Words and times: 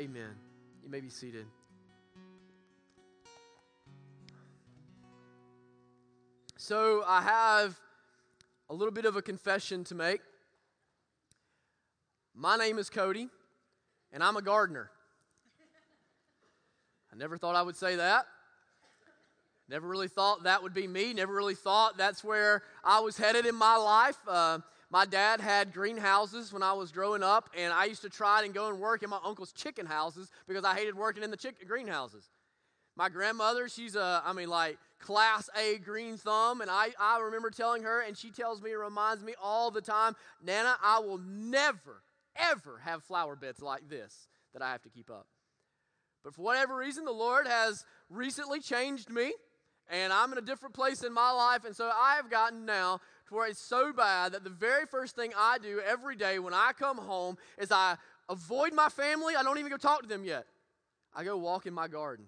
Amen. 0.00 0.34
You 0.82 0.90
may 0.90 1.00
be 1.00 1.08
seated. 1.08 1.46
So, 6.56 7.04
I 7.06 7.22
have 7.22 7.78
a 8.68 8.74
little 8.74 8.92
bit 8.92 9.04
of 9.04 9.14
a 9.14 9.22
confession 9.22 9.84
to 9.84 9.94
make. 9.94 10.20
My 12.34 12.56
name 12.56 12.78
is 12.78 12.90
Cody, 12.90 13.28
and 14.12 14.20
I'm 14.20 14.36
a 14.36 14.42
gardener. 14.42 14.90
I 17.12 17.16
never 17.16 17.36
thought 17.36 17.54
I 17.54 17.62
would 17.62 17.76
say 17.76 17.94
that. 17.94 18.26
Never 19.68 19.86
really 19.86 20.08
thought 20.08 20.42
that 20.42 20.64
would 20.64 20.74
be 20.74 20.88
me. 20.88 21.14
Never 21.14 21.32
really 21.32 21.54
thought 21.54 21.96
that's 21.96 22.24
where 22.24 22.62
I 22.82 22.98
was 22.98 23.16
headed 23.16 23.46
in 23.46 23.54
my 23.54 23.76
life. 23.76 24.18
Uh, 24.26 24.58
my 24.94 25.04
dad 25.04 25.40
had 25.40 25.74
greenhouses 25.74 26.52
when 26.52 26.62
I 26.62 26.72
was 26.72 26.92
growing 26.92 27.24
up, 27.24 27.50
and 27.58 27.72
I 27.72 27.86
used 27.86 28.02
to 28.02 28.08
try 28.08 28.44
and 28.44 28.54
go 28.54 28.68
and 28.68 28.78
work 28.78 29.02
in 29.02 29.10
my 29.10 29.18
uncle's 29.24 29.50
chicken 29.50 29.86
houses 29.86 30.30
because 30.46 30.64
I 30.64 30.76
hated 30.76 30.94
working 30.94 31.24
in 31.24 31.32
the 31.32 31.36
chicken 31.36 31.66
greenhouses. 31.66 32.30
My 32.94 33.08
grandmother, 33.08 33.68
she's 33.68 33.96
a, 33.96 34.22
I 34.24 34.32
mean, 34.32 34.48
like 34.48 34.78
class 35.00 35.50
A 35.58 35.78
green 35.78 36.16
thumb, 36.16 36.60
and 36.60 36.70
I, 36.70 36.90
I 36.96 37.18
remember 37.18 37.50
telling 37.50 37.82
her, 37.82 38.02
and 38.02 38.16
she 38.16 38.30
tells 38.30 38.62
me, 38.62 38.72
reminds 38.72 39.24
me 39.24 39.34
all 39.42 39.72
the 39.72 39.80
time, 39.80 40.14
Nana, 40.40 40.76
I 40.80 41.00
will 41.00 41.18
never, 41.18 42.04
ever 42.36 42.78
have 42.84 43.02
flower 43.02 43.34
beds 43.34 43.60
like 43.60 43.88
this 43.88 44.28
that 44.52 44.62
I 44.62 44.70
have 44.70 44.82
to 44.82 44.90
keep 44.90 45.10
up. 45.10 45.26
But 46.22 46.36
for 46.36 46.42
whatever 46.42 46.76
reason, 46.76 47.04
the 47.04 47.10
Lord 47.10 47.48
has 47.48 47.84
recently 48.08 48.60
changed 48.60 49.10
me 49.10 49.32
and 49.90 50.12
I'm 50.12 50.32
in 50.32 50.38
a 50.38 50.42
different 50.42 50.74
place 50.74 51.02
in 51.02 51.12
my 51.12 51.30
life. 51.30 51.64
And 51.64 51.76
so 51.76 51.90
I 51.94 52.16
have 52.16 52.30
gotten 52.30 52.64
now 52.64 53.00
where 53.30 53.48
it's 53.48 53.60
so 53.60 53.92
bad 53.92 54.32
that 54.32 54.44
the 54.44 54.50
very 54.50 54.86
first 54.86 55.16
thing 55.16 55.32
I 55.36 55.58
do 55.58 55.80
every 55.86 56.16
day 56.16 56.38
when 56.38 56.54
I 56.54 56.72
come 56.78 56.98
home 56.98 57.36
is 57.58 57.72
I 57.72 57.96
avoid 58.28 58.72
my 58.72 58.88
family. 58.88 59.34
I 59.36 59.42
don't 59.42 59.58
even 59.58 59.70
go 59.70 59.76
talk 59.76 60.02
to 60.02 60.08
them 60.08 60.24
yet. 60.24 60.46
I 61.14 61.24
go 61.24 61.36
walk 61.36 61.66
in 61.66 61.74
my 61.74 61.88
garden, 61.88 62.26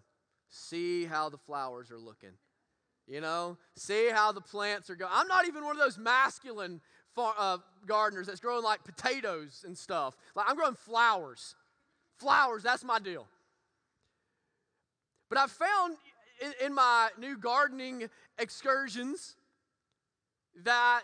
see 0.49 1.05
how 1.05 1.29
the 1.29 1.39
flowers 1.39 1.91
are 1.91 1.99
looking. 1.99 2.33
You 3.07 3.21
know, 3.21 3.57
see 3.77 4.11
how 4.11 4.33
the 4.33 4.41
plants 4.41 4.91
are 4.91 4.97
going. 4.97 5.13
I'm 5.15 5.29
not 5.29 5.47
even 5.47 5.65
one 5.65 5.77
of 5.77 5.83
those 5.83 5.97
masculine 5.97 6.81
far, 7.15 7.35
uh, 7.39 7.59
gardeners 7.87 8.27
that's 8.27 8.41
growing 8.41 8.65
like 8.65 8.83
potatoes 8.83 9.65
and 9.65 9.79
stuff. 9.79 10.17
Like 10.35 10.47
I'm 10.49 10.57
growing 10.57 10.75
flowers. 10.75 11.55
Flowers, 12.19 12.65
that's 12.65 12.83
my 12.83 12.99
deal. 12.99 13.27
But 15.29 15.39
I've 15.39 15.53
found 15.53 15.97
in, 16.43 16.67
in 16.67 16.75
my 16.75 17.11
new 17.19 17.37
gardening 17.37 18.09
excursions 18.39 19.37
that 20.65 21.03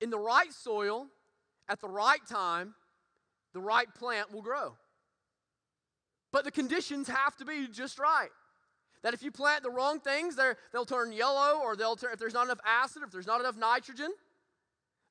in 0.00 0.10
the 0.10 0.18
right 0.18 0.52
soil, 0.52 1.06
at 1.68 1.80
the 1.80 1.88
right 1.88 2.20
time, 2.28 2.74
the 3.52 3.60
right 3.60 3.92
plant 3.94 4.32
will 4.32 4.42
grow. 4.42 4.74
But 6.32 6.44
the 6.44 6.50
conditions 6.50 7.08
have 7.08 7.36
to 7.36 7.44
be 7.44 7.66
just 7.68 7.98
right. 7.98 8.28
That 9.02 9.14
if 9.14 9.22
you 9.22 9.30
plant 9.30 9.62
the 9.62 9.70
wrong 9.70 10.00
things, 10.00 10.36
they'll 10.36 10.84
turn 10.84 11.12
yellow, 11.12 11.60
or 11.62 11.76
they'll 11.76 11.96
turn, 11.96 12.10
if 12.12 12.18
there's 12.18 12.34
not 12.34 12.46
enough 12.46 12.60
acid, 12.66 13.02
if 13.04 13.10
there's 13.10 13.26
not 13.26 13.40
enough 13.40 13.56
nitrogen, 13.56 14.12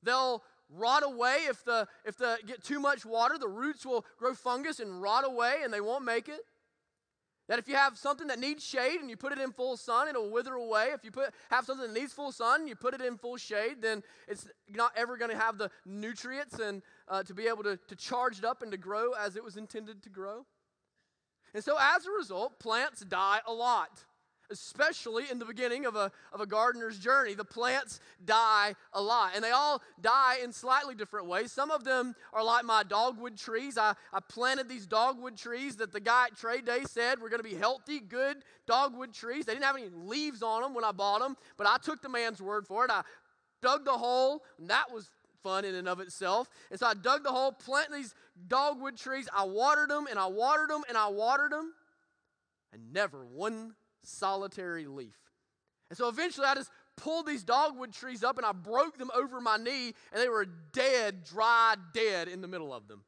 they'll 0.02 0.42
rot 0.70 1.02
away. 1.04 1.38
If 1.48 1.64
the 1.64 1.88
if 2.04 2.16
the 2.16 2.38
get 2.46 2.62
too 2.62 2.78
much 2.78 3.06
water, 3.06 3.38
the 3.38 3.48
roots 3.48 3.86
will 3.86 4.04
grow 4.18 4.34
fungus 4.34 4.80
and 4.80 5.00
rot 5.00 5.24
away, 5.26 5.60
and 5.64 5.72
they 5.72 5.80
won't 5.80 6.04
make 6.04 6.28
it. 6.28 6.40
That 7.48 7.60
if 7.60 7.68
you 7.68 7.76
have 7.76 7.96
something 7.96 8.26
that 8.26 8.40
needs 8.40 8.64
shade 8.64 9.00
and 9.00 9.08
you 9.08 9.16
put 9.16 9.32
it 9.32 9.38
in 9.38 9.52
full 9.52 9.76
sun, 9.76 10.08
it'll 10.08 10.30
wither 10.30 10.54
away. 10.54 10.88
If 10.92 11.04
you 11.04 11.12
put 11.12 11.32
have 11.50 11.64
something 11.64 11.86
that 11.86 11.98
needs 11.98 12.12
full 12.12 12.32
sun 12.32 12.60
and 12.60 12.68
you 12.68 12.74
put 12.74 12.92
it 12.92 13.00
in 13.00 13.16
full 13.16 13.36
shade, 13.36 13.76
then 13.80 14.02
it's 14.26 14.48
not 14.68 14.92
ever 14.96 15.16
going 15.16 15.30
to 15.30 15.36
have 15.36 15.56
the 15.56 15.70
nutrients 15.84 16.58
and 16.58 16.82
uh, 17.08 17.22
to 17.22 17.34
be 17.34 17.46
able 17.46 17.62
to, 17.62 17.76
to 17.76 17.94
charge 17.94 18.38
it 18.38 18.44
up 18.44 18.62
and 18.62 18.72
to 18.72 18.78
grow 18.78 19.12
as 19.12 19.36
it 19.36 19.44
was 19.44 19.56
intended 19.56 20.02
to 20.02 20.08
grow. 20.08 20.44
And 21.54 21.62
so 21.62 21.76
as 21.80 22.04
a 22.06 22.10
result, 22.10 22.58
plants 22.58 23.00
die 23.00 23.40
a 23.46 23.52
lot 23.52 24.04
especially 24.50 25.24
in 25.30 25.38
the 25.38 25.44
beginning 25.44 25.86
of 25.86 25.96
a, 25.96 26.10
of 26.32 26.40
a 26.40 26.46
gardener's 26.46 26.98
journey. 26.98 27.34
The 27.34 27.44
plants 27.44 28.00
die 28.24 28.74
a 28.92 29.00
lot, 29.00 29.32
and 29.34 29.42
they 29.42 29.50
all 29.50 29.82
die 30.00 30.38
in 30.42 30.52
slightly 30.52 30.94
different 30.94 31.26
ways. 31.26 31.52
Some 31.52 31.70
of 31.70 31.84
them 31.84 32.14
are 32.32 32.44
like 32.44 32.64
my 32.64 32.82
dogwood 32.82 33.36
trees. 33.36 33.78
I, 33.78 33.94
I 34.12 34.20
planted 34.20 34.68
these 34.68 34.86
dogwood 34.86 35.36
trees 35.36 35.76
that 35.76 35.92
the 35.92 36.00
guy 36.00 36.26
at 36.26 36.36
Trade 36.36 36.64
Day 36.64 36.84
said 36.84 37.20
were 37.20 37.28
going 37.28 37.42
to 37.42 37.48
be 37.48 37.54
healthy, 37.54 38.00
good 38.00 38.38
dogwood 38.66 39.12
trees. 39.12 39.44
They 39.44 39.52
didn't 39.52 39.64
have 39.64 39.76
any 39.76 39.88
leaves 39.88 40.42
on 40.42 40.62
them 40.62 40.74
when 40.74 40.84
I 40.84 40.92
bought 40.92 41.20
them, 41.20 41.36
but 41.56 41.66
I 41.66 41.76
took 41.82 42.02
the 42.02 42.08
man's 42.08 42.40
word 42.40 42.66
for 42.66 42.84
it. 42.84 42.90
I 42.90 43.02
dug 43.62 43.84
the 43.84 43.92
hole, 43.92 44.42
and 44.58 44.68
that 44.70 44.92
was 44.92 45.10
fun 45.42 45.64
in 45.64 45.74
and 45.74 45.88
of 45.88 46.00
itself. 46.00 46.48
And 46.70 46.78
so 46.78 46.86
I 46.86 46.94
dug 46.94 47.22
the 47.22 47.30
hole, 47.30 47.52
planted 47.52 47.94
these 47.94 48.14
dogwood 48.48 48.96
trees. 48.96 49.28
I 49.34 49.44
watered 49.44 49.90
them, 49.90 50.06
and 50.10 50.18
I 50.18 50.26
watered 50.26 50.70
them, 50.70 50.82
and 50.88 50.98
I 50.98 51.08
watered 51.08 51.52
them, 51.52 51.72
and 52.72 52.92
never 52.92 53.24
one 53.24 53.74
solitary 54.06 54.86
leaf. 54.86 55.16
And 55.90 55.96
so 55.96 56.08
eventually 56.08 56.46
I 56.46 56.54
just 56.54 56.70
pulled 56.96 57.26
these 57.26 57.44
dogwood 57.44 57.92
trees 57.92 58.24
up 58.24 58.38
and 58.38 58.46
I 58.46 58.52
broke 58.52 58.98
them 58.98 59.10
over 59.14 59.40
my 59.40 59.56
knee, 59.56 59.92
and 60.12 60.20
they 60.20 60.28
were 60.28 60.46
dead, 60.72 61.24
dry, 61.24 61.74
dead 61.92 62.28
in 62.28 62.40
the 62.40 62.48
middle 62.48 62.72
of 62.72 62.88
them. 62.88 63.04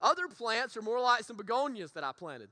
Other 0.00 0.28
plants 0.28 0.76
are 0.76 0.82
more 0.82 1.00
like 1.00 1.24
some 1.24 1.36
begonias 1.36 1.92
that 1.92 2.04
I 2.04 2.12
planted. 2.12 2.50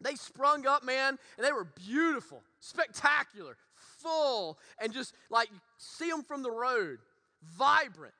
They 0.00 0.16
sprung 0.16 0.66
up, 0.66 0.82
man, 0.82 1.16
and 1.36 1.46
they 1.46 1.52
were 1.52 1.64
beautiful, 1.64 2.42
spectacular, 2.58 3.56
full, 4.00 4.58
and 4.80 4.92
just 4.92 5.14
like 5.30 5.48
see 5.78 6.10
them 6.10 6.24
from 6.24 6.42
the 6.42 6.50
road, 6.50 6.98
vibrant. 7.56 8.14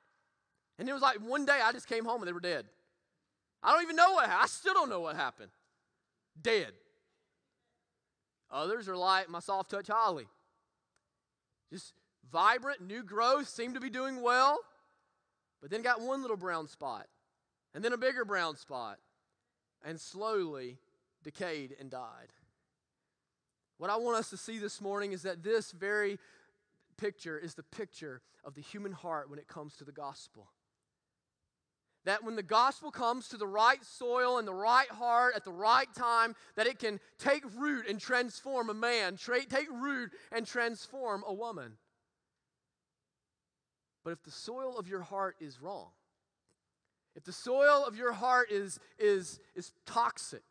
And 0.79 0.89
it 0.89 0.93
was 0.93 1.03
like 1.03 1.17
one 1.17 1.45
day 1.45 1.59
I 1.63 1.73
just 1.73 1.89
came 1.89 2.05
home 2.05 2.21
and 2.21 2.29
they 2.29 2.33
were 2.33 2.41
dead. 2.41 2.67
I 3.63 3.73
don't 3.73 3.83
even 3.83 3.97
know 3.97 4.13
what 4.13 4.27
happened. 4.27 4.45
I 4.45 4.47
still 4.47 4.75
don't 4.75 4.91
know 4.91 5.01
what 5.01 5.17
happened. 5.17 5.51
Dead. 6.41 6.73
Others 8.53 8.89
are 8.89 8.97
like 8.97 9.31
my 9.31 9.41
soft 9.41 9.71
touch 9.71 9.89
holly. 9.89 10.27
Just 11.73 11.95
vibrant, 12.31 12.83
new 12.83 13.03
growth, 13.03 13.49
seem 13.49 13.75
to 13.75 13.81
be 13.81 13.89
doing 13.89 14.21
well, 14.21 14.59
but 15.61 15.71
then 15.71 15.81
got 15.81 16.03
one 16.03 16.21
little 16.21 16.37
brown 16.37 16.69
spot, 16.69 17.07
and 17.75 17.83
then 17.83 17.95
a 17.95 17.99
bigger 17.99 18.27
brown 18.27 18.57
spot, 18.57 18.99
and 19.85 19.99
slowly 19.99 20.77
decayed 21.25 21.75
and 21.81 21.91
died. 21.91 22.29
What 23.79 23.91
I 23.91 23.97
want 23.97 24.19
us 24.19 24.31
to 24.31 24.37
see 24.37 24.59
this 24.59 24.81
morning 24.81 25.13
is 25.13 25.23
that 25.23 25.43
this 25.43 25.73
very 25.73 26.19
picture 26.99 27.39
is 27.39 27.55
the 27.55 27.63
picture 27.63 28.21
of 28.45 28.55
the 28.55 28.61
human 28.61 28.93
heart 28.93 29.31
when 29.31 29.39
it 29.39 29.49
comes 29.49 29.77
to 29.77 29.85
the 29.85 29.93
gospel 29.93 30.49
that 32.05 32.25
when 32.25 32.37
the 32.37 32.43
gospel 32.43 32.91
comes 32.91 33.29
to 33.29 33.37
the 33.37 33.47
right 33.47 33.85
soil 33.85 34.39
and 34.39 34.47
the 34.47 34.55
right 34.55 34.91
heart 34.91 35.35
at 35.37 35.45
the 35.45 35.53
right 35.53 35.93
time 35.95 36.35
that 36.57 36.67
it 36.67 36.79
can 36.79 37.01
take 37.19 37.43
root 37.57 37.89
and 37.89 38.01
transform 38.01 38.71
a 38.71 38.75
man 38.75 39.17
tra- 39.17 39.45
take 39.45 39.71
root 39.71 40.11
and 40.31 40.47
transform 40.47 41.23
a 41.27 41.33
woman 41.33 41.73
but 44.05 44.11
if 44.11 44.23
the 44.23 44.31
soil 44.31 44.79
of 44.79 44.89
your 44.89 45.03
heart 45.03 45.37
is 45.41 45.61
wrong 45.63 45.91
if 47.15 47.25
the 47.25 47.33
soil 47.33 47.85
of 47.87 47.97
your 47.97 48.13
heart 48.13 48.51
is 48.51 48.79
is 48.99 49.39
is 49.55 49.73
toxic 49.87 50.43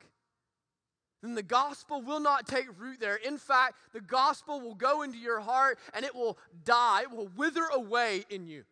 then 1.21 1.35
the 1.35 1.43
gospel 1.43 2.01
will 2.01 2.19
not 2.19 2.47
take 2.47 2.67
root 2.79 2.99
there. 2.99 3.15
In 3.15 3.37
fact, 3.37 3.75
the 3.93 4.01
gospel 4.01 4.59
will 4.59 4.75
go 4.75 5.03
into 5.03 5.19
your 5.19 5.39
heart 5.39 5.77
and 5.93 6.03
it 6.03 6.15
will 6.15 6.37
die, 6.63 7.03
it 7.03 7.11
will 7.11 7.29
wither 7.35 7.65
away 7.73 8.25
in 8.29 8.47
you. 8.47 8.63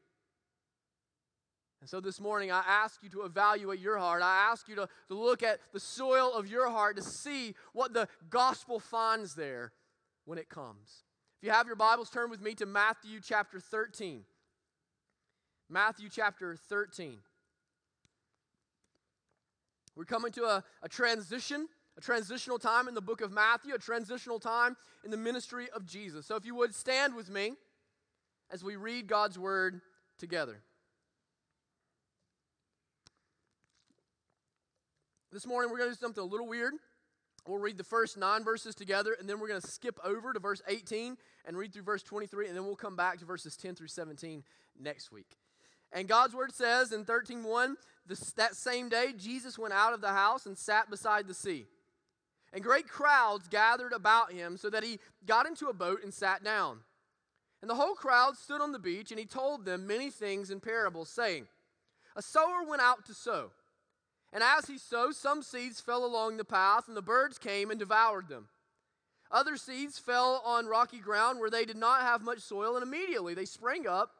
So 1.89 1.99
this 1.99 2.21
morning, 2.21 2.51
I 2.51 2.61
ask 2.67 3.01
you 3.01 3.09
to 3.09 3.23
evaluate 3.23 3.79
your 3.79 3.97
heart. 3.97 4.21
I 4.21 4.51
ask 4.51 4.69
you 4.69 4.75
to, 4.75 4.87
to 5.07 5.13
look 5.15 5.41
at 5.41 5.59
the 5.73 5.79
soil 5.79 6.31
of 6.35 6.45
your 6.45 6.69
heart 6.69 6.97
to 6.97 7.01
see 7.01 7.55
what 7.73 7.93
the 7.93 8.07
gospel 8.29 8.79
finds 8.79 9.33
there 9.33 9.71
when 10.25 10.37
it 10.37 10.49
comes. 10.49 11.03
If 11.41 11.47
you 11.47 11.51
have 11.51 11.65
your 11.65 11.75
Bibles, 11.75 12.11
turn 12.11 12.29
with 12.29 12.41
me 12.41 12.53
to 12.53 12.67
Matthew 12.67 13.19
chapter 13.19 13.59
13. 13.59 14.21
Matthew 15.67 16.09
chapter 16.11 16.55
13. 16.55 17.17
We're 19.95 20.05
coming 20.05 20.31
to 20.33 20.43
a, 20.43 20.63
a 20.83 20.89
transition, 20.89 21.67
a 21.97 22.01
transitional 22.01 22.59
time 22.59 22.87
in 22.87 22.93
the 22.93 23.01
book 23.01 23.21
of 23.21 23.31
Matthew, 23.31 23.73
a 23.73 23.79
transitional 23.79 24.39
time 24.39 24.77
in 25.03 25.09
the 25.09 25.17
ministry 25.17 25.69
of 25.75 25.87
Jesus. 25.87 26.27
So 26.27 26.35
if 26.35 26.45
you 26.45 26.53
would 26.53 26.75
stand 26.75 27.15
with 27.15 27.31
me 27.31 27.53
as 28.51 28.63
we 28.63 28.75
read 28.75 29.07
God's 29.07 29.39
word 29.39 29.81
together. 30.19 30.61
This 35.31 35.45
morning, 35.45 35.69
we're 35.69 35.77
going 35.77 35.91
to 35.91 35.95
do 35.95 35.99
something 35.99 36.23
a 36.23 36.25
little 36.25 36.47
weird. 36.47 36.73
We'll 37.47 37.59
read 37.59 37.77
the 37.77 37.83
first 37.83 38.17
nine 38.17 38.43
verses 38.43 38.73
together, 38.73 39.15
and 39.19 39.29
then 39.29 39.39
we're 39.39 39.47
going 39.47 39.61
to 39.61 39.67
skip 39.67 39.99
over 40.03 40.33
to 40.33 40.39
verse 40.39 40.59
18 40.67 41.17
and 41.45 41.55
read 41.55 41.71
through 41.71 41.83
verse 41.83 42.01
23, 42.01 42.47
and 42.47 42.57
then 42.57 42.65
we'll 42.65 42.75
come 42.75 42.95
back 42.95 43.19
to 43.19 43.25
verses 43.25 43.55
10 43.55 43.75
through 43.75 43.89
17 43.89 44.43
next 44.79 45.11
week. 45.11 45.37
And 45.91 46.07
God's 46.07 46.33
word 46.33 46.51
says 46.51 46.91
in 46.91 47.05
13:1, 47.05 47.77
that 48.37 48.55
same 48.55 48.89
day 48.89 49.13
Jesus 49.15 49.59
went 49.59 49.73
out 49.73 49.93
of 49.93 50.01
the 50.01 50.13
house 50.13 50.47
and 50.47 50.57
sat 50.57 50.89
beside 50.89 51.27
the 51.27 51.35
sea. 51.35 51.67
And 52.51 52.63
great 52.63 52.87
crowds 52.87 53.47
gathered 53.47 53.93
about 53.93 54.31
him 54.31 54.57
so 54.57 54.71
that 54.71 54.83
he 54.83 54.99
got 55.27 55.45
into 55.45 55.67
a 55.67 55.73
boat 55.73 56.01
and 56.03 56.11
sat 56.11 56.43
down. 56.43 56.79
And 57.61 57.69
the 57.69 57.75
whole 57.75 57.93
crowd 57.93 58.35
stood 58.35 58.61
on 58.61 58.71
the 58.71 58.79
beach, 58.79 59.11
and 59.11 59.19
he 59.19 59.27
told 59.27 59.63
them 59.63 59.85
many 59.85 60.09
things 60.09 60.49
in 60.49 60.59
parables, 60.59 61.09
saying, 61.09 61.47
A 62.15 62.23
sower 62.23 62.63
went 62.67 62.81
out 62.81 63.05
to 63.05 63.13
sow. 63.13 63.51
And 64.31 64.43
as 64.43 64.67
he 64.67 64.77
sowed, 64.77 65.15
some 65.15 65.41
seeds 65.41 65.81
fell 65.81 66.05
along 66.05 66.37
the 66.37 66.45
path, 66.45 66.87
and 66.87 66.95
the 66.95 67.01
birds 67.01 67.37
came 67.37 67.71
and 67.71 67.79
devoured 67.79 68.29
them. 68.29 68.47
Other 69.31 69.57
seeds 69.57 69.97
fell 69.97 70.41
on 70.45 70.67
rocky 70.67 70.99
ground 70.99 71.39
where 71.39 71.49
they 71.49 71.65
did 71.65 71.77
not 71.77 72.01
have 72.01 72.21
much 72.21 72.39
soil, 72.39 72.75
and 72.75 72.83
immediately 72.83 73.33
they 73.33 73.45
sprang 73.45 73.87
up, 73.87 74.11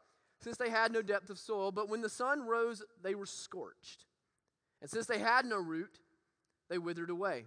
since 0.41 0.57
they 0.57 0.69
had 0.69 0.91
no 0.91 1.01
depth 1.01 1.29
of 1.29 1.37
soil. 1.37 1.71
But 1.71 1.89
when 1.89 2.01
the 2.01 2.09
sun 2.09 2.47
rose, 2.47 2.83
they 3.03 3.13
were 3.13 3.25
scorched. 3.25 4.05
And 4.81 4.89
since 4.89 5.05
they 5.05 5.19
had 5.19 5.45
no 5.45 5.57
root, 5.57 5.99
they 6.69 6.77
withered 6.77 7.09
away. 7.09 7.45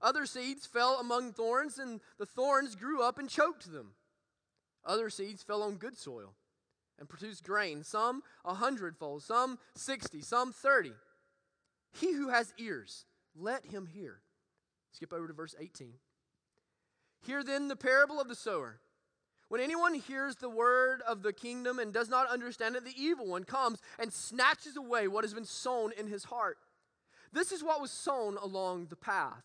Other 0.00 0.26
seeds 0.26 0.66
fell 0.66 0.98
among 1.00 1.32
thorns, 1.32 1.78
and 1.78 2.00
the 2.18 2.26
thorns 2.26 2.76
grew 2.76 3.02
up 3.02 3.18
and 3.18 3.28
choked 3.28 3.72
them. 3.72 3.92
Other 4.84 5.10
seeds 5.10 5.42
fell 5.42 5.62
on 5.62 5.76
good 5.76 5.96
soil 5.96 6.34
and 6.98 7.08
produced 7.08 7.44
grain, 7.44 7.82
some 7.82 8.22
a 8.44 8.54
hundredfold, 8.54 9.22
some 9.22 9.58
sixty, 9.74 10.20
some 10.20 10.52
thirty. 10.52 10.92
He 11.92 12.12
who 12.12 12.28
has 12.28 12.54
ears, 12.58 13.04
let 13.36 13.66
him 13.66 13.86
hear. 13.86 14.20
Skip 14.92 15.12
over 15.12 15.26
to 15.26 15.32
verse 15.32 15.54
18. 15.58 15.94
Hear 17.24 17.44
then 17.44 17.68
the 17.68 17.76
parable 17.76 18.20
of 18.20 18.28
the 18.28 18.34
sower. 18.34 18.80
When 19.48 19.60
anyone 19.60 19.94
hears 19.94 20.36
the 20.36 20.48
word 20.48 21.02
of 21.06 21.22
the 21.22 21.32
kingdom 21.32 21.78
and 21.78 21.92
does 21.92 22.08
not 22.08 22.28
understand 22.28 22.74
it, 22.74 22.84
the 22.84 23.00
evil 23.00 23.26
one 23.26 23.44
comes 23.44 23.80
and 23.98 24.12
snatches 24.12 24.76
away 24.76 25.08
what 25.08 25.24
has 25.24 25.34
been 25.34 25.44
sown 25.44 25.92
in 25.92 26.06
his 26.08 26.24
heart. 26.24 26.56
This 27.32 27.52
is 27.52 27.62
what 27.62 27.80
was 27.80 27.90
sown 27.90 28.36
along 28.38 28.86
the 28.86 28.96
path. 28.96 29.44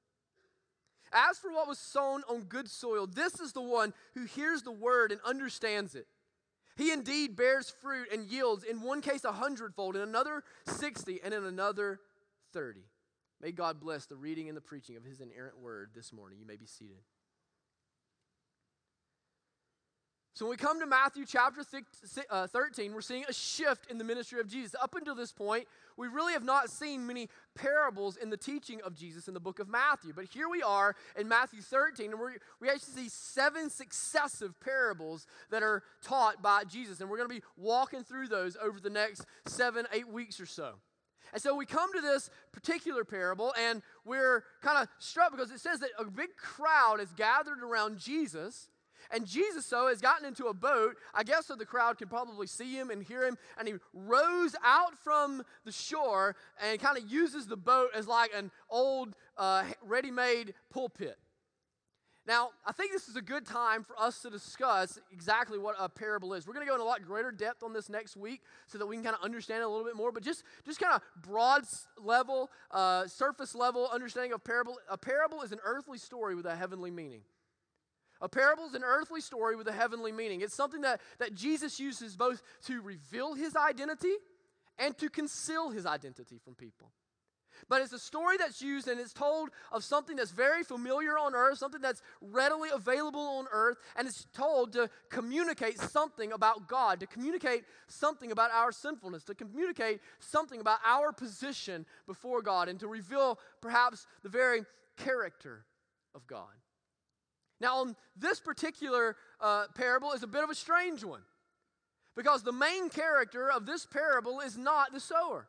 As 1.13 1.37
for 1.37 1.51
what 1.51 1.67
was 1.67 1.79
sown 1.79 2.23
on 2.29 2.43
good 2.43 2.69
soil, 2.69 3.07
this 3.07 3.39
is 3.39 3.53
the 3.53 3.61
one 3.61 3.93
who 4.13 4.23
hears 4.23 4.63
the 4.63 4.71
word 4.71 5.11
and 5.11 5.19
understands 5.25 5.95
it. 5.95 6.07
He 6.77 6.91
indeed 6.91 7.35
bears 7.35 7.69
fruit 7.69 8.07
and 8.11 8.27
yields, 8.27 8.63
in 8.63 8.81
one 8.81 9.01
case 9.01 9.25
a 9.25 9.31
hundredfold, 9.31 9.95
in 9.95 10.01
another 10.01 10.43
sixty, 10.65 11.19
and 11.21 11.33
in 11.33 11.43
another 11.43 11.99
thirty. 12.53 12.85
May 13.41 13.51
God 13.51 13.79
bless 13.79 14.05
the 14.05 14.15
reading 14.15 14.47
and 14.47 14.55
the 14.55 14.61
preaching 14.61 14.95
of 14.95 15.03
his 15.03 15.19
inerrant 15.19 15.59
word 15.59 15.89
this 15.93 16.13
morning. 16.13 16.39
You 16.39 16.45
may 16.45 16.55
be 16.55 16.65
seated. 16.65 17.01
So 20.41 20.47
when 20.47 20.57
we 20.57 20.57
come 20.57 20.79
to 20.79 20.87
Matthew 20.87 21.23
chapter 21.27 21.61
uh, 22.31 22.47
13, 22.47 22.95
we're 22.95 23.01
seeing 23.01 23.25
a 23.29 23.31
shift 23.31 23.91
in 23.91 23.99
the 23.99 24.03
ministry 24.03 24.39
of 24.39 24.47
Jesus. 24.47 24.73
Up 24.81 24.95
until 24.95 25.13
this 25.13 25.31
point, 25.31 25.67
we 25.97 26.07
really 26.07 26.33
have 26.33 26.43
not 26.43 26.71
seen 26.71 27.05
many 27.05 27.29
parables 27.53 28.17
in 28.17 28.31
the 28.31 28.37
teaching 28.37 28.81
of 28.81 28.95
Jesus 28.95 29.27
in 29.27 29.35
the 29.35 29.39
book 29.39 29.59
of 29.59 29.69
Matthew. 29.69 30.13
But 30.15 30.25
here 30.25 30.49
we 30.49 30.63
are 30.63 30.95
in 31.15 31.27
Matthew 31.27 31.61
13, 31.61 32.09
and 32.09 32.19
we 32.19 32.31
we 32.59 32.69
actually 32.69 33.03
see 33.03 33.09
seven 33.09 33.69
successive 33.69 34.59
parables 34.59 35.27
that 35.51 35.61
are 35.61 35.83
taught 36.03 36.41
by 36.41 36.63
Jesus. 36.63 37.01
And 37.01 37.09
we're 37.11 37.17
going 37.17 37.29
to 37.29 37.35
be 37.35 37.43
walking 37.55 38.03
through 38.03 38.27
those 38.27 38.57
over 38.59 38.79
the 38.79 38.89
next 38.89 39.27
seven, 39.45 39.85
eight 39.93 40.07
weeks 40.07 40.39
or 40.39 40.47
so. 40.47 40.73
And 41.33 41.41
so 41.41 41.55
we 41.55 41.67
come 41.67 41.93
to 41.93 42.01
this 42.01 42.31
particular 42.51 43.05
parable, 43.05 43.53
and 43.59 43.83
we're 44.05 44.43
kind 44.63 44.79
of 44.79 44.87
struck 44.97 45.29
because 45.29 45.51
it 45.51 45.59
says 45.59 45.81
that 45.81 45.91
a 45.99 46.05
big 46.05 46.35
crowd 46.35 46.99
is 46.99 47.13
gathered 47.13 47.61
around 47.61 47.99
Jesus 47.99 48.70
and 49.09 49.25
Jesus, 49.25 49.65
so, 49.65 49.87
has 49.87 50.01
gotten 50.01 50.25
into 50.25 50.45
a 50.45 50.53
boat, 50.53 50.97
I 51.13 51.23
guess 51.23 51.47
so 51.47 51.55
the 51.55 51.65
crowd 51.65 51.97
can 51.97 52.07
probably 52.07 52.47
see 52.47 52.73
him 52.73 52.89
and 52.89 53.01
hear 53.01 53.25
him. 53.25 53.37
And 53.57 53.67
he 53.67 53.75
rows 53.93 54.55
out 54.63 54.97
from 54.97 55.43
the 55.65 55.71
shore 55.71 56.35
and 56.61 56.79
kind 56.79 56.97
of 56.97 57.09
uses 57.09 57.47
the 57.47 57.57
boat 57.57 57.89
as 57.95 58.07
like 58.07 58.31
an 58.35 58.51
old, 58.69 59.15
uh, 59.37 59.63
ready 59.83 60.11
made 60.11 60.53
pulpit. 60.69 61.17
Now, 62.27 62.51
I 62.65 62.71
think 62.71 62.91
this 62.91 63.07
is 63.07 63.15
a 63.15 63.21
good 63.21 63.47
time 63.47 63.83
for 63.83 63.99
us 63.99 64.21
to 64.21 64.29
discuss 64.29 64.99
exactly 65.11 65.57
what 65.57 65.75
a 65.79 65.89
parable 65.89 66.35
is. 66.35 66.45
We're 66.45 66.53
going 66.53 66.65
to 66.65 66.69
go 66.69 66.75
in 66.75 66.81
a 66.81 66.85
lot 66.85 67.03
greater 67.03 67.31
depth 67.31 67.63
on 67.63 67.73
this 67.73 67.89
next 67.89 68.15
week 68.15 68.41
so 68.67 68.77
that 68.77 68.85
we 68.85 68.95
can 68.95 69.03
kind 69.03 69.15
of 69.15 69.23
understand 69.23 69.61
it 69.61 69.65
a 69.65 69.69
little 69.69 69.85
bit 69.85 69.95
more. 69.95 70.11
But 70.11 70.21
just, 70.21 70.43
just 70.63 70.79
kind 70.79 70.93
of 70.93 71.01
broad 71.23 71.63
level, 71.97 72.51
uh, 72.69 73.07
surface 73.07 73.55
level 73.55 73.89
understanding 73.91 74.33
of 74.33 74.43
parable. 74.43 74.77
A 74.87 74.97
parable 74.97 75.41
is 75.41 75.51
an 75.51 75.59
earthly 75.63 75.97
story 75.97 76.35
with 76.35 76.45
a 76.45 76.55
heavenly 76.55 76.91
meaning. 76.91 77.21
A 78.21 78.29
parable 78.29 78.65
is 78.65 78.75
an 78.75 78.83
earthly 78.83 79.21
story 79.21 79.55
with 79.55 79.67
a 79.67 79.71
heavenly 79.71 80.11
meaning. 80.11 80.41
It's 80.41 80.55
something 80.55 80.81
that, 80.81 81.01
that 81.19 81.33
Jesus 81.33 81.79
uses 81.79 82.15
both 82.15 82.41
to 82.65 82.81
reveal 82.81 83.33
his 83.33 83.55
identity 83.55 84.13
and 84.77 84.97
to 84.99 85.09
conceal 85.09 85.71
his 85.71 85.85
identity 85.85 86.39
from 86.43 86.55
people. 86.55 86.91
But 87.69 87.81
it's 87.81 87.93
a 87.93 87.99
story 87.99 88.37
that's 88.37 88.61
used 88.61 88.87
and 88.87 88.99
it's 88.99 89.13
told 89.13 89.49
of 89.71 89.83
something 89.83 90.15
that's 90.15 90.31
very 90.31 90.63
familiar 90.63 91.17
on 91.17 91.35
earth, 91.35 91.57
something 91.57 91.81
that's 91.81 92.01
readily 92.19 92.69
available 92.73 93.21
on 93.21 93.45
earth, 93.51 93.77
and 93.95 94.07
it's 94.07 94.25
told 94.33 94.73
to 94.73 94.89
communicate 95.09 95.79
something 95.79 96.31
about 96.31 96.67
God, 96.67 96.99
to 97.01 97.07
communicate 97.07 97.63
something 97.87 98.31
about 98.31 98.51
our 98.51 98.71
sinfulness, 98.71 99.23
to 99.25 99.35
communicate 99.35 99.99
something 100.19 100.59
about 100.59 100.79
our 100.85 101.11
position 101.11 101.85
before 102.07 102.41
God, 102.41 102.67
and 102.67 102.79
to 102.79 102.87
reveal 102.87 103.39
perhaps 103.61 104.07
the 104.23 104.29
very 104.29 104.63
character 104.97 105.65
of 106.15 106.25
God. 106.27 106.49
Now, 107.61 107.85
this 108.17 108.39
particular 108.39 109.15
uh, 109.39 109.65
parable 109.75 110.13
is 110.13 110.23
a 110.23 110.27
bit 110.27 110.43
of 110.43 110.49
a 110.49 110.55
strange 110.55 111.03
one 111.03 111.21
because 112.17 112.41
the 112.41 112.51
main 112.51 112.89
character 112.89 113.51
of 113.51 113.67
this 113.67 113.85
parable 113.85 114.39
is 114.39 114.57
not 114.57 114.91
the 114.91 114.99
sower. 114.99 115.47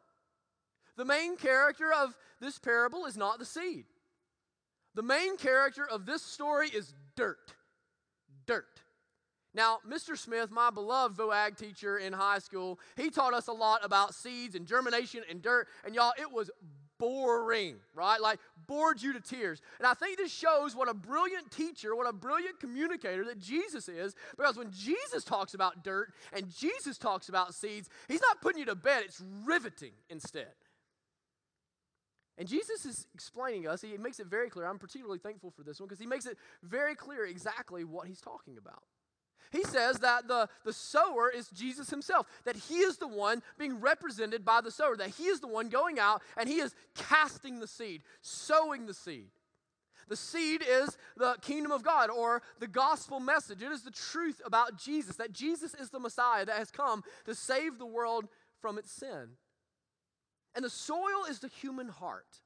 The 0.99 1.07
main 1.07 1.37
character 1.37 1.91
of 1.91 2.15
this 2.39 2.59
parable 2.59 3.07
is 3.07 3.17
not 3.17 3.39
the 3.39 3.47
seed. 3.47 3.87
The 4.95 5.03
main 5.03 5.39
character 5.39 5.89
of 5.91 6.05
this 6.05 6.23
story 6.23 6.69
is 6.69 6.93
dirt. 7.17 7.55
Dirt. 8.47 8.67
Now, 9.55 9.79
Mr. 9.89 10.17
Smith, 10.17 10.51
my 10.51 10.69
beloved 10.69 11.17
VOAG 11.17 11.57
teacher 11.57 11.97
in 11.97 12.13
high 12.13 12.41
school, 12.41 12.79
he 12.95 13.09
taught 13.09 13.33
us 13.33 13.49
a 13.49 13.53
lot 13.53 13.85
about 13.85 14.15
seeds 14.15 14.55
and 14.55 14.67
germination 14.67 15.23
and 15.31 15.41
dirt. 15.41 15.69
And 15.85 15.95
y'all, 15.95 16.13
it 16.19 16.31
was 16.31 16.51
boring, 17.03 17.75
right? 17.95 18.21
Like 18.21 18.39
bored 18.69 19.03
you 19.03 19.13
to 19.15 19.21
tears. 19.21 19.61
And 19.79 19.89
I 19.89 19.95
think 19.95 20.19
this 20.19 20.33
shows 20.33 20.77
what 20.77 20.89
a 20.89 20.95
brilliant 20.95 21.51
teacher, 21.51 21.97
what 21.97 22.09
a 22.09 22.13
brilliant 22.13 22.61
communicator 22.61 23.25
that 23.25 23.41
Jesus 23.41 23.89
is, 23.89 24.15
because 24.37 24.57
when 24.57 24.71
Jesus 24.71 25.25
talks 25.25 25.55
about 25.55 25.83
dirt 25.83 26.13
and 26.33 26.47
Jesus 26.57 26.99
talks 26.99 27.29
about 27.29 27.55
seeds, 27.55 27.89
he's 28.07 28.21
not 28.21 28.41
putting 28.41 28.61
you 28.61 28.67
to 28.67 28.77
bed, 28.77 29.03
it's 29.05 29.21
riveting 29.45 29.91
instead. 30.11 30.55
And 32.39 32.47
Jesus 32.47 32.87
is 32.87 33.09
explaining 33.13 33.67
us, 33.67 33.83
he 33.83 33.97
makes 33.97 34.21
it 34.21 34.29
very 34.29 34.49
clear. 34.49 34.67
I'm 34.67 34.79
particularly 34.79 35.19
thankful 35.19 35.51
for 35.51 35.65
this 35.65 35.81
one 35.81 35.89
because 35.89 36.01
he 36.01 36.07
makes 36.07 36.27
it 36.27 36.39
very 36.63 36.95
clear 36.95 37.27
exactly 37.27 37.83
what 37.83 38.07
he's 38.07 38.21
talking 38.21 38.57
about. 38.59 38.85
He 39.53 39.65
says 39.65 39.99
that 39.99 40.29
the, 40.29 40.49
the 40.65 40.73
sower 40.73 41.29
is 41.29 41.51
Jesus 41.51 41.91
himself, 41.91 42.27
that 42.45 42.57
he 42.57 42.77
is 42.77 42.97
the 42.97 43.07
one 43.07 43.43
being 43.59 43.81
represented 43.81 44.47
by 44.47 44.63
the 44.63 44.71
sower, 44.71 44.97
that 44.97 45.11
he 45.11 45.25
is 45.25 45.41
the 45.41 45.47
one 45.47 45.69
going 45.69 45.99
out 45.99 46.23
and 46.39 46.49
he 46.49 46.57
is 46.57 46.75
casting 46.95 47.61
the 47.61 47.67
seed, 47.67 48.03
sowing 48.23 48.87
the 48.87 48.95
seed. 48.95 49.29
The 50.09 50.17
seed 50.17 50.65
is 50.67 50.97
the 51.19 51.37
kingdom 51.43 51.71
of 51.71 51.85
God 51.85 52.09
or 52.09 52.43
the 52.61 52.67
gospel 52.67 53.21
message. 53.21 53.63
It 53.63 53.71
is 53.71 53.83
the 53.83 53.91
truth 53.91 54.41
about 54.45 54.79
Jesus, 54.79 55.17
that 55.17 55.33
Jesus 55.33 55.75
is 55.75 55.91
the 55.91 56.01
Messiah 56.01 56.47
that 56.47 56.57
has 56.57 56.71
come 56.71 57.05
to 57.27 57.35
save 57.35 57.79
the 57.79 57.87
world 57.87 58.29
from 58.61 58.79
its 58.79 58.91
sin. 58.91 59.37
And 60.55 60.65
the 60.65 60.71
soil 60.71 61.25
is 61.29 61.41
the 61.41 61.49
human 61.49 61.89
heart. 61.89 62.41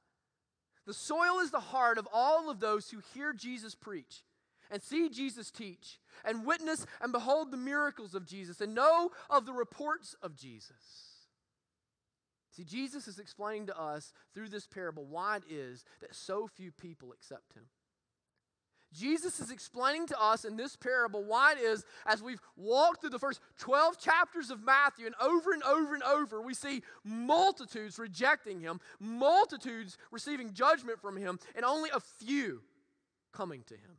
The 0.85 0.93
soil 0.93 1.39
is 1.39 1.51
the 1.51 1.59
heart 1.59 1.97
of 1.97 2.07
all 2.13 2.49
of 2.49 2.59
those 2.59 2.89
who 2.89 2.99
hear 3.13 3.31
Jesus 3.33 3.75
preach 3.75 4.23
and 4.71 4.81
see 4.81 5.09
Jesus 5.09 5.51
teach 5.51 5.99
and 6.25 6.45
witness 6.45 6.85
and 7.01 7.11
behold 7.11 7.51
the 7.51 7.57
miracles 7.57 8.13
of 8.15 8.25
Jesus 8.25 8.61
and 8.61 8.75
know 8.75 9.11
of 9.29 9.45
the 9.45 9.53
reports 9.53 10.15
of 10.21 10.35
Jesus. 10.35 11.17
See, 12.51 12.63
Jesus 12.63 13.07
is 13.07 13.19
explaining 13.19 13.67
to 13.67 13.79
us 13.79 14.13
through 14.33 14.49
this 14.49 14.65
parable 14.65 15.05
why 15.05 15.37
it 15.37 15.43
is 15.47 15.85
that 16.01 16.15
so 16.15 16.47
few 16.47 16.71
people 16.71 17.11
accept 17.11 17.53
him. 17.53 17.65
Jesus 18.93 19.39
is 19.39 19.51
explaining 19.51 20.07
to 20.07 20.19
us 20.19 20.45
in 20.45 20.55
this 20.55 20.75
parable 20.75 21.23
why 21.23 21.51
it 21.51 21.59
is, 21.59 21.83
as 22.05 22.23
we've 22.23 22.41
walked 22.55 23.01
through 23.01 23.09
the 23.09 23.19
first 23.19 23.41
12 23.59 23.99
chapters 23.99 24.49
of 24.49 24.63
Matthew, 24.63 25.05
and 25.05 25.15
over 25.21 25.51
and 25.51 25.61
over 25.63 25.93
and 25.93 26.03
over, 26.03 26.41
we 26.41 26.53
see 26.53 26.81
multitudes 27.03 27.99
rejecting 27.99 28.61
him, 28.61 28.79
multitudes 28.99 29.97
receiving 30.09 30.53
judgment 30.53 31.01
from 31.01 31.17
him, 31.17 31.37
and 31.55 31.65
only 31.65 31.89
a 31.93 31.99
few 31.99 32.61
coming 33.33 33.63
to 33.67 33.73
him. 33.73 33.97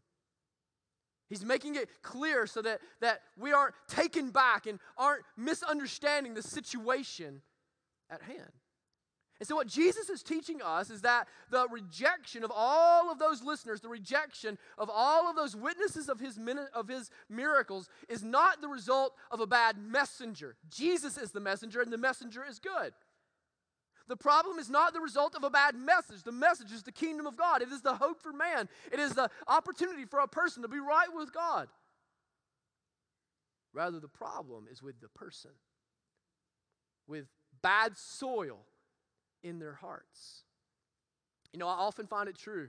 He's 1.29 1.45
making 1.45 1.77
it 1.77 1.89
clear 2.03 2.47
so 2.47 2.63
that, 2.63 2.81
that 3.01 3.21
we 3.37 3.53
aren't 3.53 3.75
taken 3.87 4.31
back 4.31 4.67
and 4.67 4.79
aren't 4.97 5.25
misunderstanding 5.37 6.35
the 6.35 6.43
situation 6.43 7.43
at 8.11 8.23
hand. 8.23 8.53
And 9.41 9.47
so, 9.47 9.55
what 9.55 9.69
Jesus 9.69 10.09
is 10.09 10.25
teaching 10.25 10.61
us 10.65 10.91
is 10.91 11.03
that 11.03 11.29
the 11.51 11.69
rejection 11.71 12.43
of 12.43 12.51
all 12.53 13.13
of 13.13 13.21
those 13.21 13.43
listeners, 13.43 13.81
the 13.81 13.89
rejection 13.89 14.59
of 14.77 14.91
all 14.93 15.31
of 15.31 15.37
those 15.37 15.55
witnesses 15.55 16.09
of 16.09 16.19
his, 16.19 16.39
of 16.75 16.89
his 16.89 17.11
miracles, 17.29 17.89
is 18.09 18.25
not 18.25 18.61
the 18.61 18.69
result 18.69 19.15
of 19.31 19.39
a 19.39 19.47
bad 19.47 19.79
messenger. 19.79 20.57
Jesus 20.69 21.17
is 21.17 21.31
the 21.31 21.41
messenger, 21.41 21.81
and 21.81 21.93
the 21.93 21.99
messenger 21.99 22.45
is 22.49 22.59
good. 22.59 22.93
The 24.09 24.17
problem 24.17 24.59
is 24.59 24.71
not 24.71 24.95
the 24.95 25.01
result 25.01 25.35
of 25.35 25.45
a 25.45 25.51
bad 25.51 25.75
message. 25.75 26.23
The 26.23 26.33
message 26.33 26.73
is 26.73 26.83
the 26.83 26.93
kingdom 26.93 27.27
of 27.27 27.37
God, 27.37 27.63
it 27.63 27.71
is 27.71 27.83
the 27.83 27.95
hope 27.95 28.23
for 28.23 28.33
man, 28.33 28.69
it 28.91 28.99
is 28.99 29.13
the 29.13 29.31
opportunity 29.47 30.07
for 30.07 30.21
a 30.21 30.29
person 30.29 30.63
to 30.63 30.69
be 30.69 30.81
right 30.81 31.09
with 31.15 31.33
God. 31.33 31.69
Rather, 33.75 34.01
the 34.01 34.09
problem 34.09 34.67
is 34.71 34.83
with 34.83 35.01
the 35.01 35.09
person, 35.09 35.51
with 37.07 37.27
bad 37.63 37.97
soil 37.97 38.61
in 39.43 39.59
their 39.59 39.75
hearts. 39.75 40.43
You 41.53 41.59
know, 41.59 41.69
I 41.69 41.75
often 41.75 42.07
find 42.07 42.29
it 42.29 42.37
true 42.37 42.69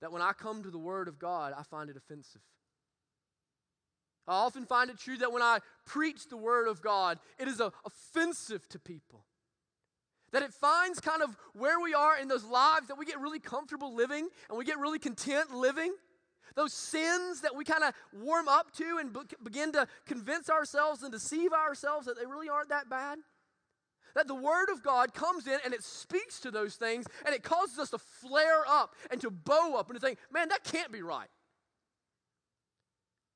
that 0.00 0.12
when 0.12 0.22
I 0.22 0.32
come 0.32 0.62
to 0.62 0.70
the 0.70 0.78
Word 0.78 1.08
of 1.08 1.18
God, 1.18 1.54
I 1.56 1.62
find 1.62 1.88
it 1.88 1.96
offensive. 1.96 2.42
I 4.28 4.34
often 4.34 4.66
find 4.66 4.90
it 4.90 4.98
true 4.98 5.16
that 5.18 5.32
when 5.32 5.42
I 5.42 5.58
preach 5.86 6.28
the 6.28 6.36
Word 6.36 6.68
of 6.68 6.82
God, 6.82 7.18
it 7.38 7.48
is 7.48 7.60
uh, 7.60 7.70
offensive 7.84 8.68
to 8.68 8.78
people. 8.78 9.24
That 10.32 10.42
it 10.42 10.52
finds 10.54 11.00
kind 11.00 11.22
of 11.22 11.36
where 11.52 11.80
we 11.80 11.94
are 11.94 12.18
in 12.18 12.28
those 12.28 12.44
lives 12.44 12.88
that 12.88 12.98
we 12.98 13.04
get 13.04 13.20
really 13.20 13.38
comfortable 13.38 13.94
living 13.94 14.28
and 14.48 14.58
we 14.58 14.64
get 14.64 14.78
really 14.78 14.98
content 14.98 15.54
living. 15.54 15.94
Those 16.54 16.72
sins 16.72 17.40
that 17.42 17.54
we 17.54 17.64
kind 17.64 17.84
of 17.84 17.94
warm 18.12 18.48
up 18.48 18.72
to 18.76 18.98
and 18.98 19.12
be- 19.12 19.20
begin 19.42 19.72
to 19.72 19.86
convince 20.06 20.50
ourselves 20.50 21.02
and 21.02 21.12
deceive 21.12 21.52
ourselves 21.52 22.06
that 22.06 22.18
they 22.18 22.26
really 22.26 22.48
aren't 22.48 22.68
that 22.70 22.88
bad. 22.90 23.18
That 24.14 24.28
the 24.28 24.34
Word 24.34 24.68
of 24.70 24.82
God 24.82 25.14
comes 25.14 25.46
in 25.46 25.58
and 25.64 25.72
it 25.72 25.82
speaks 25.82 26.40
to 26.40 26.50
those 26.50 26.76
things 26.76 27.06
and 27.24 27.34
it 27.34 27.42
causes 27.42 27.78
us 27.78 27.90
to 27.90 27.98
flare 27.98 28.64
up 28.68 28.94
and 29.10 29.20
to 29.22 29.30
bow 29.30 29.76
up 29.76 29.88
and 29.88 29.98
to 29.98 30.06
think, 30.06 30.18
man, 30.30 30.48
that 30.48 30.64
can't 30.64 30.92
be 30.92 31.02
right. 31.02 31.28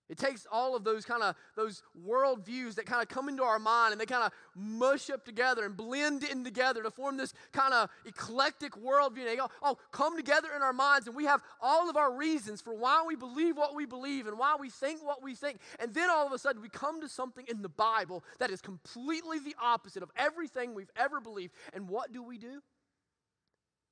It 0.08 0.18
takes 0.18 0.46
all 0.52 0.76
of 0.76 0.84
those 0.84 1.04
kind 1.04 1.22
of 1.22 1.34
those 1.56 1.82
worldviews 2.06 2.76
that 2.76 2.86
kind 2.86 3.02
of 3.02 3.08
come 3.08 3.28
into 3.28 3.42
our 3.42 3.58
mind 3.58 3.92
and 3.92 4.00
they 4.00 4.06
kind 4.06 4.22
of 4.22 4.32
mush 4.54 5.10
up 5.10 5.24
together 5.24 5.64
and 5.64 5.76
blend 5.76 6.22
in 6.22 6.44
together 6.44 6.82
to 6.84 6.90
form 6.92 7.16
this 7.16 7.34
kind 7.52 7.74
of 7.74 7.90
eclectic 8.04 8.72
worldview. 8.72 9.24
They 9.24 9.38
all, 9.38 9.50
all 9.60 9.80
come 9.90 10.16
together 10.16 10.48
in 10.54 10.62
our 10.62 10.72
minds 10.72 11.08
and 11.08 11.16
we 11.16 11.24
have 11.24 11.42
all 11.60 11.90
of 11.90 11.96
our 11.96 12.12
reasons 12.12 12.60
for 12.60 12.72
why 12.72 13.04
we 13.06 13.16
believe 13.16 13.56
what 13.56 13.74
we 13.74 13.84
believe 13.84 14.28
and 14.28 14.38
why 14.38 14.56
we 14.58 14.70
think 14.70 15.04
what 15.04 15.22
we 15.22 15.34
think. 15.34 15.58
And 15.80 15.92
then 15.92 16.08
all 16.08 16.26
of 16.26 16.32
a 16.32 16.38
sudden 16.38 16.62
we 16.62 16.68
come 16.68 17.00
to 17.00 17.08
something 17.08 17.44
in 17.48 17.62
the 17.62 17.68
Bible 17.68 18.22
that 18.38 18.50
is 18.50 18.60
completely 18.60 19.40
the 19.40 19.56
opposite 19.60 20.04
of 20.04 20.10
everything 20.16 20.74
we've 20.74 20.92
ever 20.96 21.20
believed. 21.20 21.52
And 21.74 21.88
what 21.88 22.12
do 22.12 22.22
we 22.22 22.38
do? 22.38 22.62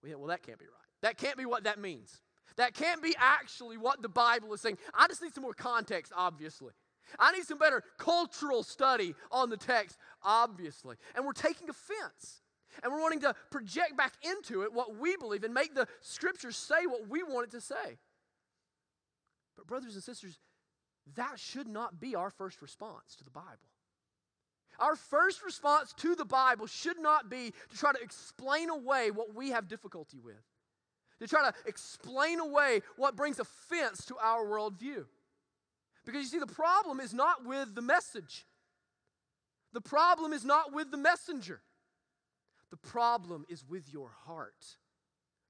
We 0.02 0.10
say, 0.10 0.14
well, 0.14 0.28
that 0.28 0.42
can't 0.42 0.58
be 0.58 0.66
right. 0.66 0.74
That 1.02 1.18
can't 1.18 1.36
be 1.36 1.44
what 1.44 1.64
that 1.64 1.80
means. 1.80 2.20
That 2.56 2.74
can't 2.74 3.02
be 3.02 3.14
actually 3.18 3.76
what 3.76 4.02
the 4.02 4.08
Bible 4.08 4.52
is 4.52 4.60
saying. 4.60 4.78
I 4.94 5.08
just 5.08 5.22
need 5.22 5.34
some 5.34 5.42
more 5.42 5.54
context, 5.54 6.12
obviously. 6.14 6.72
I 7.18 7.32
need 7.32 7.44
some 7.44 7.58
better 7.58 7.82
cultural 7.98 8.62
study 8.62 9.14
on 9.30 9.50
the 9.50 9.56
text, 9.56 9.98
obviously. 10.22 10.96
And 11.14 11.24
we're 11.24 11.32
taking 11.32 11.68
offense. 11.68 12.42
And 12.82 12.92
we're 12.92 13.00
wanting 13.00 13.20
to 13.20 13.34
project 13.50 13.96
back 13.96 14.14
into 14.24 14.62
it 14.62 14.72
what 14.72 14.96
we 14.96 15.16
believe 15.16 15.44
and 15.44 15.54
make 15.54 15.74
the 15.74 15.86
scriptures 16.00 16.56
say 16.56 16.86
what 16.86 17.08
we 17.08 17.22
want 17.22 17.48
it 17.48 17.50
to 17.52 17.60
say. 17.60 17.98
But, 19.56 19.66
brothers 19.66 19.94
and 19.94 20.02
sisters, 20.02 20.38
that 21.14 21.38
should 21.38 21.68
not 21.68 22.00
be 22.00 22.14
our 22.14 22.30
first 22.30 22.62
response 22.62 23.14
to 23.16 23.24
the 23.24 23.30
Bible. 23.30 23.70
Our 24.80 24.96
first 24.96 25.44
response 25.44 25.92
to 25.98 26.16
the 26.16 26.24
Bible 26.24 26.66
should 26.66 26.98
not 26.98 27.30
be 27.30 27.52
to 27.70 27.76
try 27.76 27.92
to 27.92 28.00
explain 28.02 28.70
away 28.70 29.12
what 29.12 29.34
we 29.34 29.50
have 29.50 29.68
difficulty 29.68 30.18
with 30.18 30.42
to 31.20 31.26
try 31.26 31.48
to 31.48 31.54
explain 31.66 32.40
away 32.40 32.80
what 32.96 33.16
brings 33.16 33.38
offense 33.38 34.04
to 34.06 34.16
our 34.18 34.44
worldview. 34.44 35.04
Because 36.04 36.22
you 36.22 36.28
see, 36.28 36.38
the 36.38 36.46
problem 36.46 37.00
is 37.00 37.14
not 37.14 37.46
with 37.46 37.74
the 37.74 37.82
message, 37.82 38.44
the 39.72 39.80
problem 39.80 40.32
is 40.32 40.44
not 40.44 40.72
with 40.72 40.90
the 40.90 40.96
messenger. 40.96 41.60
The 42.70 42.88
problem 42.88 43.44
is 43.48 43.64
with 43.68 43.92
your 43.92 44.10
heart. 44.26 44.78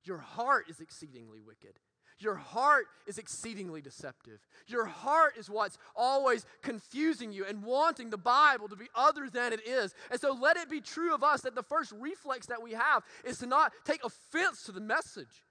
Your 0.02 0.18
heart 0.18 0.66
is 0.68 0.80
exceedingly 0.80 1.40
wicked. 1.40 1.78
Your 2.18 2.34
heart 2.34 2.86
is 3.06 3.18
exceedingly 3.18 3.80
deceptive. 3.80 4.46
Your 4.66 4.84
heart 4.84 5.36
is 5.38 5.50
what's 5.50 5.78
always 5.96 6.46
confusing 6.62 7.32
you 7.32 7.44
and 7.44 7.64
wanting 7.64 8.10
the 8.10 8.18
Bible 8.18 8.68
to 8.68 8.76
be 8.76 8.86
other 8.94 9.28
than 9.28 9.52
it 9.52 9.66
is. 9.66 9.94
And 10.10 10.20
so 10.20 10.32
let 10.32 10.56
it 10.56 10.70
be 10.70 10.80
true 10.80 11.14
of 11.14 11.24
us 11.24 11.40
that 11.42 11.54
the 11.54 11.62
first 11.62 11.92
reflex 11.98 12.46
that 12.46 12.62
we 12.62 12.72
have 12.72 13.02
is 13.24 13.38
to 13.38 13.46
not 13.46 13.72
take 13.84 14.04
offense 14.04 14.62
to 14.64 14.72
the 14.72 14.80
message 14.80 15.42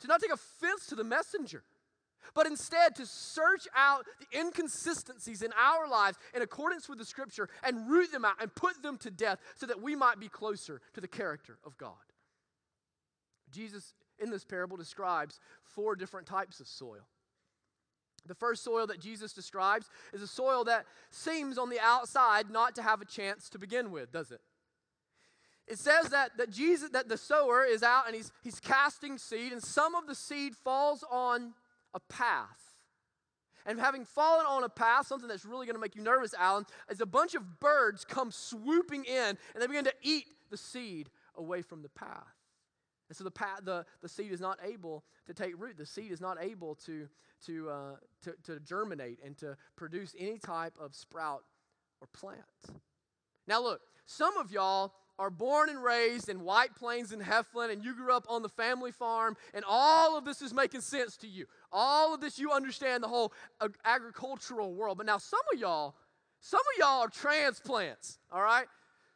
to 0.00 0.06
not 0.06 0.20
take 0.20 0.32
offense 0.32 0.86
to 0.86 0.94
the 0.94 1.04
messenger, 1.04 1.62
but 2.34 2.46
instead 2.46 2.94
to 2.96 3.06
search 3.06 3.66
out 3.74 4.04
the 4.20 4.38
inconsistencies 4.38 5.42
in 5.42 5.52
our 5.58 5.88
lives 5.88 6.18
in 6.34 6.42
accordance 6.42 6.88
with 6.88 6.98
the 6.98 7.04
scripture 7.04 7.48
and 7.62 7.88
root 7.88 8.12
them 8.12 8.24
out 8.24 8.40
and 8.40 8.54
put 8.54 8.82
them 8.82 8.96
to 8.98 9.10
death 9.10 9.38
so 9.56 9.66
that 9.66 9.80
we 9.80 9.96
might 9.96 10.20
be 10.20 10.28
closer 10.28 10.80
to 10.94 11.00
the 11.00 11.08
character 11.08 11.58
of 11.64 11.76
God. 11.78 11.94
Jesus, 13.50 13.94
in 14.18 14.30
this 14.30 14.44
parable, 14.44 14.76
describes 14.76 15.40
four 15.62 15.96
different 15.96 16.26
types 16.26 16.60
of 16.60 16.66
soil. 16.66 17.06
The 18.26 18.34
first 18.34 18.62
soil 18.62 18.86
that 18.88 19.00
Jesus 19.00 19.32
describes 19.32 19.88
is 20.12 20.20
a 20.20 20.26
soil 20.26 20.64
that 20.64 20.84
seems 21.10 21.56
on 21.56 21.70
the 21.70 21.80
outside 21.80 22.50
not 22.50 22.74
to 22.74 22.82
have 22.82 23.00
a 23.00 23.06
chance 23.06 23.48
to 23.50 23.58
begin 23.58 23.90
with, 23.90 24.12
does 24.12 24.30
it? 24.30 24.40
It 25.68 25.78
says 25.78 26.08
that, 26.10 26.36
that 26.38 26.50
Jesus, 26.50 26.90
that 26.90 27.08
the 27.08 27.18
sower 27.18 27.64
is 27.64 27.82
out 27.82 28.06
and 28.06 28.16
he's, 28.16 28.32
he's 28.42 28.58
casting 28.58 29.18
seed, 29.18 29.52
and 29.52 29.62
some 29.62 29.94
of 29.94 30.06
the 30.06 30.14
seed 30.14 30.56
falls 30.56 31.04
on 31.10 31.52
a 31.94 32.00
path. 32.00 32.68
And 33.66 33.78
having 33.78 34.06
fallen 34.06 34.46
on 34.46 34.64
a 34.64 34.68
path, 34.70 35.06
something 35.06 35.28
that's 35.28 35.44
really 35.44 35.66
going 35.66 35.76
to 35.76 35.80
make 35.80 35.94
you 35.94 36.02
nervous, 36.02 36.32
Alan, 36.38 36.64
is 36.90 37.02
a 37.02 37.06
bunch 37.06 37.34
of 37.34 37.60
birds 37.60 38.02
come 38.02 38.30
swooping 38.30 39.04
in 39.04 39.36
and 39.54 39.60
they 39.60 39.66
begin 39.66 39.84
to 39.84 39.92
eat 40.02 40.24
the 40.50 40.56
seed 40.56 41.10
away 41.36 41.60
from 41.60 41.82
the 41.82 41.90
path. 41.90 42.34
And 43.10 43.16
so 43.16 43.24
the, 43.24 43.30
path, 43.30 43.60
the, 43.64 43.84
the 44.00 44.08
seed 44.08 44.32
is 44.32 44.40
not 44.40 44.58
able 44.64 45.04
to 45.26 45.34
take 45.34 45.52
root. 45.60 45.76
The 45.76 45.84
seed 45.84 46.12
is 46.12 46.20
not 46.20 46.38
able 46.40 46.76
to, 46.86 47.08
to, 47.44 47.68
uh, 47.68 47.96
to, 48.22 48.34
to 48.44 48.60
germinate 48.60 49.18
and 49.22 49.36
to 49.38 49.56
produce 49.76 50.14
any 50.18 50.38
type 50.38 50.74
of 50.80 50.94
sprout 50.94 51.44
or 52.00 52.06
plant. 52.14 52.40
Now, 53.46 53.62
look, 53.62 53.80
some 54.06 54.38
of 54.38 54.50
y'all 54.50 54.94
are 55.18 55.30
born 55.30 55.68
and 55.68 55.82
raised 55.82 56.28
in 56.28 56.40
White 56.40 56.74
Plains 56.74 57.12
and 57.12 57.22
Heflin, 57.22 57.70
and 57.70 57.84
you 57.84 57.94
grew 57.94 58.12
up 58.12 58.26
on 58.28 58.42
the 58.42 58.48
family 58.48 58.92
farm, 58.92 59.36
and 59.52 59.64
all 59.68 60.16
of 60.16 60.24
this 60.24 60.42
is 60.42 60.54
making 60.54 60.80
sense 60.80 61.16
to 61.18 61.26
you. 61.26 61.46
All 61.72 62.14
of 62.14 62.20
this, 62.20 62.38
you 62.38 62.52
understand 62.52 63.02
the 63.02 63.08
whole 63.08 63.32
agricultural 63.84 64.72
world. 64.72 64.98
But 64.98 65.06
now, 65.06 65.18
some 65.18 65.40
of 65.52 65.58
y'all, 65.58 65.94
some 66.40 66.60
of 66.60 66.78
y'all 66.78 67.00
are 67.00 67.08
transplants, 67.08 68.18
all 68.32 68.42
right? 68.42 68.66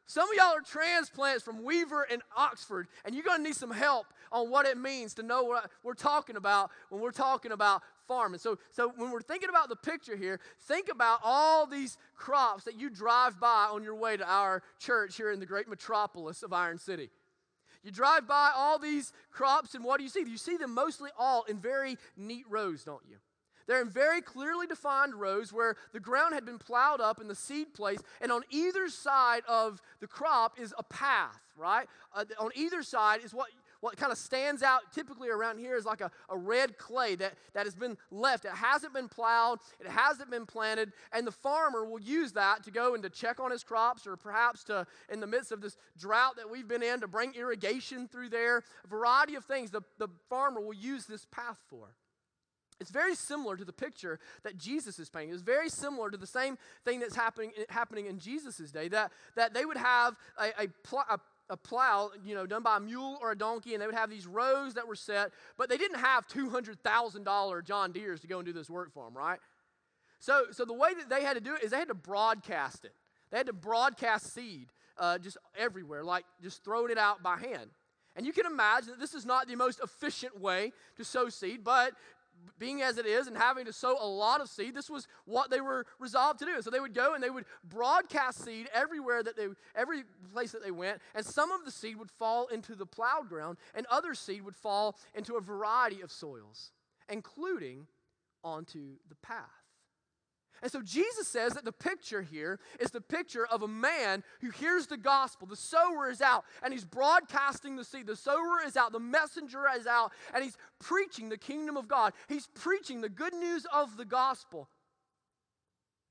Some 0.06 0.28
of 0.28 0.36
y'all 0.36 0.56
are 0.56 0.60
transplants 0.60 1.42
from 1.42 1.62
Weaver 1.62 2.06
and 2.10 2.20
Oxford, 2.36 2.88
and 3.04 3.14
you're 3.14 3.24
going 3.24 3.38
to 3.38 3.44
need 3.44 3.56
some 3.56 3.70
help 3.70 4.06
on 4.32 4.50
what 4.50 4.66
it 4.66 4.76
means 4.76 5.14
to 5.14 5.22
know 5.22 5.44
what 5.44 5.70
we're 5.82 5.94
talking 5.94 6.36
about 6.36 6.70
when 6.90 7.00
we're 7.00 7.12
talking 7.12 7.52
about 7.52 7.82
farming. 8.06 8.38
So, 8.38 8.58
so 8.70 8.92
when 8.96 9.10
we're 9.10 9.20
thinking 9.20 9.48
about 9.48 9.68
the 9.68 9.76
picture 9.76 10.16
here, 10.16 10.40
think 10.62 10.88
about 10.90 11.20
all 11.22 11.66
these 11.66 11.98
crops 12.14 12.64
that 12.64 12.78
you 12.78 12.90
drive 12.90 13.40
by 13.40 13.68
on 13.70 13.82
your 13.82 13.94
way 13.94 14.16
to 14.16 14.28
our 14.28 14.62
church 14.78 15.16
here 15.16 15.30
in 15.30 15.40
the 15.40 15.46
great 15.46 15.68
metropolis 15.68 16.42
of 16.42 16.52
Iron 16.52 16.78
City. 16.78 17.10
You 17.82 17.90
drive 17.90 18.28
by 18.28 18.52
all 18.54 18.78
these 18.78 19.12
crops, 19.32 19.74
and 19.74 19.84
what 19.84 19.98
do 19.98 20.04
you 20.04 20.08
see? 20.08 20.20
You 20.20 20.38
see 20.38 20.56
them 20.56 20.72
mostly 20.72 21.10
all 21.18 21.42
in 21.44 21.58
very 21.58 21.96
neat 22.16 22.44
rows, 22.48 22.84
don't 22.84 23.02
you? 23.08 23.16
They're 23.66 23.82
in 23.82 23.90
very 23.90 24.20
clearly 24.20 24.66
defined 24.66 25.14
rows 25.14 25.52
where 25.52 25.76
the 25.92 26.00
ground 26.00 26.34
had 26.34 26.44
been 26.44 26.58
plowed 26.58 27.00
up 27.00 27.20
and 27.20 27.30
the 27.30 27.34
seed 27.34 27.74
placed, 27.74 28.04
and 28.20 28.32
on 28.32 28.42
either 28.50 28.88
side 28.88 29.42
of 29.48 29.80
the 30.00 30.06
crop 30.06 30.58
is 30.60 30.74
a 30.78 30.82
path, 30.82 31.40
right? 31.56 31.86
Uh, 32.14 32.24
on 32.38 32.50
either 32.54 32.82
side 32.82 33.20
is 33.24 33.32
what 33.32 33.48
what 33.82 33.96
kind 33.96 34.12
of 34.12 34.16
stands 34.16 34.62
out 34.62 34.92
typically 34.94 35.28
around 35.28 35.58
here 35.58 35.76
is 35.76 35.84
like 35.84 36.00
a, 36.00 36.10
a 36.28 36.38
red 36.38 36.78
clay 36.78 37.16
that, 37.16 37.34
that 37.52 37.66
has 37.66 37.74
been 37.74 37.98
left. 38.12 38.44
It 38.44 38.52
hasn't 38.52 38.94
been 38.94 39.08
plowed, 39.08 39.58
it 39.80 39.88
hasn't 39.88 40.30
been 40.30 40.46
planted, 40.46 40.92
and 41.12 41.26
the 41.26 41.32
farmer 41.32 41.84
will 41.84 42.00
use 42.00 42.32
that 42.32 42.62
to 42.62 42.70
go 42.70 42.94
and 42.94 43.02
to 43.02 43.10
check 43.10 43.40
on 43.40 43.50
his 43.50 43.64
crops 43.64 44.06
or 44.06 44.16
perhaps 44.16 44.62
to, 44.64 44.86
in 45.12 45.18
the 45.18 45.26
midst 45.26 45.50
of 45.50 45.60
this 45.60 45.76
drought 45.98 46.36
that 46.36 46.48
we've 46.48 46.68
been 46.68 46.82
in, 46.82 47.00
to 47.00 47.08
bring 47.08 47.34
irrigation 47.34 48.06
through 48.06 48.28
there. 48.28 48.62
A 48.84 48.88
variety 48.88 49.34
of 49.34 49.44
things 49.44 49.72
the, 49.72 49.82
the 49.98 50.08
farmer 50.30 50.60
will 50.60 50.72
use 50.72 51.06
this 51.06 51.26
path 51.32 51.58
for. 51.68 51.96
It's 52.80 52.90
very 52.90 53.14
similar 53.14 53.56
to 53.56 53.64
the 53.64 53.72
picture 53.72 54.18
that 54.42 54.58
Jesus 54.58 54.98
is 54.98 55.08
painting. 55.08 55.32
It's 55.32 55.42
very 55.42 55.68
similar 55.68 56.10
to 56.10 56.16
the 56.16 56.26
same 56.26 56.58
thing 56.84 57.00
that's 57.00 57.14
happening, 57.14 57.52
happening 57.68 58.06
in 58.06 58.18
Jesus' 58.18 58.72
day, 58.72 58.88
that, 58.88 59.12
that 59.36 59.54
they 59.54 59.64
would 59.64 59.76
have 59.76 60.16
a, 60.36 60.64
a, 60.64 60.68
pl- 60.82 61.04
a 61.08 61.20
a 61.50 61.56
plow, 61.56 62.10
you 62.24 62.34
know, 62.34 62.46
done 62.46 62.62
by 62.62 62.76
a 62.76 62.80
mule 62.80 63.18
or 63.20 63.32
a 63.32 63.36
donkey, 63.36 63.74
and 63.74 63.82
they 63.82 63.86
would 63.86 63.94
have 63.94 64.10
these 64.10 64.26
rows 64.26 64.74
that 64.74 64.86
were 64.86 64.94
set, 64.94 65.30
but 65.58 65.68
they 65.68 65.76
didn't 65.76 65.98
have 65.98 66.26
$200,000 66.28 67.64
John 67.64 67.92
Deeres 67.92 68.20
to 68.20 68.26
go 68.26 68.38
and 68.38 68.46
do 68.46 68.52
this 68.52 68.70
work 68.70 68.92
for 68.92 69.04
them, 69.04 69.16
right? 69.16 69.38
So, 70.18 70.46
so 70.52 70.64
the 70.64 70.72
way 70.72 70.94
that 70.94 71.10
they 71.10 71.24
had 71.24 71.34
to 71.34 71.40
do 71.40 71.54
it 71.54 71.62
is 71.62 71.72
they 71.72 71.78
had 71.78 71.88
to 71.88 71.94
broadcast 71.94 72.84
it. 72.84 72.94
They 73.30 73.38
had 73.38 73.46
to 73.46 73.52
broadcast 73.52 74.32
seed 74.32 74.68
uh, 74.98 75.18
just 75.18 75.36
everywhere, 75.56 76.04
like 76.04 76.24
just 76.42 76.62
throwing 76.64 76.90
it 76.90 76.98
out 76.98 77.22
by 77.22 77.36
hand. 77.36 77.70
And 78.14 78.26
you 78.26 78.32
can 78.32 78.46
imagine 78.46 78.90
that 78.90 79.00
this 79.00 79.14
is 79.14 79.24
not 79.24 79.48
the 79.48 79.56
most 79.56 79.80
efficient 79.82 80.38
way 80.40 80.72
to 80.96 81.04
sow 81.04 81.28
seed, 81.28 81.64
but 81.64 81.94
being 82.58 82.82
as 82.82 82.98
it 82.98 83.06
is 83.06 83.26
and 83.26 83.36
having 83.36 83.64
to 83.66 83.72
sow 83.72 83.96
a 84.00 84.06
lot 84.06 84.40
of 84.40 84.48
seed, 84.48 84.74
this 84.74 84.90
was 84.90 85.08
what 85.24 85.50
they 85.50 85.60
were 85.60 85.86
resolved 85.98 86.38
to 86.40 86.44
do. 86.44 86.62
So 86.62 86.70
they 86.70 86.80
would 86.80 86.94
go 86.94 87.14
and 87.14 87.22
they 87.22 87.30
would 87.30 87.44
broadcast 87.64 88.44
seed 88.44 88.68
everywhere 88.72 89.22
that 89.22 89.36
they, 89.36 89.48
every 89.74 90.04
place 90.32 90.52
that 90.52 90.62
they 90.62 90.70
went, 90.70 91.00
and 91.14 91.24
some 91.24 91.50
of 91.50 91.64
the 91.64 91.70
seed 91.70 91.96
would 91.96 92.10
fall 92.10 92.46
into 92.48 92.74
the 92.74 92.86
plowed 92.86 93.28
ground, 93.28 93.58
and 93.74 93.86
other 93.90 94.14
seed 94.14 94.42
would 94.42 94.56
fall 94.56 94.98
into 95.14 95.36
a 95.36 95.40
variety 95.40 96.00
of 96.00 96.10
soils, 96.10 96.72
including 97.08 97.86
onto 98.44 98.96
the 99.08 99.16
path. 99.16 99.61
And 100.62 100.70
so 100.70 100.80
Jesus 100.80 101.26
says 101.26 101.54
that 101.54 101.64
the 101.64 101.72
picture 101.72 102.22
here 102.22 102.60
is 102.78 102.92
the 102.92 103.00
picture 103.00 103.44
of 103.46 103.62
a 103.62 103.68
man 103.68 104.22
who 104.40 104.50
hears 104.50 104.86
the 104.86 104.96
gospel. 104.96 105.48
The 105.48 105.56
sower 105.56 106.08
is 106.08 106.20
out 106.20 106.44
and 106.62 106.72
he's 106.72 106.84
broadcasting 106.84 107.74
the 107.74 107.84
seed. 107.84 108.06
The 108.06 108.14
sower 108.14 108.60
is 108.64 108.76
out, 108.76 108.92
the 108.92 109.00
messenger 109.00 109.64
is 109.76 109.88
out, 109.88 110.12
and 110.32 110.44
he's 110.44 110.56
preaching 110.78 111.28
the 111.28 111.36
kingdom 111.36 111.76
of 111.76 111.88
God. 111.88 112.12
He's 112.28 112.46
preaching 112.54 113.00
the 113.00 113.08
good 113.08 113.34
news 113.34 113.66
of 113.72 113.96
the 113.96 114.04
gospel. 114.04 114.68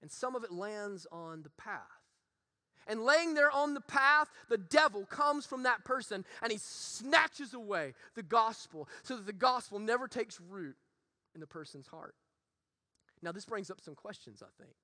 And 0.02 0.12
some 0.12 0.36
of 0.36 0.44
it 0.44 0.52
lands 0.52 1.08
on 1.12 1.44
the 1.44 1.52
path. 1.52 1.80
And 2.88 3.06
laying 3.06 3.36
there 3.36 3.52
on 3.52 3.74
the 3.74 3.82
path, 3.82 4.28
the 4.50 4.58
devil 4.58 5.06
comes 5.06 5.46
from 5.46 5.64
that 5.64 5.86
person 5.86 6.26
and 6.42 6.52
he 6.52 6.58
snatches 6.58 7.54
away 7.54 7.94
the 8.16 8.24
gospel 8.24 8.90
so 9.04 9.16
that 9.16 9.26
the 9.26 9.32
gospel 9.32 9.80
never 9.80 10.10
takes 10.10 10.42
root 10.42 10.76
in 11.34 11.40
the 11.40 11.48
person's 11.48 11.88
heart. 11.88 12.16
Now, 13.22 13.32
this 13.32 13.46
brings 13.46 13.70
up 13.70 13.82
some 13.82 13.96
questions, 13.96 14.42
I 14.42 14.50
think. 14.62 14.76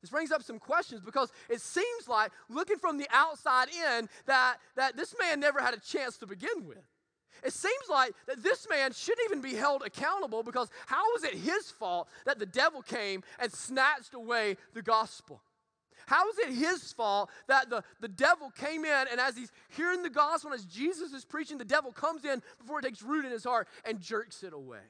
This 0.00 0.10
brings 0.10 0.32
up 0.32 0.42
some 0.42 0.58
questions 0.58 1.00
because 1.00 1.32
it 1.48 1.62
seems 1.62 2.08
like, 2.08 2.30
looking 2.50 2.76
from 2.76 2.98
the 2.98 3.06
outside 3.10 3.68
in, 3.68 4.08
that, 4.26 4.56
that 4.76 4.96
this 4.96 5.14
man 5.18 5.40
never 5.40 5.60
had 5.60 5.72
a 5.72 5.80
chance 5.80 6.18
to 6.18 6.26
begin 6.26 6.66
with. 6.66 6.84
It 7.42 7.52
seems 7.52 7.88
like 7.90 8.12
that 8.26 8.42
this 8.42 8.68
man 8.68 8.92
shouldn't 8.92 9.26
even 9.30 9.40
be 9.40 9.54
held 9.54 9.82
accountable 9.82 10.42
because 10.42 10.68
how 10.86 11.02
was 11.12 11.24
it 11.24 11.34
his 11.34 11.70
fault 11.70 12.08
that 12.26 12.38
the 12.38 12.46
devil 12.46 12.82
came 12.82 13.22
and 13.38 13.50
snatched 13.50 14.14
away 14.14 14.56
the 14.74 14.82
gospel? 14.82 15.42
How 16.06 16.28
is 16.28 16.38
it 16.38 16.50
his 16.50 16.92
fault 16.92 17.30
that 17.48 17.70
the, 17.70 17.82
the 18.00 18.08
devil 18.08 18.50
came 18.50 18.84
in 18.84 19.06
and 19.10 19.18
as 19.18 19.36
he's 19.36 19.52
hearing 19.70 20.02
the 20.02 20.10
gospel, 20.10 20.52
as 20.52 20.64
Jesus 20.64 21.12
is 21.12 21.24
preaching, 21.24 21.58
the 21.58 21.64
devil 21.64 21.92
comes 21.92 22.24
in 22.24 22.42
before 22.58 22.80
it 22.80 22.82
takes 22.82 23.02
root 23.02 23.24
in 23.24 23.30
his 23.30 23.44
heart 23.44 23.68
and 23.84 24.00
jerks 24.00 24.42
it 24.42 24.52
away? 24.52 24.80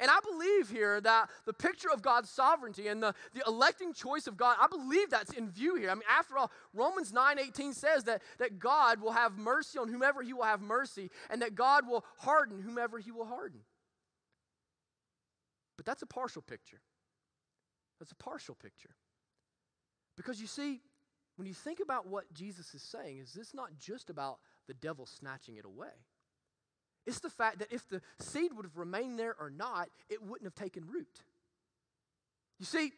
And 0.00 0.10
I 0.10 0.18
believe 0.28 0.70
here 0.70 0.98
that 1.02 1.28
the 1.44 1.52
picture 1.52 1.90
of 1.92 2.00
God's 2.00 2.30
sovereignty 2.30 2.88
and 2.88 3.02
the, 3.02 3.14
the 3.34 3.42
electing 3.46 3.92
choice 3.92 4.26
of 4.26 4.36
God, 4.36 4.56
I 4.58 4.66
believe 4.66 5.10
that's 5.10 5.34
in 5.34 5.50
view 5.50 5.76
here. 5.76 5.90
I 5.90 5.94
mean, 5.94 6.04
after 6.10 6.38
all, 6.38 6.50
Romans 6.72 7.12
9 7.12 7.38
18 7.38 7.74
says 7.74 8.04
that, 8.04 8.22
that 8.38 8.58
God 8.58 9.02
will 9.02 9.12
have 9.12 9.36
mercy 9.36 9.78
on 9.78 9.88
whomever 9.88 10.22
he 10.22 10.32
will 10.32 10.44
have 10.44 10.62
mercy, 10.62 11.10
and 11.28 11.42
that 11.42 11.54
God 11.54 11.86
will 11.86 12.04
harden 12.18 12.62
whomever 12.62 12.98
he 12.98 13.12
will 13.12 13.26
harden. 13.26 13.60
But 15.76 15.84
that's 15.84 16.02
a 16.02 16.06
partial 16.06 16.42
picture. 16.42 16.80
That's 17.98 18.12
a 18.12 18.16
partial 18.16 18.54
picture. 18.54 18.96
Because 20.16 20.40
you 20.40 20.46
see, 20.46 20.80
when 21.36 21.46
you 21.46 21.54
think 21.54 21.80
about 21.80 22.06
what 22.06 22.32
Jesus 22.32 22.74
is 22.74 22.82
saying, 22.82 23.18
is 23.18 23.32
this 23.32 23.54
not 23.54 23.70
just 23.78 24.08
about 24.08 24.38
the 24.66 24.74
devil 24.74 25.04
snatching 25.04 25.56
it 25.56 25.64
away? 25.64 25.92
It's 27.06 27.20
the 27.20 27.30
fact 27.30 27.58
that 27.60 27.72
if 27.72 27.88
the 27.88 28.00
seed 28.18 28.52
would 28.54 28.64
have 28.64 28.76
remained 28.76 29.18
there 29.18 29.34
or 29.38 29.50
not, 29.50 29.88
it 30.08 30.22
wouldn't 30.22 30.44
have 30.44 30.54
taken 30.54 30.86
root. 30.86 31.22
You 32.58 32.66
see, 32.66 32.92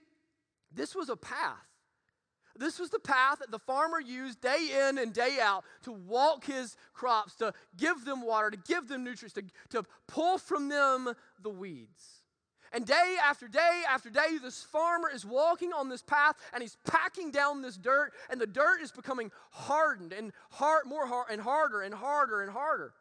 this 0.75 0.95
was 0.95 1.09
a 1.09 1.17
path. 1.17 1.69
This 2.57 2.79
was 2.79 2.91
the 2.91 2.99
path 2.99 3.39
that 3.39 3.51
the 3.51 3.59
farmer 3.59 3.99
used 4.01 4.41
day 4.41 4.89
in 4.89 4.99
and 4.99 5.13
day 5.13 5.39
out 5.41 5.65
to 5.85 5.93
walk 5.93 6.45
his 6.45 6.77
crops, 6.93 7.35
to 7.37 7.55
give 7.77 8.05
them 8.05 8.23
water, 8.23 8.51
to 8.51 8.59
give 8.59 8.89
them 8.89 9.05
nutrients, 9.05 9.35
to, 9.35 9.45
to 9.71 9.85
pull 10.07 10.37
from 10.37 10.69
them 10.69 11.15
the 11.41 11.49
weeds. 11.49 12.23
And 12.75 12.87
day 12.87 13.17
after 13.23 13.49
day 13.49 13.83
after 13.89 14.11
day, 14.11 14.39
this 14.43 14.63
farmer 14.63 15.11
is 15.11 15.25
walking 15.25 15.73
on 15.73 15.89
this 15.89 16.03
path 16.03 16.37
and 16.53 16.63
he's 16.63 16.77
packing 16.87 17.31
down 17.31 17.63
this 17.63 17.77
dirt, 17.77 18.13
and 18.31 18.41
the 18.41 18.47
dirt 18.47 18.81
is 18.83 18.91
becoming 18.93 19.31
hardened 19.51 20.13
and 20.13 20.33
hard, 20.51 20.87
more 20.87 21.07
hard, 21.07 21.29
and 21.31 21.41
harder 21.41 21.83
and 21.83 21.95
harder 21.95 22.43
and 22.43 22.51
harder 22.51 22.93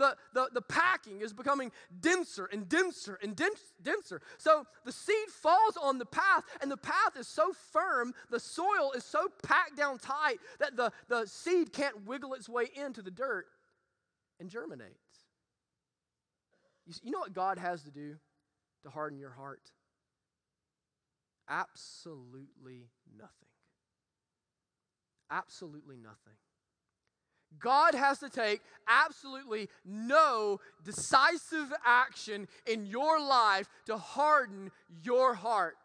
the, 0.00 0.16
the, 0.32 0.48
the 0.54 0.62
packing 0.62 1.20
is 1.20 1.32
becoming 1.32 1.70
denser 2.00 2.46
and 2.46 2.68
denser 2.68 3.18
and 3.22 3.40
denser. 3.82 4.22
So 4.38 4.64
the 4.84 4.92
seed 4.92 5.28
falls 5.28 5.76
on 5.80 5.98
the 5.98 6.06
path, 6.06 6.44
and 6.60 6.70
the 6.70 6.76
path 6.76 7.16
is 7.18 7.28
so 7.28 7.52
firm, 7.72 8.14
the 8.30 8.40
soil 8.40 8.92
is 8.96 9.04
so 9.04 9.28
packed 9.44 9.76
down 9.76 9.98
tight 9.98 10.38
that 10.58 10.74
the, 10.76 10.90
the 11.08 11.26
seed 11.26 11.72
can't 11.72 12.06
wiggle 12.06 12.34
its 12.34 12.48
way 12.48 12.68
into 12.74 13.02
the 13.02 13.10
dirt 13.10 13.46
and 14.40 14.48
germinates. 14.48 14.94
You, 16.86 16.94
you 17.04 17.10
know 17.12 17.20
what 17.20 17.34
God 17.34 17.58
has 17.58 17.82
to 17.82 17.90
do 17.90 18.16
to 18.82 18.90
harden 18.90 19.18
your 19.18 19.32
heart? 19.32 19.70
Absolutely 21.48 22.88
nothing. 23.18 23.48
Absolutely 25.30 25.96
nothing. 25.96 26.36
God 27.58 27.94
has 27.94 28.18
to 28.20 28.28
take 28.28 28.60
absolutely 28.88 29.68
no 29.84 30.60
decisive 30.84 31.72
action 31.84 32.48
in 32.66 32.86
your 32.86 33.20
life 33.20 33.68
to 33.86 33.96
harden 33.96 34.70
your 35.02 35.34
heart. 35.34 35.76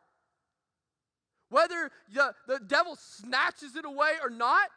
Whether 1.49 1.91
the, 2.13 2.33
the 2.47 2.59
devil 2.59 2.95
snatches 2.95 3.75
it 3.75 3.85
away 3.85 4.13
or 4.21 4.29
not, 4.29 4.69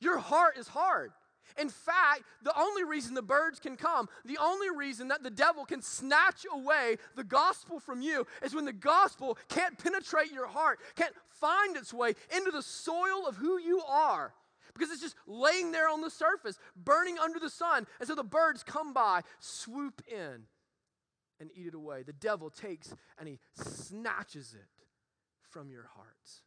your 0.00 0.18
heart 0.18 0.56
is 0.56 0.68
hard. 0.68 1.12
In 1.58 1.68
fact, 1.68 2.22
the 2.42 2.56
only 2.58 2.84
reason 2.84 3.14
the 3.14 3.22
birds 3.22 3.58
can 3.58 3.76
come, 3.76 4.08
the 4.24 4.38
only 4.38 4.70
reason 4.70 5.08
that 5.08 5.22
the 5.22 5.30
devil 5.30 5.64
can 5.64 5.82
snatch 5.82 6.46
away 6.52 6.96
the 7.16 7.24
gospel 7.24 7.80
from 7.80 8.02
you 8.02 8.26
is 8.42 8.54
when 8.54 8.64
the 8.64 8.72
gospel 8.72 9.38
can't 9.48 9.78
penetrate 9.78 10.30
your 10.30 10.46
heart, 10.46 10.78
can't 10.94 11.14
find 11.40 11.76
its 11.76 11.92
way 11.92 12.14
into 12.34 12.50
the 12.50 12.62
soil 12.62 13.26
of 13.26 13.36
who 13.36 13.58
you 13.58 13.80
are 13.80 14.32
because 14.74 14.90
it's 14.90 15.02
just 15.02 15.16
laying 15.26 15.72
there 15.72 15.88
on 15.88 16.00
the 16.00 16.10
surface, 16.10 16.58
burning 16.76 17.18
under 17.18 17.38
the 17.38 17.50
sun. 17.50 17.86
And 18.00 18.08
so 18.08 18.14
the 18.14 18.24
birds 18.24 18.62
come 18.62 18.92
by, 18.92 19.22
swoop 19.40 20.02
in, 20.06 20.44
and 21.40 21.50
eat 21.54 21.66
it 21.66 21.74
away. 21.74 22.02
The 22.02 22.12
devil 22.12 22.50
takes 22.50 22.94
and 23.18 23.28
he 23.28 23.38
snatches 23.54 24.54
it 24.54 24.68
from 25.48 25.70
your 25.70 25.88
hearts. 25.94 26.42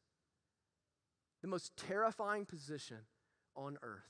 The 1.42 1.48
most 1.48 1.76
terrifying 1.76 2.46
position 2.46 2.98
on 3.56 3.78
earth. 3.82 4.04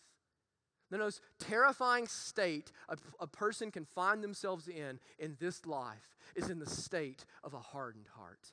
The 0.89 0.97
most 0.97 1.21
terrifying 1.39 2.07
state 2.07 2.71
a, 2.89 2.97
a 3.21 3.27
person 3.27 3.71
can 3.71 3.85
find 3.85 4.21
themselves 4.21 4.67
in 4.67 4.99
in 5.17 5.37
this 5.39 5.65
life 5.65 6.17
is 6.35 6.49
in 6.49 6.59
the 6.59 6.69
state 6.69 7.23
of 7.43 7.53
a 7.53 7.59
hardened 7.59 8.07
heart. 8.17 8.51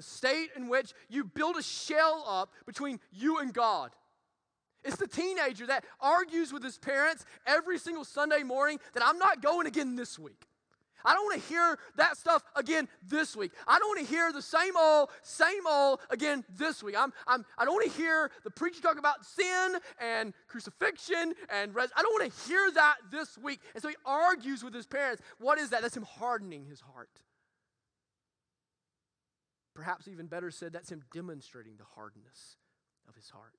The 0.00 0.04
state 0.04 0.48
in 0.56 0.68
which 0.68 0.94
you 1.10 1.24
build 1.24 1.58
a 1.58 1.62
shell 1.62 2.24
up 2.26 2.54
between 2.64 3.00
you 3.12 3.36
and 3.36 3.52
God. 3.52 3.90
It's 4.82 4.96
the 4.96 5.06
teenager 5.06 5.66
that 5.66 5.84
argues 6.00 6.54
with 6.54 6.64
his 6.64 6.78
parents 6.78 7.26
every 7.46 7.76
single 7.76 8.06
Sunday 8.06 8.42
morning 8.42 8.78
that 8.94 9.02
I'm 9.04 9.18
not 9.18 9.42
going 9.42 9.66
again 9.66 9.96
this 9.96 10.18
week. 10.18 10.48
I 11.04 11.12
don't 11.12 11.26
want 11.26 11.42
to 11.42 11.48
hear 11.50 11.78
that 11.96 12.16
stuff 12.16 12.42
again 12.56 12.88
this 13.06 13.36
week. 13.36 13.52
I 13.68 13.78
don't 13.78 13.88
want 13.88 14.00
to 14.00 14.06
hear 14.06 14.32
the 14.32 14.40
same 14.40 14.74
old, 14.74 15.10
same 15.20 15.66
old 15.68 16.00
again 16.08 16.46
this 16.56 16.82
week. 16.82 16.94
I'm, 16.98 17.12
I'm, 17.26 17.44
I 17.58 17.66
don't 17.66 17.74
want 17.74 17.92
to 17.92 17.98
hear 17.98 18.30
the 18.42 18.50
preacher 18.50 18.80
talk 18.80 18.98
about 18.98 19.26
sin 19.26 19.76
and 19.98 20.32
crucifixion 20.48 21.34
and 21.50 21.74
res- 21.74 21.90
I 21.94 22.00
don't 22.00 22.18
want 22.18 22.32
to 22.32 22.48
hear 22.48 22.70
that 22.70 22.96
this 23.12 23.36
week. 23.36 23.60
And 23.74 23.82
so 23.82 23.90
he 23.90 23.96
argues 24.06 24.64
with 24.64 24.72
his 24.72 24.86
parents. 24.86 25.20
What 25.38 25.58
is 25.58 25.68
that? 25.68 25.82
That's 25.82 25.94
him 25.98 26.04
hardening 26.04 26.64
his 26.64 26.80
heart. 26.80 27.10
Perhaps 29.74 30.08
even 30.08 30.26
better 30.26 30.50
said, 30.50 30.72
that's 30.72 30.90
him 30.90 31.02
demonstrating 31.12 31.76
the 31.76 31.84
hardness 31.94 32.56
of 33.08 33.14
his 33.14 33.30
heart. 33.30 33.54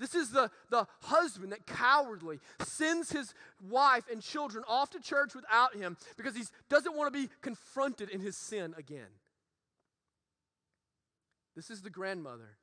This 0.00 0.14
is 0.14 0.30
the, 0.30 0.50
the 0.70 0.86
husband 1.02 1.52
that 1.52 1.66
cowardly 1.66 2.40
sends 2.62 3.12
his 3.12 3.34
wife 3.68 4.04
and 4.10 4.22
children 4.22 4.64
off 4.66 4.90
to 4.90 5.00
church 5.00 5.34
without 5.34 5.76
him 5.76 5.98
because 6.16 6.34
he 6.34 6.42
doesn't 6.70 6.96
want 6.96 7.12
to 7.12 7.18
be 7.18 7.28
confronted 7.42 8.08
in 8.08 8.20
his 8.20 8.36
sin 8.36 8.74
again. 8.78 9.12
This 11.54 11.68
is 11.68 11.82
the 11.82 11.90
grandmother 11.90 12.56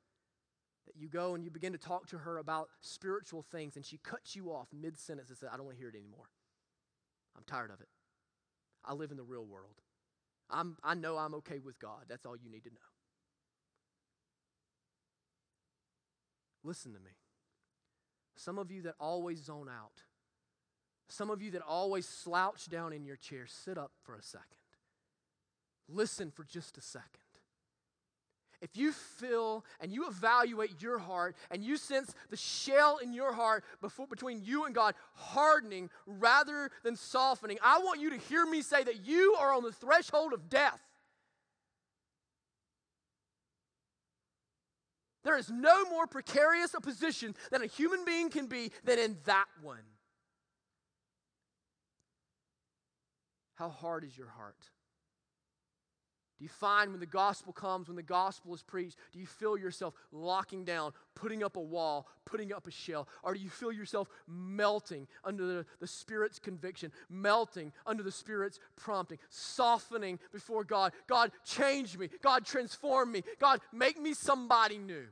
that 0.86 0.96
you 0.96 1.08
go 1.08 1.36
and 1.36 1.44
you 1.44 1.50
begin 1.50 1.72
to 1.72 1.78
talk 1.78 2.08
to 2.08 2.18
her 2.18 2.38
about 2.38 2.70
spiritual 2.80 3.42
things 3.52 3.76
and 3.76 3.84
she 3.84 3.98
cuts 3.98 4.34
you 4.34 4.50
off 4.50 4.66
mid 4.72 4.98
sentence 4.98 5.28
and 5.28 5.38
says, 5.38 5.48
I 5.52 5.56
don't 5.56 5.66
want 5.66 5.76
to 5.76 5.80
hear 5.80 5.90
it 5.90 5.94
anymore. 5.94 6.26
I'm 7.36 7.44
tired 7.46 7.70
of 7.70 7.80
it. 7.80 7.88
I 8.84 8.94
live 8.94 9.12
in 9.12 9.16
the 9.16 9.22
real 9.22 9.44
world. 9.44 9.76
I'm, 10.50 10.76
I 10.82 10.94
know 10.94 11.16
I'm 11.16 11.34
okay 11.36 11.58
with 11.58 11.78
God. 11.78 12.04
That's 12.08 12.24
all 12.24 12.36
you 12.36 12.50
need 12.50 12.64
to 12.64 12.70
know. 12.70 12.76
Listen 16.64 16.92
to 16.92 17.00
me. 17.00 17.12
Some 18.36 18.58
of 18.58 18.70
you 18.70 18.82
that 18.82 18.94
always 19.00 19.42
zone 19.42 19.68
out, 19.68 20.02
some 21.08 21.30
of 21.30 21.42
you 21.42 21.50
that 21.52 21.62
always 21.62 22.06
slouch 22.06 22.68
down 22.68 22.92
in 22.92 23.04
your 23.04 23.16
chair, 23.16 23.46
sit 23.46 23.78
up 23.78 23.92
for 24.02 24.14
a 24.14 24.22
second. 24.22 24.46
Listen 25.88 26.30
for 26.30 26.44
just 26.44 26.76
a 26.76 26.82
second. 26.82 27.27
If 28.60 28.76
you 28.76 28.92
feel 28.92 29.64
and 29.80 29.92
you 29.92 30.08
evaluate 30.08 30.82
your 30.82 30.98
heart 30.98 31.36
and 31.50 31.62
you 31.62 31.76
sense 31.76 32.12
the 32.28 32.36
shell 32.36 32.98
in 32.98 33.12
your 33.12 33.32
heart 33.32 33.64
before, 33.80 34.08
between 34.08 34.42
you 34.42 34.64
and 34.64 34.74
God 34.74 34.94
hardening 35.14 35.90
rather 36.06 36.70
than 36.82 36.96
softening, 36.96 37.58
I 37.62 37.78
want 37.78 38.00
you 38.00 38.10
to 38.10 38.16
hear 38.16 38.44
me 38.44 38.62
say 38.62 38.82
that 38.82 39.06
you 39.06 39.36
are 39.38 39.54
on 39.54 39.62
the 39.62 39.72
threshold 39.72 40.32
of 40.32 40.48
death. 40.48 40.80
There 45.22 45.36
is 45.36 45.50
no 45.50 45.84
more 45.84 46.06
precarious 46.06 46.74
a 46.74 46.80
position 46.80 47.34
than 47.50 47.62
a 47.62 47.66
human 47.66 48.04
being 48.04 48.30
can 48.30 48.46
be 48.46 48.72
than 48.84 48.98
in 48.98 49.18
that 49.26 49.46
one. 49.62 49.82
How 53.54 53.68
hard 53.68 54.04
is 54.04 54.16
your 54.16 54.28
heart? 54.28 54.56
Do 56.38 56.44
you 56.44 56.48
find 56.48 56.92
when 56.92 57.00
the 57.00 57.06
gospel 57.06 57.52
comes, 57.52 57.88
when 57.88 57.96
the 57.96 58.02
gospel 58.02 58.54
is 58.54 58.62
preached, 58.62 58.96
do 59.12 59.18
you 59.18 59.26
feel 59.26 59.58
yourself 59.58 59.94
locking 60.12 60.64
down, 60.64 60.92
putting 61.16 61.42
up 61.42 61.56
a 61.56 61.60
wall, 61.60 62.06
putting 62.24 62.52
up 62.52 62.68
a 62.68 62.70
shell? 62.70 63.08
Or 63.24 63.34
do 63.34 63.40
you 63.40 63.50
feel 63.50 63.72
yourself 63.72 64.08
melting 64.28 65.08
under 65.24 65.44
the, 65.44 65.66
the 65.80 65.88
Spirit's 65.88 66.38
conviction, 66.38 66.92
melting 67.10 67.72
under 67.84 68.04
the 68.04 68.12
Spirit's 68.12 68.60
prompting, 68.76 69.18
softening 69.30 70.20
before 70.32 70.62
God? 70.62 70.92
God, 71.08 71.32
change 71.44 71.98
me. 71.98 72.08
God, 72.22 72.46
transform 72.46 73.10
me. 73.10 73.24
God, 73.40 73.60
make 73.72 74.00
me 74.00 74.14
somebody 74.14 74.78
new. 74.78 75.06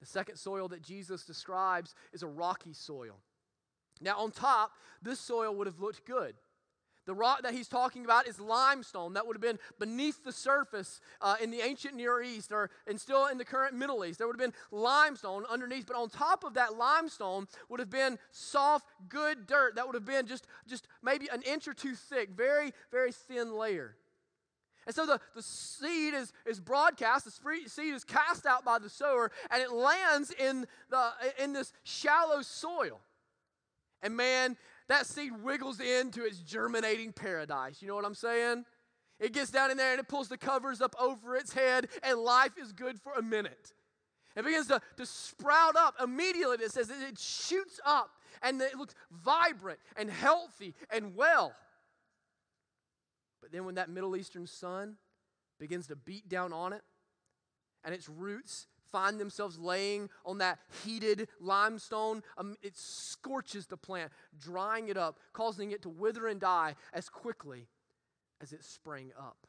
The 0.00 0.06
second 0.06 0.36
soil 0.36 0.68
that 0.68 0.82
Jesus 0.82 1.24
describes 1.24 1.96
is 2.12 2.22
a 2.22 2.28
rocky 2.28 2.72
soil. 2.72 3.16
Now, 4.00 4.18
on 4.18 4.30
top, 4.30 4.72
this 5.02 5.18
soil 5.18 5.54
would 5.56 5.66
have 5.66 5.80
looked 5.80 6.04
good. 6.04 6.36
The 7.06 7.14
rock 7.14 7.42
that 7.42 7.52
he's 7.52 7.68
talking 7.68 8.04
about 8.04 8.26
is 8.26 8.40
limestone. 8.40 9.12
That 9.12 9.26
would 9.26 9.36
have 9.36 9.42
been 9.42 9.58
beneath 9.78 10.24
the 10.24 10.32
surface 10.32 11.00
uh, 11.20 11.36
in 11.42 11.50
the 11.50 11.60
ancient 11.60 11.94
Near 11.94 12.22
East 12.22 12.50
or 12.50 12.70
and 12.86 12.98
still 12.98 13.26
in 13.26 13.36
the 13.36 13.44
current 13.44 13.74
Middle 13.74 14.04
East. 14.04 14.18
There 14.18 14.26
would 14.26 14.40
have 14.40 14.52
been 14.52 14.58
limestone 14.70 15.44
underneath, 15.50 15.86
but 15.86 15.96
on 15.96 16.08
top 16.08 16.44
of 16.44 16.54
that 16.54 16.76
limestone 16.76 17.46
would 17.68 17.80
have 17.80 17.90
been 17.90 18.18
soft, 18.30 18.86
good 19.08 19.46
dirt. 19.46 19.76
That 19.76 19.86
would 19.86 19.94
have 19.94 20.06
been 20.06 20.26
just, 20.26 20.46
just 20.66 20.88
maybe 21.02 21.28
an 21.32 21.42
inch 21.42 21.68
or 21.68 21.74
two 21.74 21.94
thick, 21.94 22.30
very, 22.30 22.72
very 22.90 23.12
thin 23.12 23.54
layer. 23.54 23.96
And 24.86 24.94
so 24.94 25.06
the, 25.06 25.20
the 25.34 25.42
seed 25.42 26.14
is, 26.14 26.32
is 26.46 26.60
broadcast, 26.60 27.24
the 27.24 27.58
seed 27.66 27.94
is 27.94 28.04
cast 28.04 28.44
out 28.44 28.64
by 28.64 28.78
the 28.78 28.90
sower, 28.90 29.30
and 29.50 29.62
it 29.62 29.72
lands 29.72 30.30
in, 30.30 30.66
the, 30.90 31.10
in 31.42 31.52
this 31.52 31.72
shallow 31.84 32.42
soil. 32.42 33.00
And 34.02 34.16
man, 34.16 34.58
that 34.88 35.06
seed 35.06 35.32
wiggles 35.42 35.80
into 35.80 36.24
its 36.24 36.38
germinating 36.38 37.12
paradise. 37.12 37.80
You 37.80 37.88
know 37.88 37.94
what 37.94 38.04
I'm 38.04 38.14
saying? 38.14 38.64
It 39.18 39.32
gets 39.32 39.50
down 39.50 39.70
in 39.70 39.76
there 39.76 39.92
and 39.92 40.00
it 40.00 40.08
pulls 40.08 40.28
the 40.28 40.36
covers 40.36 40.80
up 40.80 40.94
over 41.00 41.36
its 41.36 41.52
head, 41.52 41.88
and 42.02 42.18
life 42.18 42.58
is 42.60 42.72
good 42.72 43.00
for 43.00 43.12
a 43.14 43.22
minute. 43.22 43.72
It 44.36 44.44
begins 44.44 44.66
to, 44.66 44.80
to 44.96 45.06
sprout 45.06 45.76
up 45.76 45.94
immediately. 46.02 46.56
It 46.60 46.72
says 46.72 46.90
it 46.90 47.18
shoots 47.18 47.80
up 47.86 48.10
and 48.42 48.60
it 48.60 48.76
looks 48.76 48.94
vibrant 49.10 49.78
and 49.96 50.10
healthy 50.10 50.74
and 50.90 51.14
well. 51.14 51.54
But 53.40 53.52
then 53.52 53.64
when 53.64 53.76
that 53.76 53.88
Middle 53.88 54.16
Eastern 54.16 54.46
sun 54.46 54.96
begins 55.60 55.86
to 55.86 55.96
beat 55.96 56.28
down 56.28 56.52
on 56.52 56.72
it 56.72 56.82
and 57.84 57.94
its 57.94 58.08
roots 58.08 58.66
find 58.94 59.18
themselves 59.18 59.58
laying 59.58 60.08
on 60.24 60.38
that 60.38 60.60
heated 60.84 61.26
limestone, 61.40 62.22
um, 62.38 62.54
it 62.62 62.76
scorches 62.76 63.66
the 63.66 63.76
plant, 63.76 64.12
drying 64.38 64.86
it 64.86 64.96
up, 64.96 65.18
causing 65.32 65.72
it 65.72 65.82
to 65.82 65.88
wither 65.88 66.28
and 66.28 66.40
die 66.40 66.76
as 66.92 67.08
quickly 67.08 67.66
as 68.40 68.52
it 68.52 68.62
sprang 68.62 69.10
up. 69.18 69.48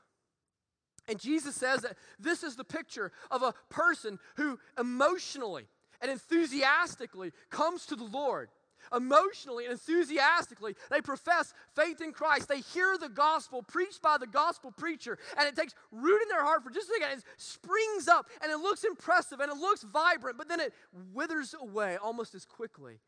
And 1.08 1.20
Jesus 1.20 1.54
says 1.54 1.82
that 1.82 1.96
this 2.18 2.42
is 2.42 2.56
the 2.56 2.64
picture 2.64 3.12
of 3.30 3.44
a 3.44 3.54
person 3.70 4.18
who 4.36 4.58
emotionally 4.80 5.68
and 6.02 6.10
enthusiastically 6.10 7.32
comes 7.52 7.86
to 7.86 7.96
the 7.96 8.04
Lord 8.04 8.50
emotionally 8.94 9.66
and 9.66 9.74
enthusiastically. 9.74 10.76
They 10.90 11.02
profess 11.02 11.54
faith 11.76 12.02
in 12.02 12.12
Christ. 12.12 12.48
They 12.48 12.62
hear 12.62 12.98
the 12.98 13.10
gospel 13.10 13.64
preached 13.64 14.02
by 14.02 14.18
the 14.18 14.28
gospel 14.28 14.72
preacher, 14.72 15.18
and 15.38 15.48
it 15.48 15.56
takes 15.56 15.74
root 15.92 16.22
in 16.22 16.28
their 16.30 16.44
heart 16.44 16.64
for 16.64 16.70
just 16.70 16.90
a 16.90 16.94
second. 16.94 17.20
It 17.20 17.24
springs 17.38 18.08
up, 18.08 18.28
and 18.42 18.52
it 18.52 18.58
looks 18.58 18.84
impressive, 18.84 19.40
and 19.40 19.52
it 19.52 19.58
looks 19.58 19.84
vibrant, 19.84 20.38
but 20.38 20.50
then 20.50 20.60
it 20.60 20.74
withers 21.14 21.56
away 21.60 21.98
almost 21.98 22.36
as 22.36 22.46
quickly 22.46 23.00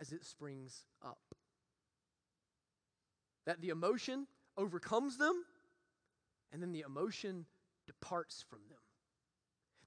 as 0.00 0.12
it 0.12 0.24
springs 0.24 0.84
up. 1.04 1.18
That 3.46 3.60
the 3.60 3.68
emotion 3.68 4.26
overcomes 4.56 5.16
them, 5.16 5.44
and 6.52 6.62
then 6.62 6.72
the 6.72 6.84
emotion 6.86 7.46
departs 7.86 8.44
from 8.48 8.60
them. 8.68 8.78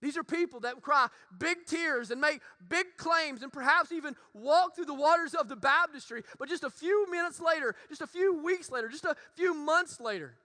These 0.03 0.17
are 0.17 0.23
people 0.23 0.59
that 0.59 0.81
cry 0.81 1.07
big 1.39 1.65
tears 1.65 2.11
and 2.11 2.19
make 2.19 2.41
big 2.67 2.97
claims 2.97 3.41
and 3.41 3.53
perhaps 3.53 3.93
even 3.93 4.17
walk 4.33 4.75
through 4.75 4.83
the 4.83 4.93
waters 4.93 5.33
of 5.33 5.47
the 5.47 5.55
baptistry, 5.55 6.23
but 6.37 6.49
just 6.49 6.65
a 6.65 6.69
few 6.69 7.09
minutes 7.09 7.39
later, 7.39 7.73
just 7.87 8.01
a 8.01 8.07
few 8.07 8.43
weeks 8.43 8.69
later, 8.69 8.89
just 8.89 9.05
a 9.05 9.15
few 9.35 9.53
months 9.53 10.01
later, 10.01 10.35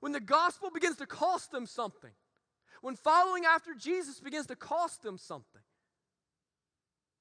when 0.00 0.12
the 0.12 0.20
gospel 0.20 0.68
begins 0.68 0.96
to 0.96 1.06
cost 1.06 1.50
them 1.50 1.64
something, 1.64 2.10
when 2.82 2.94
following 2.94 3.46
after 3.46 3.74
Jesus 3.74 4.20
begins 4.20 4.48
to 4.48 4.54
cost 4.54 5.02
them 5.02 5.16
something, 5.16 5.62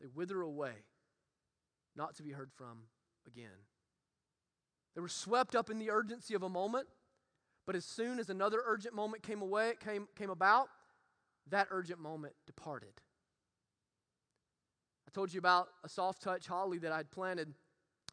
they 0.02 0.08
wither 0.14 0.42
away, 0.42 0.74
not 1.96 2.18
to 2.18 2.24
be 2.24 2.32
heard 2.32 2.52
from 2.52 2.80
again. 3.26 3.64
They 4.96 5.02
were 5.02 5.08
swept 5.08 5.56
up 5.56 5.70
in 5.70 5.80
the 5.80 5.92
urgency 5.92 6.34
of 6.34 6.44
a 6.44 6.50
moment, 6.50 6.88
but 7.66 7.78
as 7.78 7.86
soon 7.86 8.20
as 8.20 8.30
another 8.30 8.62
urgent 8.66 8.94
moment 8.94 9.24
came 9.24 9.42
away, 9.42 9.76
came, 9.82 10.10
came 10.18 10.30
about, 10.30 10.68
that 11.50 11.68
urgent 11.72 12.00
moment 12.00 12.34
departed. 12.46 12.94
I 15.08 15.12
told 15.14 15.34
you 15.34 15.40
about 15.40 15.68
a 15.84 15.90
soft 15.90 16.22
touch 16.22 16.48
holly 16.48 16.80
that 16.80 16.92
I'd 16.92 17.12
planted. 17.12 17.54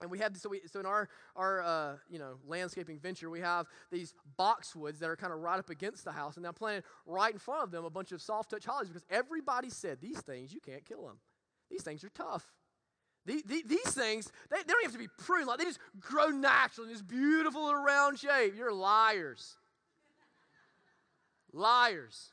And 0.03 0.11
we 0.11 0.19
have 0.19 0.37
so, 0.37 0.49
we, 0.49 0.63
so 0.67 0.81
in 0.81 0.87
our 0.87 1.09
our 1.37 1.63
uh, 1.63 1.97
you 2.09 2.19
know 2.19 2.39
landscaping 2.47 2.99
venture 2.99 3.29
we 3.29 3.41
have 3.41 3.67
these 3.93 4.15
boxwoods 4.39 4.99
that 5.01 5.11
are 5.11 5.17
kind 5.17 5.33
of 5.33 5.41
right 5.41 5.59
up 5.59 5.69
against 5.69 6.05
the 6.05 6.13
house, 6.13 6.39
and 6.39 6.47
I'm 6.47 6.55
planting 6.55 6.85
right 7.05 7.33
in 7.33 7.39
front 7.39 7.65
of 7.65 7.71
them 7.71 7.85
a 7.85 7.91
bunch 7.91 8.13
of 8.13 8.23
soft 8.23 8.51
touch 8.51 8.65
hollies 8.65 8.89
because 8.89 9.05
everybody 9.11 9.69
said 9.69 10.01
these 10.01 10.21
things 10.21 10.55
you 10.55 10.61
can't 10.61 10.85
kill 10.87 11.07
them, 11.07 11.19
these 11.71 11.83
things 11.83 12.03
are 12.03 12.11
tough. 12.11 12.47
These, 13.27 13.43
these 13.45 13.93
things 13.95 14.33
they, 14.51 14.57
they 14.57 14.73
don't 14.73 14.83
have 14.83 14.93
to 14.93 14.99
be 14.99 15.09
pruned 15.19 15.47
like 15.47 15.59
they 15.59 15.67
just 15.67 15.81
grow 15.99 16.29
naturally 16.29 16.89
in 16.89 16.95
this 16.95 17.03
beautiful 17.03 17.67
little 17.67 17.83
round 17.83 18.19
shape. 18.19 18.55
You're 18.57 18.73
liars, 18.73 19.57
liars. 21.53 22.33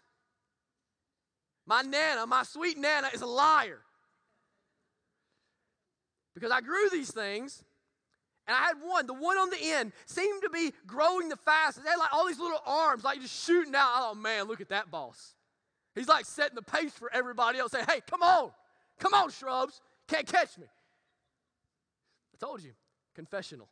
My 1.68 1.82
Nana, 1.82 2.26
my 2.26 2.44
sweet 2.44 2.78
Nana, 2.78 3.10
is 3.14 3.22
a 3.22 3.28
liar. 3.28 3.80
Because 6.34 6.50
I 6.50 6.62
grew 6.62 6.90
these 6.90 7.12
things, 7.12 7.64
and 8.48 8.56
I 8.56 8.62
had 8.62 8.78
one. 8.82 9.06
The 9.06 9.14
one 9.14 9.38
on 9.38 9.50
the 9.50 9.58
end 9.62 9.92
seemed 10.06 10.44
to 10.44 10.50
be 10.50 10.72
growing 10.86 11.28
the 11.28 11.36
fastest. 11.36 11.84
They 11.84 11.90
had 11.90 11.98
like 11.98 12.14
all 12.14 12.26
these 12.26 12.40
little 12.40 12.62
arms, 12.66 13.04
like 13.04 13.20
just 13.20 13.44
shooting 13.46 13.76
out. 13.76 13.90
Oh 13.98 14.16
man, 14.16 14.46
look 14.46 14.62
at 14.62 14.70
that 14.70 14.90
boss. 14.90 15.34
He's 15.94 16.08
like 16.08 16.26
setting 16.26 16.56
the 16.56 16.62
pace 16.62 16.94
for 16.94 17.12
everybody 17.14 17.60
else, 17.60 17.72
saying, 17.72 17.86
hey, 17.90 18.02
come 18.10 18.24
on, 18.24 18.52
come 19.00 19.14
on, 19.14 19.30
shrubs. 19.32 19.82
Can't 20.08 20.28
catch 20.28 20.58
me. 20.58 20.68
I 22.34 22.46
told 22.46 22.64
you, 22.64 22.72
confessional. 23.14 23.68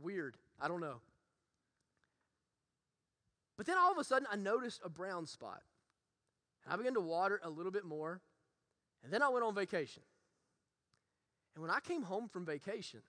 Weird. 0.00 0.36
I 0.60 0.68
don't 0.68 0.80
know. 0.80 1.00
But 3.58 3.66
then 3.66 3.76
all 3.78 3.92
of 3.92 3.98
a 3.98 4.04
sudden, 4.04 4.26
I 4.32 4.36
noticed 4.36 4.80
a 4.84 4.88
brown 4.88 5.26
spot. 5.26 5.62
I 6.68 6.76
began 6.76 6.94
to 6.94 7.00
water 7.00 7.40
a 7.42 7.50
little 7.50 7.72
bit 7.72 7.84
more, 7.84 8.20
and 9.02 9.12
then 9.12 9.22
I 9.22 9.28
went 9.28 9.44
on 9.44 9.54
vacation. 9.54 10.02
And 11.54 11.62
when 11.62 11.70
I 11.70 11.80
came 11.80 12.02
home 12.02 12.28
from 12.28 12.46
vacation, 12.46 13.00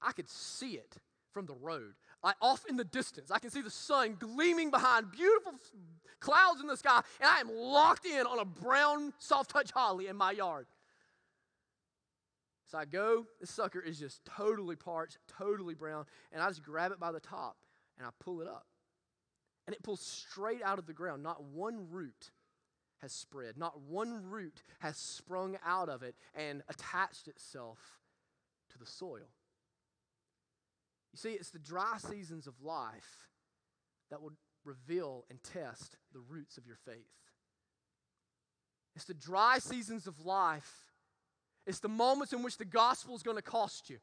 I 0.00 0.12
could 0.12 0.28
see 0.28 0.72
it 0.72 0.96
from 1.32 1.46
the 1.46 1.54
road. 1.54 1.94
I, 2.22 2.34
off 2.40 2.64
in 2.68 2.76
the 2.76 2.84
distance, 2.84 3.30
I 3.30 3.38
can 3.38 3.50
see 3.50 3.62
the 3.62 3.70
sun 3.70 4.16
gleaming 4.18 4.70
behind 4.70 5.10
beautiful 5.10 5.54
clouds 6.20 6.60
in 6.60 6.66
the 6.66 6.76
sky, 6.76 7.00
and 7.20 7.28
I 7.28 7.40
am 7.40 7.50
locked 7.50 8.06
in 8.06 8.26
on 8.26 8.38
a 8.38 8.44
brown 8.44 9.12
soft 9.18 9.50
touch 9.50 9.70
holly 9.72 10.06
in 10.08 10.16
my 10.16 10.32
yard. 10.32 10.66
So 12.70 12.78
I 12.78 12.84
go, 12.84 13.26
this 13.40 13.50
sucker 13.50 13.80
is 13.80 13.98
just 13.98 14.24
totally 14.24 14.76
parched, 14.76 15.18
totally 15.26 15.74
brown, 15.74 16.06
and 16.32 16.42
I 16.42 16.48
just 16.48 16.62
grab 16.62 16.90
it 16.92 16.98
by 16.98 17.12
the 17.12 17.20
top 17.20 17.56
and 17.98 18.06
I 18.06 18.10
pull 18.18 18.40
it 18.40 18.48
up. 18.48 18.66
And 19.66 19.76
it 19.76 19.82
pulls 19.82 20.00
straight 20.00 20.62
out 20.62 20.78
of 20.78 20.86
the 20.86 20.94
ground, 20.94 21.22
not 21.22 21.42
one 21.44 21.86
root 21.90 22.30
has 23.02 23.12
spread. 23.12 23.58
Not 23.58 23.80
one 23.82 24.30
root 24.30 24.62
has 24.78 24.96
sprung 24.96 25.58
out 25.66 25.88
of 25.88 26.02
it 26.02 26.14
and 26.34 26.62
attached 26.68 27.28
itself 27.28 27.78
to 28.70 28.78
the 28.78 28.86
soil. 28.86 29.28
You 31.12 31.18
see, 31.18 31.32
it's 31.32 31.50
the 31.50 31.58
dry 31.58 31.98
seasons 31.98 32.46
of 32.46 32.54
life 32.62 33.28
that 34.10 34.22
will 34.22 34.32
reveal 34.64 35.24
and 35.28 35.42
test 35.42 35.96
the 36.12 36.20
roots 36.20 36.56
of 36.56 36.66
your 36.66 36.76
faith. 36.76 36.96
It's 38.94 39.04
the 39.04 39.14
dry 39.14 39.58
seasons 39.58 40.06
of 40.06 40.24
life. 40.24 40.86
It's 41.66 41.80
the 41.80 41.88
moments 41.88 42.32
in 42.32 42.42
which 42.42 42.56
the 42.56 42.64
gospel 42.64 43.14
is 43.14 43.22
going 43.22 43.36
to 43.36 43.42
cost 43.42 43.90
you. 43.90 43.98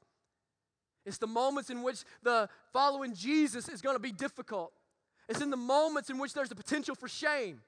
It's 1.06 1.18
the 1.18 1.28
moments 1.28 1.70
in 1.70 1.82
which 1.82 2.04
the 2.22 2.50
following 2.74 3.16
Jesus 3.16 3.70
is 3.70 3.82
going 3.82 3.96
to 3.96 4.02
be 4.02 4.12
difficult. 4.12 4.74
It's 5.28 5.42
in 5.42 5.50
the 5.50 5.58
moments 5.58 6.10
in 6.10 6.18
which 6.18 6.34
there's 6.34 6.52
a 6.52 6.56
potential 6.56 6.96
for 6.96 7.08
shame. 7.08 7.62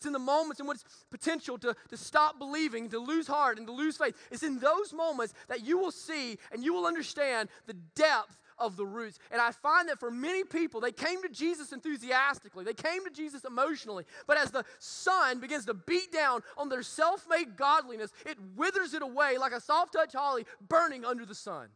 It's 0.00 0.06
in 0.06 0.14
the 0.14 0.18
moments 0.18 0.60
in 0.60 0.66
which 0.66 0.78
potential 1.10 1.58
to, 1.58 1.76
to 1.90 1.96
stop 1.98 2.38
believing, 2.38 2.88
to 2.88 2.98
lose 2.98 3.26
heart, 3.26 3.58
and 3.58 3.66
to 3.66 3.72
lose 3.74 3.98
faith. 3.98 4.16
It's 4.30 4.42
in 4.42 4.58
those 4.58 4.94
moments 4.94 5.34
that 5.48 5.62
you 5.62 5.76
will 5.76 5.90
see 5.90 6.38
and 6.50 6.64
you 6.64 6.72
will 6.72 6.86
understand 6.86 7.50
the 7.66 7.74
depth 7.94 8.40
of 8.56 8.78
the 8.78 8.86
roots. 8.86 9.18
And 9.30 9.42
I 9.42 9.50
find 9.50 9.90
that 9.90 10.00
for 10.00 10.10
many 10.10 10.42
people, 10.42 10.80
they 10.80 10.90
came 10.90 11.20
to 11.20 11.28
Jesus 11.28 11.72
enthusiastically, 11.72 12.64
they 12.64 12.72
came 12.72 13.04
to 13.04 13.10
Jesus 13.10 13.44
emotionally. 13.44 14.04
But 14.26 14.38
as 14.38 14.50
the 14.50 14.64
sun 14.78 15.38
begins 15.38 15.66
to 15.66 15.74
beat 15.74 16.10
down 16.10 16.40
on 16.56 16.70
their 16.70 16.82
self 16.82 17.26
made 17.28 17.58
godliness, 17.58 18.10
it 18.24 18.38
withers 18.56 18.94
it 18.94 19.02
away 19.02 19.36
like 19.36 19.52
a 19.52 19.60
soft 19.60 19.92
touch 19.92 20.14
holly 20.14 20.46
burning 20.66 21.04
under 21.04 21.26
the 21.26 21.34
sun. 21.34 21.68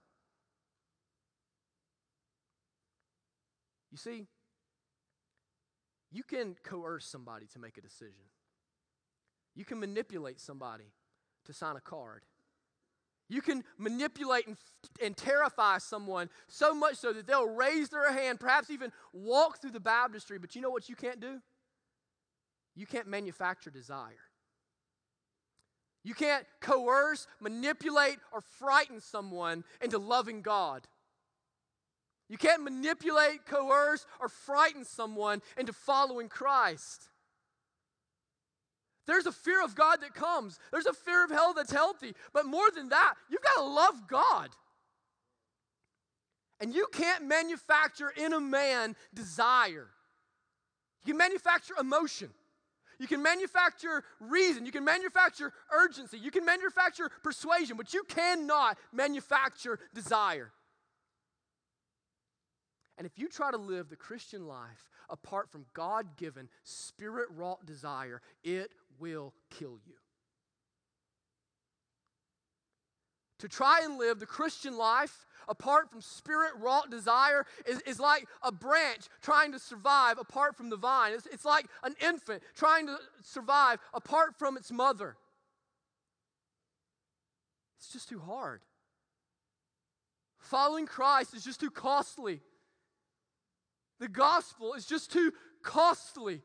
You 3.92 3.98
see, 3.98 4.26
you 6.14 6.22
can 6.22 6.54
coerce 6.62 7.04
somebody 7.04 7.46
to 7.52 7.58
make 7.58 7.76
a 7.76 7.80
decision. 7.80 8.24
You 9.56 9.64
can 9.64 9.80
manipulate 9.80 10.40
somebody 10.40 10.92
to 11.44 11.52
sign 11.52 11.74
a 11.76 11.80
card. 11.80 12.22
You 13.28 13.42
can 13.42 13.64
manipulate 13.78 14.46
and, 14.46 14.56
and 15.02 15.16
terrify 15.16 15.78
someone 15.78 16.30
so 16.46 16.72
much 16.72 16.96
so 16.96 17.12
that 17.12 17.26
they'll 17.26 17.48
raise 17.48 17.88
their 17.88 18.12
hand, 18.12 18.38
perhaps 18.38 18.70
even 18.70 18.92
walk 19.12 19.60
through 19.60 19.72
the 19.72 19.80
baptistry. 19.80 20.38
But 20.38 20.54
you 20.54 20.62
know 20.62 20.70
what 20.70 20.88
you 20.88 20.94
can't 20.94 21.20
do? 21.20 21.40
You 22.76 22.86
can't 22.86 23.08
manufacture 23.08 23.70
desire. 23.70 24.12
You 26.04 26.14
can't 26.14 26.44
coerce, 26.60 27.26
manipulate, 27.40 28.18
or 28.32 28.40
frighten 28.40 29.00
someone 29.00 29.64
into 29.80 29.98
loving 29.98 30.42
God. 30.42 30.86
You 32.28 32.38
can't 32.38 32.62
manipulate, 32.62 33.44
coerce, 33.46 34.06
or 34.20 34.28
frighten 34.28 34.84
someone 34.84 35.42
into 35.58 35.72
following 35.72 36.28
Christ. 36.28 37.08
There's 39.06 39.26
a 39.26 39.32
fear 39.32 39.62
of 39.62 39.74
God 39.74 40.00
that 40.00 40.14
comes. 40.14 40.58
There's 40.72 40.86
a 40.86 40.94
fear 40.94 41.24
of 41.24 41.30
hell 41.30 41.52
that's 41.54 41.72
healthy. 41.72 42.14
But 42.32 42.46
more 42.46 42.70
than 42.74 42.88
that, 42.88 43.14
you've 43.28 43.42
got 43.42 43.56
to 43.56 43.64
love 43.64 44.08
God. 44.08 44.50
And 46.60 46.74
you 46.74 46.86
can't 46.92 47.26
manufacture 47.26 48.08
in 48.08 48.32
a 48.32 48.40
man 48.40 48.96
desire. 49.12 49.88
You 51.04 51.12
can 51.12 51.18
manufacture 51.18 51.74
emotion. 51.78 52.30
You 52.98 53.06
can 53.06 53.22
manufacture 53.22 54.04
reason. 54.20 54.64
You 54.64 54.72
can 54.72 54.84
manufacture 54.84 55.52
urgency. 55.70 56.16
You 56.16 56.30
can 56.30 56.46
manufacture 56.46 57.10
persuasion, 57.22 57.76
but 57.76 57.92
you 57.92 58.04
cannot 58.04 58.78
manufacture 58.92 59.78
desire. 59.92 60.52
And 62.96 63.06
if 63.06 63.18
you 63.18 63.28
try 63.28 63.50
to 63.50 63.56
live 63.56 63.88
the 63.88 63.96
Christian 63.96 64.46
life 64.46 64.90
apart 65.10 65.50
from 65.50 65.66
God 65.74 66.16
given, 66.16 66.48
spirit 66.62 67.28
wrought 67.30 67.66
desire, 67.66 68.22
it 68.42 68.70
will 68.98 69.34
kill 69.50 69.78
you. 69.86 69.94
To 73.40 73.48
try 73.48 73.82
and 73.84 73.98
live 73.98 74.20
the 74.20 74.26
Christian 74.26 74.78
life 74.78 75.26
apart 75.48 75.90
from 75.90 76.00
spirit 76.00 76.52
wrought 76.58 76.90
desire 76.90 77.44
is, 77.66 77.80
is 77.82 78.00
like 78.00 78.26
a 78.42 78.52
branch 78.52 79.08
trying 79.20 79.52
to 79.52 79.58
survive 79.58 80.18
apart 80.18 80.56
from 80.56 80.70
the 80.70 80.76
vine. 80.76 81.12
It's, 81.12 81.26
it's 81.26 81.44
like 81.44 81.66
an 81.82 81.94
infant 82.00 82.42
trying 82.54 82.86
to 82.86 82.96
survive 83.22 83.80
apart 83.92 84.38
from 84.38 84.56
its 84.56 84.70
mother. 84.72 85.16
It's 87.78 87.92
just 87.92 88.08
too 88.08 88.20
hard. 88.20 88.62
Following 90.38 90.86
Christ 90.86 91.34
is 91.34 91.44
just 91.44 91.60
too 91.60 91.70
costly. 91.70 92.40
The 94.04 94.10
gospel 94.10 94.74
is 94.74 94.84
just 94.84 95.10
too 95.10 95.32
costly. 95.62 96.42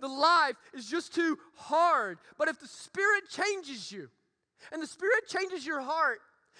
The 0.00 0.08
life 0.08 0.56
is 0.74 0.90
just 0.90 1.14
too 1.14 1.38
hard. 1.54 2.18
But 2.36 2.48
if 2.48 2.58
the 2.58 2.66
Spirit 2.66 3.22
changes 3.30 3.92
you, 3.92 4.10
and 4.72 4.82
the 4.82 4.86
Spirit 4.88 5.28
changes 5.28 5.64
your 5.64 5.80
heart, 5.80 6.18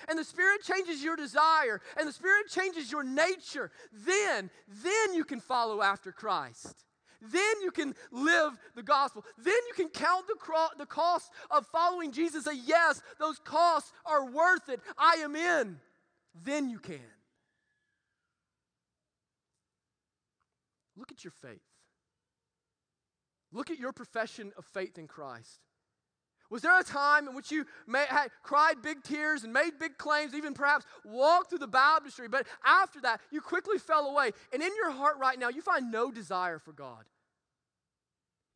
and 0.08 0.16
the 0.16 0.22
Spirit 0.22 0.62
changes 0.62 1.02
your 1.02 1.16
desire, 1.16 1.80
and 1.96 2.06
the 2.06 2.12
Spirit 2.12 2.46
changes 2.50 2.92
your 2.92 3.02
nature, 3.02 3.72
then, 3.92 4.48
then 4.84 5.12
you 5.12 5.24
can 5.24 5.40
follow 5.40 5.82
after 5.82 6.12
Christ. 6.12 6.84
Then 7.20 7.60
you 7.60 7.72
can 7.72 7.96
live 8.12 8.52
the 8.76 8.84
gospel. 8.84 9.24
Then 9.38 9.58
you 9.66 9.74
can 9.74 9.88
count 9.88 10.28
the, 10.28 10.36
cro- 10.38 10.68
the 10.78 10.86
cost 10.86 11.32
of 11.50 11.66
following 11.66 12.12
Jesus. 12.12 12.44
Say, 12.44 12.60
yes, 12.64 13.02
those 13.18 13.40
costs 13.40 13.92
are 14.06 14.24
worth 14.24 14.68
it. 14.68 14.78
I 14.96 15.14
am 15.14 15.34
in. 15.34 15.80
Then 16.44 16.70
you 16.70 16.78
can. 16.78 17.00
Look 20.98 21.12
at 21.12 21.24
your 21.24 21.30
faith. 21.30 21.62
Look 23.52 23.70
at 23.70 23.78
your 23.78 23.92
profession 23.92 24.52
of 24.58 24.64
faith 24.66 24.98
in 24.98 25.06
Christ. 25.06 25.60
Was 26.50 26.62
there 26.62 26.78
a 26.78 26.82
time 26.82 27.28
in 27.28 27.34
which 27.34 27.50
you 27.50 27.66
may, 27.86 28.06
had 28.08 28.30
cried 28.42 28.80
big 28.82 29.02
tears 29.02 29.44
and 29.44 29.52
made 29.52 29.78
big 29.78 29.98
claims, 29.98 30.34
even 30.34 30.54
perhaps 30.54 30.86
walked 31.04 31.50
through 31.50 31.58
the 31.58 31.66
baptistry, 31.66 32.26
but 32.26 32.46
after 32.64 33.00
that, 33.02 33.20
you 33.30 33.40
quickly 33.40 33.78
fell 33.78 34.06
away? 34.06 34.30
And 34.52 34.62
in 34.62 34.74
your 34.76 34.90
heart 34.90 35.16
right 35.18 35.38
now, 35.38 35.50
you 35.50 35.60
find 35.60 35.92
no 35.92 36.10
desire 36.10 36.58
for 36.58 36.72
God. 36.72 37.04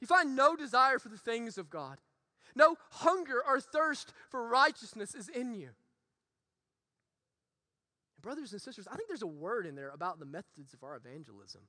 You 0.00 0.06
find 0.06 0.34
no 0.34 0.56
desire 0.56 0.98
for 0.98 1.10
the 1.10 1.18
things 1.18 1.58
of 1.58 1.70
God. 1.70 1.98
No 2.56 2.76
hunger 2.90 3.42
or 3.46 3.60
thirst 3.60 4.12
for 4.30 4.48
righteousness 4.48 5.14
is 5.14 5.28
in 5.28 5.54
you. 5.54 5.70
Brothers 8.20 8.52
and 8.52 8.60
sisters, 8.60 8.88
I 8.90 8.96
think 8.96 9.08
there's 9.08 9.22
a 9.22 9.26
word 9.26 9.66
in 9.66 9.74
there 9.74 9.90
about 9.90 10.18
the 10.18 10.26
methods 10.26 10.72
of 10.72 10.82
our 10.82 10.96
evangelism. 10.96 11.62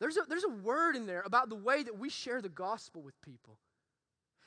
There's 0.00 0.16
a, 0.16 0.22
there's 0.28 0.44
a 0.44 0.48
word 0.48 0.96
in 0.96 1.06
there 1.06 1.22
about 1.26 1.50
the 1.50 1.56
way 1.56 1.82
that 1.82 1.98
we 1.98 2.08
share 2.08 2.40
the 2.40 2.48
gospel 2.48 3.02
with 3.02 3.20
people. 3.22 3.58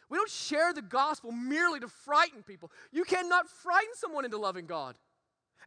We 0.09 0.17
don't 0.17 0.29
share 0.29 0.73
the 0.73 0.81
gospel 0.81 1.31
merely 1.31 1.79
to 1.79 1.87
frighten 1.87 2.43
people. 2.43 2.71
You 2.91 3.03
cannot 3.03 3.47
frighten 3.49 3.93
someone 3.95 4.25
into 4.25 4.37
loving 4.37 4.65
God. 4.65 4.95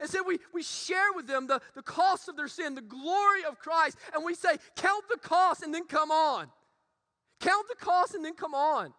Instead, 0.01 0.23
we, 0.27 0.39
we 0.53 0.63
share 0.63 1.13
with 1.15 1.27
them 1.27 1.47
the, 1.47 1.61
the 1.75 1.83
cost 1.83 2.29
of 2.29 2.37
their 2.37 2.49
sin, 2.49 2.75
the 2.75 2.83
glory 2.83 3.45
of 3.49 3.59
Christ, 3.59 3.97
and 4.15 4.25
we 4.25 4.35
say, 4.35 4.57
Count 4.77 5.05
the 5.09 5.19
cost 5.19 5.63
and 5.63 5.73
then 5.73 5.87
come 5.87 6.11
on. 6.11 6.49
Count 7.41 7.67
the 7.69 7.77
cost 7.83 8.15
and 8.15 8.25
then 8.25 8.35
come 8.35 8.55
on. 8.55 8.93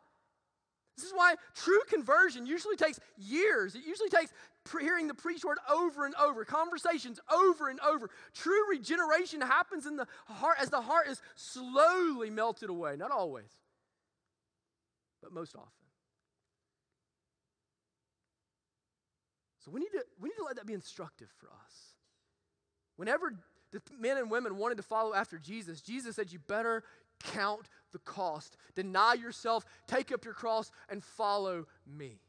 This 0.95 1.05
is 1.05 1.13
why 1.13 1.35
true 1.53 1.81
conversion 1.87 2.47
usually 2.47 2.75
takes 2.75 2.99
years. 3.17 3.75
It 3.75 3.83
usually 3.85 4.09
takes 4.09 4.33
hearing 4.79 5.07
the 5.07 5.13
preached 5.13 5.45
word 5.45 5.57
over 5.71 6.05
and 6.05 6.15
over, 6.15 6.45
conversations 6.45 7.19
over 7.31 7.69
and 7.69 7.79
over. 7.81 8.09
True 8.33 8.69
regeneration 8.69 9.41
happens 9.41 9.85
in 9.85 9.95
the 9.95 10.07
heart 10.27 10.57
as 10.61 10.69
the 10.69 10.81
heart 10.81 11.07
is 11.07 11.21
slowly 11.35 12.29
melted 12.29 12.69
away. 12.69 12.95
Not 12.97 13.11
always, 13.11 13.49
but 15.21 15.31
most 15.31 15.55
often. 15.55 15.71
So 19.63 19.71
we 19.71 19.81
need 19.81 19.91
to, 19.91 20.03
we 20.19 20.29
need 20.29 20.37
to 20.37 20.45
let 20.45 20.55
that 20.55 20.65
be 20.65 20.73
instructive 20.73 21.29
for 21.39 21.47
us. 21.47 21.93
Whenever 22.95 23.33
the 23.71 23.81
men 23.99 24.17
and 24.17 24.31
women 24.31 24.57
wanted 24.57 24.77
to 24.77 24.83
follow 24.83 25.13
after 25.13 25.37
Jesus, 25.37 25.81
Jesus 25.81 26.15
said, 26.15 26.31
You 26.31 26.39
better 26.39 26.83
count 27.23 27.67
the 27.91 27.99
cost. 27.99 28.55
Deny 28.75 29.15
yourself, 29.15 29.65
take 29.85 30.11
up 30.11 30.23
your 30.23 30.33
cross, 30.33 30.71
and 30.89 31.03
follow 31.03 31.65
me. 31.85 32.19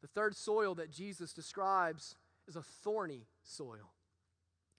The 0.00 0.08
third 0.08 0.36
soil 0.36 0.74
that 0.76 0.90
Jesus 0.90 1.32
describes 1.32 2.16
is 2.48 2.56
a 2.56 2.62
thorny 2.62 3.26
soil. 3.42 3.92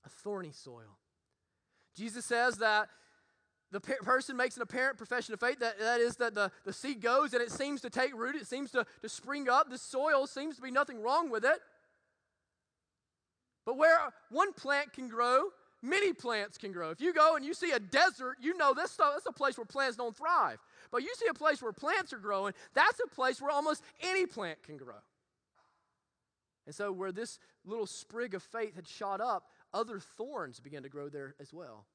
A 0.06 0.10
thorny 0.10 0.52
soil. 0.52 0.98
Jesus 1.96 2.26
says 2.26 2.58
that 2.58 2.90
the 3.72 3.80
person 3.80 4.36
makes 4.36 4.58
an 4.58 4.62
apparent 4.62 4.98
profession 4.98 5.34
of 5.34 5.40
faith, 5.40 5.60
that, 5.60 5.80
that 5.80 6.02
is, 6.02 6.18
that 6.18 6.36
the, 6.36 6.52
the 6.66 6.74
seed 6.74 7.02
goes 7.02 7.34
and 7.34 7.42
it 7.42 7.52
seems 7.52 7.82
to 7.82 7.90
take 7.90 8.14
root, 8.14 8.36
it 8.36 8.48
seems 8.48 8.72
to, 8.72 8.86
to 9.02 9.10
spring 9.10 9.48
up. 9.48 9.70
The 9.70 9.78
soil 9.78 10.28
seems 10.28 10.58
to 10.58 10.62
be 10.62 10.72
nothing 10.72 11.02
wrong 11.02 11.30
with 11.30 11.46
it. 11.46 11.60
But 13.66 13.78
where 13.78 13.98
one 14.30 14.52
plant 14.54 14.92
can 14.92 15.08
grow, 15.08 15.46
many 15.82 16.12
plants 16.12 16.58
can 16.58 16.74
grow. 16.74 16.90
If 16.90 17.00
you 17.00 17.14
go 17.14 17.36
and 17.36 17.46
you 17.46 17.54
see 17.54 17.72
a 17.72 17.80
desert, 17.80 18.38
you 18.42 18.58
know 18.58 18.74
this 18.74 18.92
stuff, 18.92 19.14
that's 19.14 19.26
a 19.26 19.32
place 19.32 19.58
where 19.58 19.66
plants 19.66 19.96
don't 19.96 20.18
thrive. 20.18 20.58
But 20.92 21.04
you 21.04 21.14
see 21.16 21.28
a 21.30 21.34
place 21.34 21.62
where 21.62 21.72
plants 21.72 22.12
are 22.12 22.18
growing, 22.18 22.54
that's 22.74 23.00
a 23.00 23.08
place 23.08 23.42
where 23.42 23.52
almost 23.52 23.84
any 24.02 24.26
plant 24.26 24.62
can 24.64 24.76
grow. 24.76 24.96
And 26.66 26.76
so, 26.76 26.92
where 26.92 27.12
this 27.12 27.40
little 27.66 27.88
sprig 27.88 28.34
of 28.34 28.44
faith 28.44 28.76
had 28.76 28.88
shot 28.88 29.20
up, 29.20 29.48
other 29.74 30.00
thorns 30.00 30.60
began 30.60 30.84
to 30.84 30.90
grow 30.90 31.10
there 31.10 31.36
as 31.40 31.54
well. 31.54 31.86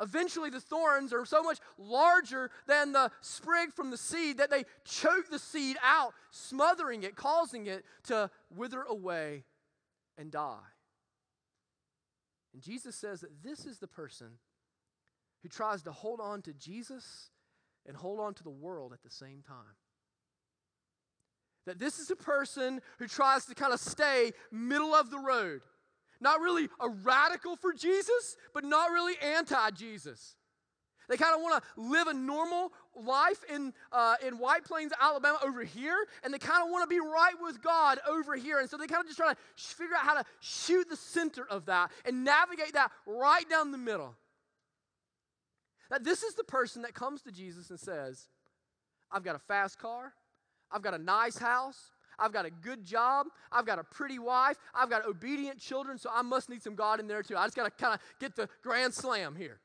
Eventually, 0.00 0.48
the 0.48 0.60
thorns 0.60 1.12
are 1.12 1.26
so 1.26 1.42
much 1.42 1.58
larger 1.76 2.50
than 2.66 2.92
the 2.92 3.10
sprig 3.20 3.72
from 3.72 3.90
the 3.90 3.98
seed 3.98 4.38
that 4.38 4.50
they 4.50 4.64
choke 4.84 5.28
the 5.30 5.38
seed 5.38 5.76
out, 5.84 6.14
smothering 6.30 7.02
it, 7.02 7.16
causing 7.16 7.66
it 7.66 7.84
to 8.04 8.30
wither 8.54 8.82
away 8.82 9.44
and 10.16 10.30
die. 10.30 10.58
And 12.54 12.62
Jesus 12.62 12.96
says 12.96 13.20
that 13.20 13.42
this 13.42 13.66
is 13.66 13.78
the 13.78 13.86
person 13.86 14.38
who 15.42 15.48
tries 15.48 15.82
to 15.82 15.92
hold 15.92 16.20
on 16.20 16.42
to 16.42 16.52
Jesus 16.52 17.30
and 17.86 17.96
hold 17.96 18.20
on 18.20 18.34
to 18.34 18.42
the 18.42 18.50
world 18.50 18.92
at 18.92 19.02
the 19.02 19.10
same 19.10 19.42
time. 19.46 19.76
That 21.70 21.78
this 21.78 22.00
is 22.00 22.10
a 22.10 22.16
person 22.16 22.80
who 22.98 23.06
tries 23.06 23.44
to 23.44 23.54
kind 23.54 23.72
of 23.72 23.78
stay 23.78 24.32
middle 24.50 24.92
of 24.92 25.08
the 25.08 25.20
road. 25.20 25.60
Not 26.20 26.40
really 26.40 26.68
a 26.80 26.88
radical 26.88 27.54
for 27.54 27.72
Jesus, 27.72 28.36
but 28.52 28.64
not 28.64 28.90
really 28.90 29.14
anti 29.22 29.70
Jesus. 29.70 30.34
They 31.08 31.16
kind 31.16 31.32
of 31.32 31.42
want 31.42 31.62
to 31.62 31.80
live 31.80 32.08
a 32.08 32.12
normal 32.12 32.72
life 32.96 33.44
in, 33.48 33.72
uh, 33.92 34.16
in 34.26 34.38
White 34.38 34.64
Plains, 34.64 34.90
Alabama 35.00 35.38
over 35.44 35.62
here, 35.62 36.08
and 36.24 36.34
they 36.34 36.38
kind 36.38 36.64
of 36.64 36.72
want 36.72 36.82
to 36.82 36.92
be 36.92 36.98
right 36.98 37.34
with 37.40 37.62
God 37.62 38.00
over 38.08 38.34
here. 38.34 38.58
And 38.58 38.68
so 38.68 38.76
they 38.76 38.88
kind 38.88 39.02
of 39.02 39.06
just 39.06 39.18
try 39.18 39.32
to 39.32 39.38
sh- 39.54 39.66
figure 39.66 39.94
out 39.94 40.02
how 40.02 40.14
to 40.14 40.24
shoot 40.40 40.90
the 40.90 40.96
center 40.96 41.46
of 41.48 41.66
that 41.66 41.92
and 42.04 42.24
navigate 42.24 42.72
that 42.72 42.90
right 43.06 43.48
down 43.48 43.70
the 43.70 43.78
middle. 43.78 44.16
That 45.88 46.02
this 46.02 46.24
is 46.24 46.34
the 46.34 46.42
person 46.42 46.82
that 46.82 46.94
comes 46.94 47.22
to 47.22 47.30
Jesus 47.30 47.70
and 47.70 47.78
says, 47.78 48.26
I've 49.12 49.22
got 49.22 49.36
a 49.36 49.40
fast 49.40 49.78
car, 49.78 50.14
I've 50.72 50.82
got 50.82 50.94
a 50.94 50.98
nice 50.98 51.38
house, 51.38 51.90
I've 52.20 52.32
got 52.32 52.44
a 52.44 52.50
good 52.50 52.84
job. 52.84 53.28
I've 53.50 53.64
got 53.64 53.78
a 53.78 53.84
pretty 53.84 54.18
wife. 54.18 54.58
I've 54.74 54.90
got 54.90 55.06
obedient 55.06 55.58
children, 55.58 55.96
so 55.98 56.10
I 56.12 56.22
must 56.22 56.50
need 56.50 56.62
some 56.62 56.74
God 56.74 57.00
in 57.00 57.08
there 57.08 57.22
too. 57.22 57.36
I 57.36 57.46
just 57.46 57.56
got 57.56 57.64
to 57.64 57.70
kind 57.70 57.94
of 57.94 58.00
get 58.20 58.36
the 58.36 58.48
grand 58.62 58.92
slam 58.92 59.34
here. 59.34 59.58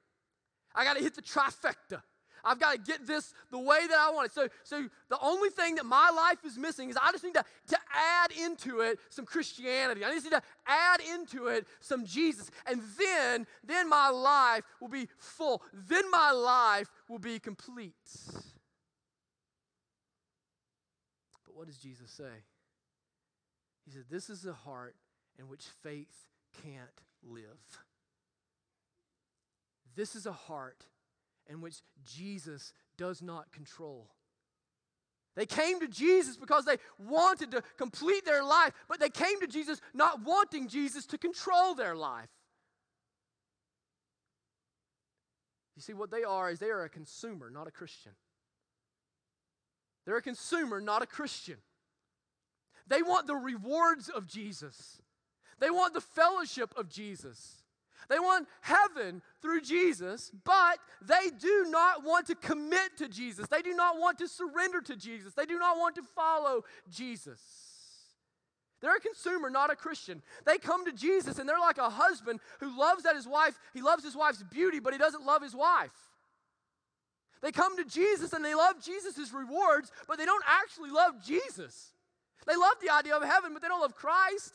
I 0.74 0.86
got 0.86 0.96
to 0.96 1.04
hit 1.04 1.16
the 1.16 1.22
trifecta. 1.22 2.02
I've 2.46 2.60
got 2.60 2.74
to 2.74 2.78
get 2.78 3.08
this 3.08 3.34
the 3.50 3.58
way 3.58 3.88
that 3.88 3.98
I 3.98 4.12
want 4.12 4.28
it. 4.28 4.34
So, 4.34 4.48
so 4.64 4.88
the 5.10 5.18
only 5.20 5.50
thing 5.50 5.76
that 5.76 5.86
my 5.86 6.12
life 6.16 6.46
is 6.46 6.58
missing 6.58 6.90
is 6.90 6.98
I 7.02 7.12
just 7.12 7.24
need 7.24 7.34
to, 7.34 7.44
to 7.70 7.78
add 7.94 8.32
into 8.32 8.82
it 8.82 9.00
some 9.10 9.26
Christianity. 9.26 10.06
I 10.06 10.12
just 10.12 10.26
need 10.26 10.32
to 10.32 10.44
add 10.68 11.02
into 11.14 11.48
it 11.48 11.66
some 11.80 12.06
Jesus. 12.06 12.52
And 12.68 12.82
then, 13.00 13.48
then 13.66 13.90
my 13.90 14.10
life 14.10 14.64
will 14.80 14.90
be 14.90 15.08
full. 15.18 15.64
Then 15.74 16.10
my 16.12 16.32
life 16.32 16.88
will 17.10 17.20
be 17.20 17.40
complete. 17.40 17.96
But 21.45 21.45
what 21.56 21.68
does 21.68 21.78
Jesus 21.78 22.12
say? 22.12 22.44
He 23.86 23.92
said, 23.92 24.04
This 24.10 24.30
is 24.30 24.46
a 24.46 24.54
heart 24.54 24.96
in 25.40 25.48
which 25.48 25.64
faith 25.82 26.28
can't 26.64 27.02
live. 27.24 27.44
This 29.96 30.16
is 30.16 30.26
a 30.26 30.34
heart 30.34 30.86
in 31.48 31.62
which 31.62 31.78
Jesus 32.04 32.74
does 32.98 33.22
not 33.22 33.52
control. 33.52 34.10
They 35.36 35.46
came 35.46 35.80
to 35.80 35.88
Jesus 35.88 36.38
because 36.38 36.66
they 36.66 36.78
wanted 36.98 37.52
to 37.52 37.64
complete 37.78 38.26
their 38.26 38.44
life, 38.44 38.74
but 38.88 39.00
they 39.00 39.10
came 39.10 39.40
to 39.42 39.48
Jesus 39.48 39.82
not 39.94 40.24
wanting 40.24 40.68
Jesus 40.68 41.06
to 41.08 41.18
control 41.18 41.76
their 41.76 41.96
life. 41.96 42.30
You 45.76 45.82
see, 45.82 45.94
what 45.94 46.10
they 46.10 46.24
are 46.24 46.50
is 46.50 46.60
they 46.60 46.70
are 46.70 46.84
a 46.84 46.90
consumer, 46.90 47.50
not 47.50 47.68
a 47.68 47.72
Christian. 47.72 48.14
They're 50.06 50.18
a 50.18 50.22
consumer, 50.22 50.80
not 50.80 51.02
a 51.02 51.08
Christian. 51.08 51.58
They 52.88 53.02
want 53.02 53.28
the 53.28 53.36
rewards 53.36 54.10
of 54.10 54.28
Jesus, 54.28 55.02
they 55.60 55.70
want 55.70 55.94
the 55.94 56.02
fellowship 56.02 56.74
of 56.78 56.90
Jesus. 56.90 57.62
They 58.08 58.20
want 58.20 58.48
heaven 58.62 59.24
through 59.42 59.62
Jesus, 59.62 60.32
but 60.44 60.78
they 61.02 61.32
do 61.40 61.66
not 61.70 62.04
want 62.04 62.28
to 62.28 62.36
commit 62.36 62.98
to 62.98 63.08
Jesus. 63.08 63.48
They 63.48 63.64
do 63.64 63.74
not 63.74 64.00
want 64.00 64.20
to 64.20 64.28
surrender 64.28 64.80
to 64.82 64.96
Jesus. 64.96 65.34
They 65.34 65.48
do 65.48 65.58
not 65.58 65.80
want 65.80 65.96
to 65.96 66.04
follow 66.04 66.66
Jesus. 66.88 67.42
They're 68.82 68.98
a 68.98 69.00
consumer, 69.00 69.50
not 69.50 69.72
a 69.72 69.76
Christian. 69.76 70.22
They 70.46 70.60
come 70.60 70.86
to 70.86 70.92
Jesus 70.92 71.40
and 71.40 71.50
they're 71.50 71.60
like 71.60 71.80
a 71.80 71.90
husband 71.90 72.40
who 72.60 72.78
loves 72.78 73.04
that 73.04 73.16
his 73.16 73.28
wife, 73.28 73.58
he 73.74 73.82
loves 73.82 74.04
his 74.04 74.16
wife's 74.16 74.44
beauty, 74.44 74.80
but 74.80 74.94
he 74.94 75.00
doesn't 75.00 75.26
love 75.26 75.42
his 75.42 75.56
wife. 75.56 75.90
They 77.46 77.52
come 77.52 77.78
to 77.78 77.86
Jesus 77.86 78.34
and 78.34 78.44
they 78.44 78.56
love 78.56 78.84
Jesus' 78.84 79.32
rewards, 79.32 79.92
but 80.08 80.18
they 80.18 80.26
don't 80.26 80.44
actually 80.48 80.90
love 80.90 81.24
Jesus. 81.24 81.94
They 82.48 82.56
love 82.56 82.74
the 82.82 82.92
idea 82.92 83.16
of 83.16 83.22
heaven, 83.22 83.54
but 83.54 83.62
they 83.62 83.68
don't 83.68 83.82
love 83.82 83.96
Christ. 83.96 84.52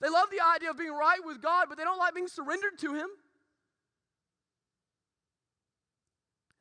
They 0.00 0.08
love 0.08 0.26
the 0.32 0.44
idea 0.44 0.70
of 0.70 0.76
being 0.76 0.90
right 0.90 1.20
with 1.24 1.40
God, 1.40 1.66
but 1.68 1.78
they 1.78 1.84
don't 1.84 1.98
like 1.98 2.16
being 2.16 2.26
surrendered 2.26 2.78
to 2.80 2.94
Him. 2.94 3.06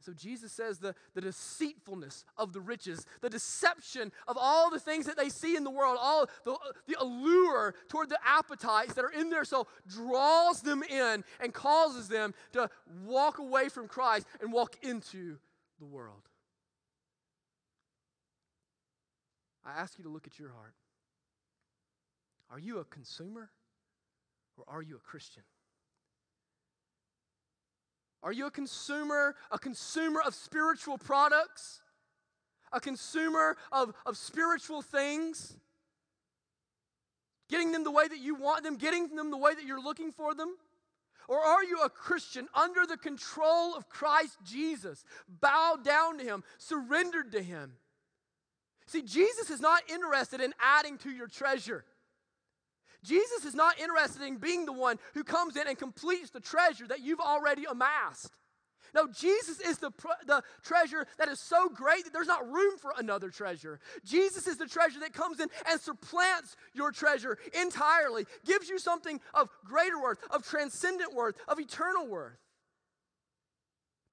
So 0.02 0.14
Jesus 0.14 0.52
says 0.52 0.78
the, 0.78 0.94
the 1.16 1.22
deceitfulness 1.22 2.26
of 2.38 2.54
the 2.54 2.62
riches, 2.62 3.08
the 3.22 3.30
deception 3.32 4.12
of 4.28 4.38
all 4.40 4.70
the 4.70 4.80
things 4.80 5.08
that 5.08 5.18
they 5.18 5.30
see 5.30 5.56
in 5.56 5.64
the 5.64 5.72
world, 5.72 5.98
all 6.00 6.28
the, 6.44 6.56
the 6.88 6.96
allure 7.02 7.74
toward 7.90 8.10
the 8.10 8.20
appetites 8.24 8.94
that 8.94 9.04
are 9.04 9.10
in 9.10 9.32
their 9.32 9.44
soul 9.44 9.68
draws 9.88 10.62
them 10.62 10.84
in 10.84 11.24
and 11.40 11.54
causes 11.56 12.08
them 12.08 12.36
to 12.54 12.70
walk 13.04 13.40
away 13.40 13.68
from 13.68 13.88
Christ 13.88 14.28
and 14.42 14.54
walk 14.54 14.76
into 14.84 15.40
the 15.80 15.86
world. 15.86 16.30
I 19.66 19.80
ask 19.80 19.98
you 19.98 20.04
to 20.04 20.10
look 20.10 20.28
at 20.28 20.38
your 20.38 20.50
heart. 20.50 20.76
Are 22.52 22.60
you 22.60 22.80
a 22.80 22.86
consumer 22.86 23.50
or 24.58 24.64
are 24.68 24.82
you 24.82 24.96
a 24.96 25.00
Christian? 25.00 25.44
Are 28.22 28.32
you 28.32 28.48
a 28.48 28.52
consumer, 28.52 29.36
a 29.52 29.60
consumer 29.60 30.22
of 30.26 30.34
spiritual 30.34 30.98
products? 30.98 31.82
A 32.72 32.80
consumer 32.80 33.56
of, 33.72 33.94
of 34.06 34.18
spiritual 34.18 34.82
things? 34.82 35.58
Getting 37.50 37.72
them 37.72 37.84
the 37.84 37.92
way 37.92 38.08
that 38.08 38.20
you 38.20 38.36
want 38.36 38.64
them, 38.64 38.78
getting 38.78 39.16
them 39.16 39.30
the 39.30 39.38
way 39.38 39.54
that 39.54 39.64
you're 39.66 39.82
looking 39.82 40.12
for 40.12 40.34
them? 40.34 40.56
Or 41.28 41.40
are 41.40 41.64
you 41.64 41.82
a 41.82 41.90
Christian 41.90 42.48
under 42.54 42.86
the 42.86 42.98
control 42.98 43.76
of 43.76 43.90
Christ 43.90 44.38
Jesus, 44.44 45.04
bowed 45.28 45.84
down 45.84 46.18
to 46.20 46.24
Him, 46.24 46.44
surrendered 46.58 47.32
to 47.32 47.42
Him? 47.42 47.74
See, 48.88 49.02
Jesus 49.02 49.50
is 49.50 49.60
not 49.60 49.82
interested 49.90 50.42
in 50.42 50.54
adding 50.60 50.98
to 51.00 51.10
your 51.10 51.28
treasure. 51.28 51.86
Jesus 53.04 53.46
is 53.46 53.56
not 53.56 53.80
interested 53.80 54.24
in 54.24 54.38
being 54.38 54.66
the 54.66 54.74
one 54.74 54.98
who 55.14 55.24
comes 55.24 55.56
in 55.56 55.68
and 55.68 55.78
completes 55.78 56.32
the 56.32 56.40
treasure 56.40 56.88
that 56.88 57.02
you've 57.02 57.20
already 57.20 57.66
amassed. 57.70 58.32
No, 58.96 59.10
Jesus 59.10 59.60
is 59.60 59.78
the, 59.80 59.92
the 60.26 60.42
treasure 60.64 61.06
that 61.18 61.28
is 61.28 61.42
so 61.42 61.68
great 61.68 62.06
that 62.06 62.14
there's 62.14 62.28
not 62.28 62.50
room 62.50 62.78
for 62.78 62.94
another 62.98 63.30
treasure. 63.30 63.82
Jesus 64.06 64.48
is 64.48 64.56
the 64.56 64.68
treasure 64.68 65.02
that 65.02 65.12
comes 65.12 65.42
in 65.42 65.50
and 65.70 65.82
supplants 65.82 66.56
your 66.74 66.94
treasure 66.94 67.38
entirely, 67.62 68.24
gives 68.46 68.70
you 68.70 68.80
something 68.80 69.20
of 69.34 69.50
greater 69.66 70.02
worth, 70.02 70.20
of 70.32 70.48
transcendent 70.48 71.14
worth, 71.14 71.36
of 71.50 71.60
eternal 71.60 72.08
worth. 72.08 72.40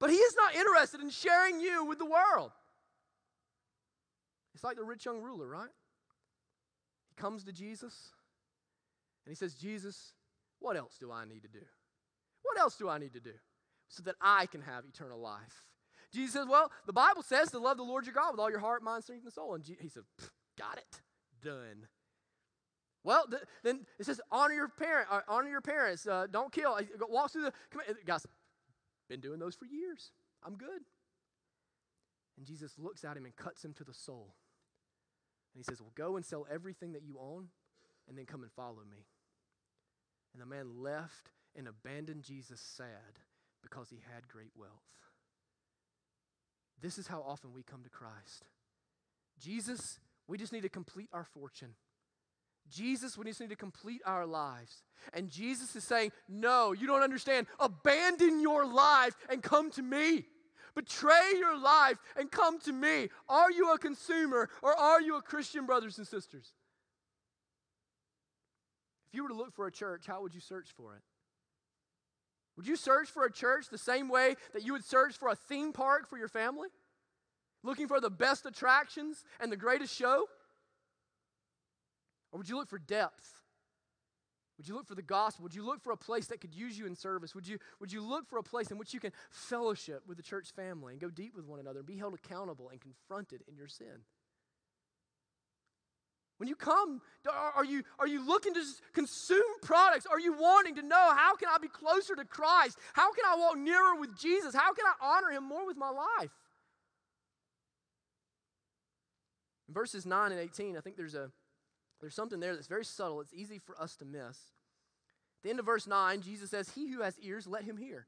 But 0.00 0.10
He 0.10 0.16
is 0.16 0.34
not 0.34 0.56
interested 0.56 1.00
in 1.00 1.10
sharing 1.10 1.60
you 1.60 1.84
with 1.84 2.00
the 2.00 2.04
world. 2.04 2.50
It's 4.52 4.64
like 4.64 4.76
the 4.76 4.84
rich 4.84 5.06
young 5.06 5.22
ruler, 5.22 5.46
right? 5.46 5.70
He 7.08 7.14
comes 7.14 7.44
to 7.44 7.52
Jesus 7.52 8.10
and 9.24 9.30
he 9.30 9.36
says, 9.36 9.54
Jesus, 9.54 10.12
what 10.58 10.76
else 10.76 10.96
do 10.98 11.12
I 11.12 11.24
need 11.24 11.42
to 11.42 11.48
do? 11.48 11.64
What 12.42 12.58
else 12.58 12.76
do 12.76 12.88
I 12.88 12.98
need 12.98 13.12
to 13.12 13.20
do 13.20 13.34
so 13.92 14.02
that 14.02 14.16
I 14.20 14.46
can 14.46 14.62
have 14.62 14.84
eternal 14.84 15.20
life? 15.20 15.64
Jesus 16.12 16.34
says, 16.34 16.46
Well, 16.48 16.70
the 16.86 16.92
Bible 16.92 17.22
says 17.22 17.50
to 17.50 17.58
love 17.58 17.76
the 17.76 17.82
Lord 17.82 18.04
your 18.04 18.14
God 18.14 18.32
with 18.32 18.40
all 18.40 18.50
your 18.50 18.58
heart, 18.58 18.82
mind, 18.82 19.04
strength, 19.04 19.24
and 19.24 19.32
soul. 19.32 19.54
And 19.54 19.64
he 19.64 19.88
said, 19.88 20.02
Got 20.58 20.78
it. 20.78 21.00
Done. 21.42 21.86
Well, 23.04 23.26
th- 23.28 23.42
then 23.64 23.86
it 23.98 24.06
says, 24.06 24.20
honor 24.30 24.54
your 24.54 24.68
parent, 24.68 25.08
uh, 25.10 25.20
honor 25.26 25.48
your 25.48 25.60
parents. 25.60 26.06
Uh, 26.06 26.26
don't 26.30 26.52
kill. 26.52 26.78
Walk 27.08 27.32
through 27.32 27.42
the. 27.42 27.52
Guys, 28.06 28.26
been 29.08 29.20
doing 29.20 29.40
those 29.40 29.56
for 29.56 29.66
years. 29.66 30.12
I'm 30.44 30.56
good. 30.56 30.82
And 32.36 32.46
Jesus 32.46 32.74
looks 32.78 33.04
at 33.04 33.16
him 33.16 33.24
and 33.24 33.34
cuts 33.34 33.64
him 33.64 33.72
to 33.74 33.84
the 33.84 33.94
soul. 33.94 34.34
And 35.54 35.60
he 35.60 35.64
says, 35.64 35.80
Well, 35.80 35.92
go 35.94 36.16
and 36.16 36.24
sell 36.24 36.46
everything 36.50 36.92
that 36.92 37.02
you 37.02 37.18
own 37.20 37.48
and 38.08 38.16
then 38.16 38.26
come 38.26 38.42
and 38.42 38.52
follow 38.52 38.82
me. 38.90 39.06
And 40.32 40.40
the 40.40 40.46
man 40.46 40.80
left 40.80 41.32
and 41.56 41.68
abandoned 41.68 42.22
Jesus 42.22 42.60
sad 42.60 43.20
because 43.62 43.88
he 43.90 44.00
had 44.12 44.28
great 44.28 44.52
wealth. 44.56 44.72
This 46.80 46.98
is 46.98 47.06
how 47.06 47.24
often 47.26 47.52
we 47.52 47.62
come 47.62 47.82
to 47.84 47.90
Christ. 47.90 48.44
Jesus, 49.38 50.00
we 50.26 50.36
just 50.36 50.52
need 50.52 50.62
to 50.62 50.68
complete 50.68 51.08
our 51.12 51.24
fortune. 51.24 51.74
Jesus, 52.68 53.16
we 53.16 53.24
just 53.24 53.40
need 53.40 53.50
to 53.50 53.56
complete 53.56 54.00
our 54.06 54.26
lives. 54.26 54.82
And 55.12 55.30
Jesus 55.30 55.74
is 55.76 55.84
saying, 55.84 56.12
No, 56.28 56.72
you 56.72 56.86
don't 56.86 57.02
understand. 57.02 57.46
Abandon 57.58 58.40
your 58.40 58.66
life 58.66 59.14
and 59.28 59.42
come 59.42 59.70
to 59.72 59.82
me. 59.82 60.24
Betray 60.74 61.32
your 61.38 61.58
life 61.58 61.98
and 62.16 62.30
come 62.30 62.58
to 62.60 62.72
me. 62.72 63.08
Are 63.28 63.50
you 63.50 63.72
a 63.72 63.78
consumer 63.78 64.48
or 64.62 64.72
are 64.78 65.02
you 65.02 65.16
a 65.16 65.22
Christian, 65.22 65.66
brothers 65.66 65.98
and 65.98 66.06
sisters? 66.06 66.52
If 69.08 69.16
you 69.16 69.22
were 69.22 69.28
to 69.28 69.34
look 69.34 69.54
for 69.54 69.66
a 69.66 69.72
church, 69.72 70.06
how 70.06 70.22
would 70.22 70.34
you 70.34 70.40
search 70.40 70.70
for 70.74 70.94
it? 70.94 71.02
Would 72.56 72.66
you 72.66 72.76
search 72.76 73.08
for 73.08 73.24
a 73.24 73.32
church 73.32 73.66
the 73.70 73.78
same 73.78 74.08
way 74.08 74.36
that 74.52 74.62
you 74.62 74.72
would 74.72 74.84
search 74.84 75.16
for 75.16 75.28
a 75.28 75.34
theme 75.34 75.72
park 75.72 76.08
for 76.08 76.18
your 76.18 76.28
family? 76.28 76.68
Looking 77.62 77.88
for 77.88 78.00
the 78.00 78.10
best 78.10 78.44
attractions 78.44 79.24
and 79.40 79.50
the 79.50 79.56
greatest 79.56 79.94
show? 79.94 80.26
Or 82.32 82.38
would 82.38 82.48
you 82.48 82.56
look 82.56 82.68
for 82.68 82.78
depth? 82.78 83.42
Would 84.58 84.68
you 84.68 84.74
look 84.74 84.86
for 84.86 84.94
the 84.94 85.02
gospel? 85.02 85.44
Would 85.44 85.54
you 85.54 85.64
look 85.64 85.82
for 85.82 85.92
a 85.92 85.96
place 85.96 86.26
that 86.28 86.40
could 86.40 86.54
use 86.54 86.78
you 86.78 86.86
in 86.86 86.94
service? 86.94 87.34
Would 87.34 87.48
you, 87.48 87.58
would 87.80 87.92
you 87.92 88.00
look 88.00 88.28
for 88.28 88.38
a 88.38 88.42
place 88.42 88.70
in 88.70 88.78
which 88.78 88.92
you 88.94 89.00
can 89.00 89.12
fellowship 89.30 90.02
with 90.06 90.18
the 90.18 90.22
church 90.22 90.52
family 90.52 90.92
and 90.92 91.00
go 91.00 91.08
deep 91.08 91.34
with 91.34 91.46
one 91.46 91.58
another 91.58 91.80
and 91.80 91.86
be 91.86 91.96
held 91.96 92.14
accountable 92.14 92.68
and 92.68 92.80
confronted 92.80 93.42
in 93.48 93.56
your 93.56 93.66
sin? 93.66 94.04
When 96.38 96.48
you 96.48 96.56
come, 96.56 97.00
are 97.54 97.64
you, 97.64 97.84
are 97.98 98.06
you 98.06 98.26
looking 98.26 98.52
to 98.54 98.62
consume 98.92 99.42
products? 99.62 100.06
Are 100.06 100.18
you 100.18 100.32
wanting 100.32 100.74
to 100.76 100.82
know 100.82 101.14
how 101.14 101.36
can 101.36 101.48
I 101.48 101.58
be 101.58 101.68
closer 101.68 102.16
to 102.16 102.24
Christ? 102.24 102.78
How 102.94 103.12
can 103.12 103.24
I 103.26 103.36
walk 103.36 103.56
nearer 103.58 103.94
with 104.00 104.18
Jesus? 104.18 104.54
How 104.54 104.72
can 104.72 104.84
I 104.86 105.16
honor 105.16 105.30
him 105.30 105.44
more 105.44 105.66
with 105.66 105.76
my 105.76 105.90
life? 105.90 106.30
In 109.68 109.74
verses 109.74 110.04
9 110.04 110.32
and 110.32 110.40
18, 110.40 110.76
I 110.76 110.80
think 110.80 110.96
there's, 110.96 111.14
a, 111.14 111.30
there's 112.00 112.14
something 112.14 112.40
there 112.40 112.54
that's 112.54 112.66
very 112.66 112.84
subtle. 112.84 113.20
It's 113.20 113.32
easy 113.32 113.58
for 113.58 113.80
us 113.80 113.96
to 113.96 114.04
miss. 114.04 114.20
At 115.42 115.44
the 115.44 115.50
end 115.50 115.60
of 115.60 115.66
verse 115.66 115.86
9, 115.86 116.22
Jesus 116.22 116.50
says, 116.50 116.70
He 116.70 116.90
who 116.90 117.02
has 117.02 117.18
ears, 117.20 117.46
let 117.46 117.64
him 117.64 117.76
hear. 117.76 118.06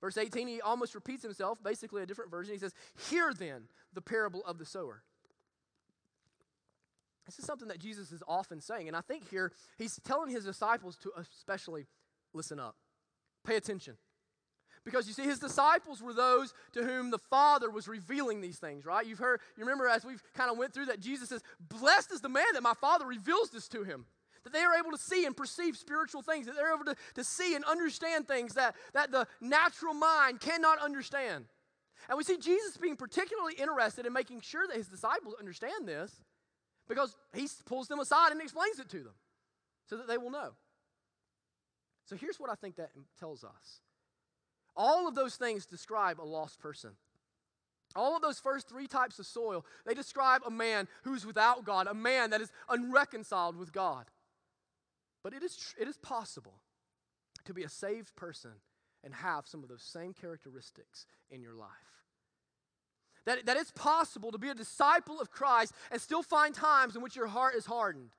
Verse 0.00 0.16
18, 0.16 0.48
he 0.48 0.60
almost 0.60 0.94
repeats 0.94 1.22
himself, 1.22 1.62
basically 1.62 2.02
a 2.02 2.06
different 2.06 2.30
version. 2.30 2.54
He 2.54 2.58
says, 2.58 2.74
Hear 3.10 3.32
then 3.32 3.64
the 3.92 4.00
parable 4.00 4.42
of 4.44 4.58
the 4.58 4.66
sower. 4.66 5.02
This 7.26 7.38
is 7.38 7.44
something 7.44 7.68
that 7.68 7.78
Jesus 7.78 8.10
is 8.12 8.22
often 8.26 8.60
saying. 8.60 8.88
And 8.88 8.96
I 8.96 9.00
think 9.00 9.28
here 9.30 9.52
he's 9.78 10.00
telling 10.04 10.30
his 10.30 10.44
disciples 10.44 10.96
to 10.98 11.12
especially 11.16 11.86
listen 12.34 12.58
up, 12.58 12.76
pay 13.44 13.56
attention. 13.56 13.96
Because 14.84 15.06
you 15.06 15.12
see, 15.12 15.22
his 15.22 15.38
disciples 15.38 16.02
were 16.02 16.12
those 16.12 16.52
to 16.72 16.82
whom 16.82 17.10
the 17.10 17.18
Father 17.18 17.70
was 17.70 17.86
revealing 17.86 18.40
these 18.40 18.58
things, 18.58 18.84
right? 18.84 19.06
You've 19.06 19.20
heard, 19.20 19.40
you 19.56 19.64
remember 19.64 19.86
as 19.86 20.04
we've 20.04 20.22
kind 20.34 20.50
of 20.50 20.58
went 20.58 20.74
through 20.74 20.86
that 20.86 20.98
Jesus 20.98 21.28
says, 21.28 21.42
Blessed 21.60 22.10
is 22.12 22.20
the 22.20 22.28
man 22.28 22.44
that 22.54 22.64
my 22.64 22.74
Father 22.74 23.06
reveals 23.06 23.50
this 23.50 23.68
to 23.68 23.84
him. 23.84 24.06
That 24.42 24.52
they 24.52 24.62
are 24.62 24.74
able 24.74 24.90
to 24.90 24.98
see 24.98 25.24
and 25.24 25.36
perceive 25.36 25.76
spiritual 25.76 26.22
things, 26.22 26.46
that 26.46 26.56
they're 26.56 26.74
able 26.74 26.84
to, 26.86 26.96
to 27.14 27.22
see 27.22 27.54
and 27.54 27.64
understand 27.64 28.26
things 28.26 28.54
that, 28.54 28.74
that 28.92 29.12
the 29.12 29.28
natural 29.40 29.94
mind 29.94 30.40
cannot 30.40 30.80
understand. 30.80 31.44
And 32.08 32.18
we 32.18 32.24
see 32.24 32.38
Jesus 32.38 32.76
being 32.76 32.96
particularly 32.96 33.54
interested 33.54 34.04
in 34.04 34.12
making 34.12 34.40
sure 34.40 34.66
that 34.66 34.76
his 34.76 34.88
disciples 34.88 35.36
understand 35.38 35.86
this 35.86 36.20
because 36.88 37.16
he 37.34 37.48
pulls 37.66 37.88
them 37.88 38.00
aside 38.00 38.32
and 38.32 38.40
explains 38.40 38.78
it 38.78 38.88
to 38.90 38.98
them 38.98 39.14
so 39.88 39.96
that 39.96 40.08
they 40.08 40.18
will 40.18 40.30
know. 40.30 40.50
So 42.06 42.16
here's 42.16 42.40
what 42.40 42.50
I 42.50 42.54
think 42.54 42.76
that 42.76 42.90
tells 43.18 43.44
us 43.44 43.80
all 44.74 45.06
of 45.06 45.14
those 45.14 45.36
things 45.36 45.66
describe 45.66 46.20
a 46.20 46.24
lost 46.24 46.58
person. 46.58 46.92
All 47.94 48.16
of 48.16 48.22
those 48.22 48.38
first 48.38 48.68
three 48.68 48.86
types 48.86 49.18
of 49.18 49.26
soil, 49.26 49.66
they 49.84 49.92
describe 49.92 50.42
a 50.46 50.50
man 50.50 50.88
who's 51.02 51.26
without 51.26 51.64
God, 51.64 51.86
a 51.86 51.94
man 51.94 52.30
that 52.30 52.40
is 52.40 52.50
unreconciled 52.70 53.56
with 53.56 53.72
God. 53.72 54.06
But 55.22 55.34
it 55.34 55.42
is, 55.42 55.74
it 55.78 55.86
is 55.86 55.98
possible 55.98 56.54
to 57.44 57.52
be 57.52 57.64
a 57.64 57.68
saved 57.68 58.16
person 58.16 58.52
and 59.04 59.14
have 59.14 59.46
some 59.46 59.62
of 59.62 59.68
those 59.68 59.82
same 59.82 60.14
characteristics 60.14 61.06
in 61.30 61.42
your 61.42 61.54
life. 61.54 61.68
That, 63.24 63.46
that 63.46 63.56
it's 63.56 63.70
possible 63.70 64.32
to 64.32 64.38
be 64.38 64.48
a 64.48 64.54
disciple 64.54 65.20
of 65.20 65.30
Christ 65.30 65.72
and 65.90 66.00
still 66.00 66.22
find 66.22 66.54
times 66.54 66.96
in 66.96 67.02
which 67.02 67.14
your 67.14 67.28
heart 67.28 67.54
is 67.54 67.66
hardened. 67.66 68.10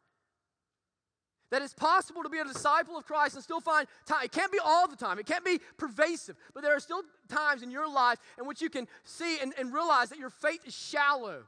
That 1.52 1.62
it's 1.62 1.74
possible 1.74 2.24
to 2.24 2.30
be 2.30 2.40
a 2.40 2.46
disciple 2.46 2.98
of 2.98 3.06
Christ 3.06 3.36
and 3.36 3.44
still 3.44 3.60
find 3.60 3.88
time. 4.08 4.24
It 4.24 4.32
can't 4.32 4.52
be 4.52 4.60
all 4.64 4.88
the 4.88 4.96
time, 4.96 5.20
it 5.20 5.26
can't 5.26 5.46
be 5.46 5.60
pervasive, 5.78 6.36
but 6.54 6.64
there 6.64 6.76
are 6.76 6.80
still 6.80 7.04
times 7.30 7.62
in 7.62 7.70
your 7.70 7.88
life 7.88 8.18
in 8.40 8.48
which 8.48 8.62
you 8.62 8.70
can 8.70 8.88
see 9.04 9.40
and, 9.40 9.54
and 9.60 9.74
realize 9.74 10.10
that 10.10 10.20
your 10.20 10.30
faith 10.30 10.62
is 10.66 10.74
shallow 10.74 11.44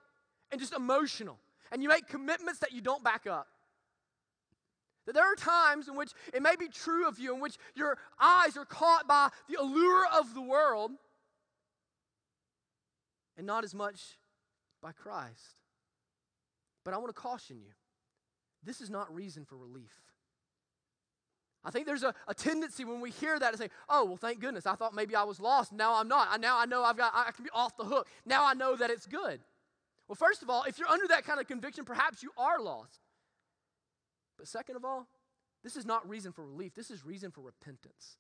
and 0.52 0.60
just 0.60 0.74
emotional. 0.74 1.40
And 1.72 1.82
you 1.82 1.90
make 1.90 2.08
commitments 2.08 2.60
that 2.60 2.72
you 2.72 2.82
don't 2.82 3.04
back 3.04 3.26
up. 3.26 3.48
That 5.06 5.14
there 5.14 5.24
are 5.24 5.36
times 5.36 5.88
in 5.88 5.96
which 5.96 6.12
it 6.34 6.42
may 6.42 6.56
be 6.56 6.68
true 6.68 7.08
of 7.08 7.20
you, 7.20 7.34
in 7.34 7.40
which 7.40 7.58
your 7.76 7.98
eyes 8.20 8.58
are 8.58 8.66
caught 8.66 9.08
by 9.08 9.30
the 9.48 9.60
allure 9.60 10.06
of 10.14 10.34
the 10.34 10.42
world, 10.42 10.92
and 13.38 13.46
not 13.46 13.64
as 13.64 13.74
much 13.74 14.18
by 14.82 14.92
Christ. 14.92 15.56
But 16.84 16.94
I 16.94 16.98
want 16.98 17.14
to 17.14 17.20
caution 17.20 17.58
you 17.60 17.72
this 18.64 18.82
is 18.82 18.90
not 18.90 19.14
reason 19.14 19.46
for 19.46 19.56
relief. 19.56 19.94
I 21.64 21.72
think 21.72 21.88
there's 21.88 22.04
a, 22.04 22.14
a 22.28 22.34
tendency 22.34 22.86
when 22.86 23.02
we 23.02 23.10
hear 23.10 23.40
that 23.40 23.52
to 23.52 23.58
say, 23.58 23.70
oh, 23.90 24.06
well, 24.06 24.18
thank 24.18 24.40
goodness. 24.40 24.66
I 24.66 24.76
thought 24.76 24.94
maybe 24.94 25.16
I 25.16 25.24
was 25.24 25.40
lost. 25.40 25.72
Now 25.72 25.96
I'm 25.96 26.08
not. 26.08 26.28
I, 26.32 26.38
now 26.38 26.60
I 26.60 26.66
know 26.66 26.84
I've 26.84 26.98
got, 26.98 27.12
I 27.16 27.32
can 27.32 27.44
be 27.44 27.50
off 27.54 27.76
the 27.78 27.86
hook. 27.86 28.08
Now 28.26 28.46
I 28.46 28.54
know 28.54 28.76
that 28.76 28.90
it's 28.92 29.08
good. 29.08 29.40
Well, 30.08 30.16
first 30.16 30.44
of 30.44 30.50
all, 30.50 30.64
if 30.64 30.78
you're 30.78 30.88
under 30.88 31.08
that 31.08 31.26
kind 31.26 31.40
of 31.40 31.48
conviction, 31.48 31.84
perhaps 31.84 32.22
you 32.22 32.32
are 32.38 32.60
lost. 32.60 33.00
But 34.38 34.48
second 34.48 34.76
of 34.76 34.86
all, 34.86 35.08
this 35.64 35.76
is 35.76 35.86
not 35.86 36.08
reason 36.08 36.32
for 36.32 36.46
relief. 36.46 36.76
This 36.76 36.92
is 36.92 37.04
reason 37.04 37.32
for 37.32 37.42
repentance. 37.42 38.18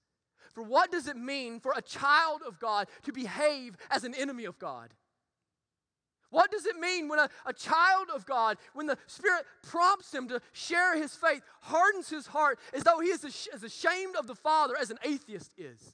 For 0.53 0.63
what 0.63 0.91
does 0.91 1.07
it 1.07 1.17
mean 1.17 1.59
for 1.59 1.73
a 1.75 1.81
child 1.81 2.41
of 2.47 2.59
God 2.59 2.87
to 3.03 3.11
behave 3.11 3.77
as 3.91 4.03
an 4.03 4.15
enemy 4.15 4.45
of 4.45 4.57
God? 4.57 4.93
What 6.35 6.51
does 6.51 6.65
it 6.65 6.77
mean 6.77 7.07
when 7.07 7.17
a, 7.17 7.29
a 7.45 7.53
child 7.53 8.07
of 8.13 8.25
God, 8.25 8.57
when 8.73 8.87
the 8.87 8.97
Spirit 9.07 9.45
prompts 9.63 10.13
him 10.13 10.27
to 10.27 10.41
share 10.51 10.97
his 10.97 11.15
faith, 11.15 11.41
hardens 11.61 12.09
his 12.09 12.27
heart 12.27 12.59
as 12.73 12.83
though 12.83 12.99
he 12.99 13.07
is 13.07 13.23
as 13.53 13.63
ashamed 13.63 14.17
of 14.17 14.27
the 14.27 14.35
Father 14.35 14.75
as 14.77 14.91
an 14.91 14.97
atheist 15.05 15.53
is? 15.57 15.93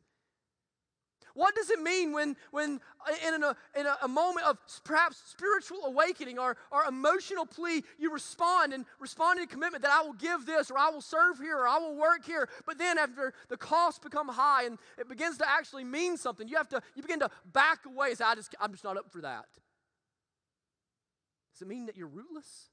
What 1.36 1.54
does 1.54 1.70
it 1.70 1.80
mean 1.80 2.12
when, 2.12 2.36
when 2.50 2.80
uh, 3.08 3.14
in, 3.28 3.44
a, 3.44 3.56
in 3.80 3.86
a, 3.86 3.98
a, 4.02 4.08
moment 4.08 4.48
of 4.48 4.58
perhaps 4.84 5.22
spiritual 5.28 5.86
awakening 5.86 6.40
or, 6.40 6.58
or 6.72 6.86
emotional 6.86 7.46
plea, 7.46 7.84
you 8.00 8.12
respond 8.12 8.74
and 8.74 8.86
respond 9.00 9.40
in 9.40 9.46
commitment 9.46 9.84
that 9.84 9.92
I 9.92 10.02
will 10.02 10.14
give 10.14 10.48
this 10.48 10.72
or 10.72 10.78
I 10.80 10.90
will 10.90 11.02
serve 11.02 11.38
here 11.38 11.56
or 11.56 11.68
I 11.68 11.78
will 11.78 11.96
work 11.96 12.26
here. 12.26 12.50
But 12.66 12.80
then 12.80 12.98
after 12.98 13.36
the 13.48 13.58
costs 13.58 14.00
become 14.00 14.28
high 14.28 14.64
and 14.64 14.80
it 14.98 15.08
begins 15.08 15.38
to 15.38 15.48
actually 15.48 15.84
mean 15.84 16.18
something, 16.18 16.48
you 16.48 16.58
have 16.58 16.70
to 16.70 16.82
you 16.96 17.04
begin 17.04 17.20
to 17.20 17.30
back 17.54 17.86
away 17.86 18.10
and 18.10 18.18
say, 18.18 18.26
I 18.26 18.34
just, 18.34 18.56
I'm 18.60 18.72
just 18.72 18.84
not 18.84 18.98
up 18.98 19.12
for 19.12 19.22
that. 19.22 19.46
Does 21.62 21.68
it 21.68 21.70
mean 21.70 21.86
that 21.86 21.96
you're 21.96 22.08
rootless? 22.08 22.70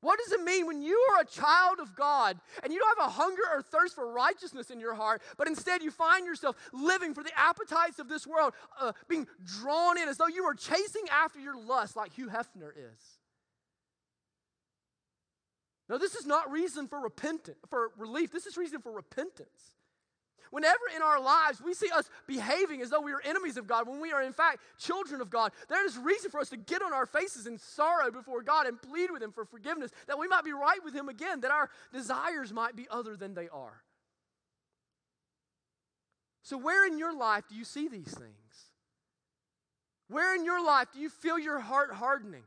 What 0.00 0.20
does 0.20 0.32
it 0.32 0.44
mean 0.44 0.68
when 0.68 0.80
you 0.80 0.96
are 1.10 1.22
a 1.22 1.26
child 1.26 1.80
of 1.80 1.96
God 1.96 2.38
and 2.62 2.72
you 2.72 2.78
don't 2.78 2.96
have 2.98 3.08
a 3.08 3.10
hunger 3.10 3.42
or 3.52 3.62
thirst 3.62 3.96
for 3.96 4.12
righteousness 4.12 4.70
in 4.70 4.78
your 4.78 4.94
heart, 4.94 5.22
but 5.36 5.48
instead 5.48 5.82
you 5.82 5.90
find 5.90 6.24
yourself 6.24 6.54
living 6.72 7.14
for 7.14 7.24
the 7.24 7.36
appetites 7.36 7.98
of 7.98 8.08
this 8.08 8.28
world, 8.28 8.52
uh, 8.80 8.92
being 9.08 9.26
drawn 9.44 9.98
in 9.98 10.08
as 10.08 10.18
though 10.18 10.28
you 10.28 10.44
are 10.44 10.54
chasing 10.54 11.02
after 11.10 11.40
your 11.40 11.56
lust 11.56 11.96
like 11.96 12.12
Hugh 12.12 12.28
Hefner 12.28 12.70
is? 12.76 13.18
No, 15.88 15.98
this 15.98 16.14
is 16.14 16.26
not 16.26 16.48
reason 16.48 16.86
for 16.86 17.00
repentance, 17.00 17.58
for 17.68 17.90
relief. 17.98 18.30
This 18.30 18.46
is 18.46 18.56
reason 18.56 18.80
for 18.80 18.92
repentance. 18.92 19.72
Whenever 20.52 20.82
in 20.94 21.00
our 21.00 21.18
lives 21.18 21.62
we 21.62 21.72
see 21.72 21.88
us 21.88 22.10
behaving 22.26 22.82
as 22.82 22.90
though 22.90 23.00
we 23.00 23.10
are 23.10 23.22
enemies 23.24 23.56
of 23.56 23.66
God, 23.66 23.88
when 23.88 24.00
we 24.00 24.12
are 24.12 24.22
in 24.22 24.34
fact 24.34 24.60
children 24.78 25.22
of 25.22 25.30
God, 25.30 25.50
there 25.70 25.84
is 25.86 25.96
reason 25.96 26.30
for 26.30 26.40
us 26.40 26.50
to 26.50 26.58
get 26.58 26.82
on 26.82 26.92
our 26.92 27.06
faces 27.06 27.46
in 27.46 27.56
sorrow 27.56 28.10
before 28.10 28.42
God 28.42 28.66
and 28.66 28.80
plead 28.80 29.10
with 29.10 29.22
Him 29.22 29.32
for 29.32 29.46
forgiveness, 29.46 29.90
that 30.06 30.18
we 30.18 30.28
might 30.28 30.44
be 30.44 30.52
right 30.52 30.78
with 30.84 30.94
Him 30.94 31.08
again, 31.08 31.40
that 31.40 31.50
our 31.50 31.70
desires 31.90 32.52
might 32.52 32.76
be 32.76 32.86
other 32.90 33.16
than 33.16 33.32
they 33.32 33.48
are. 33.48 33.82
So, 36.42 36.58
where 36.58 36.86
in 36.86 36.98
your 36.98 37.16
life 37.16 37.44
do 37.48 37.54
you 37.54 37.64
see 37.64 37.88
these 37.88 38.12
things? 38.12 38.66
Where 40.08 40.36
in 40.36 40.44
your 40.44 40.62
life 40.62 40.88
do 40.92 41.00
you 41.00 41.08
feel 41.08 41.38
your 41.38 41.60
heart 41.60 41.94
hardening? 41.94 42.42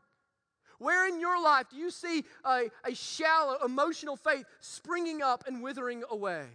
Where 0.77 1.07
in 1.07 1.19
your 1.19 1.41
life 1.41 1.71
do 1.71 1.77
you 1.77 1.89
see 1.89 2.23
a, 2.43 2.65
a 2.83 2.93
shallow, 2.93 3.65
emotional 3.65 4.15
faith 4.15 4.45
springing 4.59 5.23
up 5.23 5.45
and 5.47 5.63
withering 5.63 6.03
away? 6.07 6.45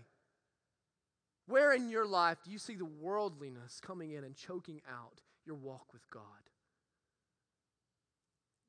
Where 1.46 1.72
in 1.72 1.88
your 1.88 2.06
life 2.06 2.38
do 2.44 2.50
you 2.50 2.58
see 2.58 2.74
the 2.74 2.84
worldliness 2.84 3.80
coming 3.80 4.12
in 4.12 4.24
and 4.24 4.36
choking 4.36 4.80
out 4.88 5.20
your 5.44 5.56
walk 5.56 5.92
with 5.92 6.08
God? 6.10 6.22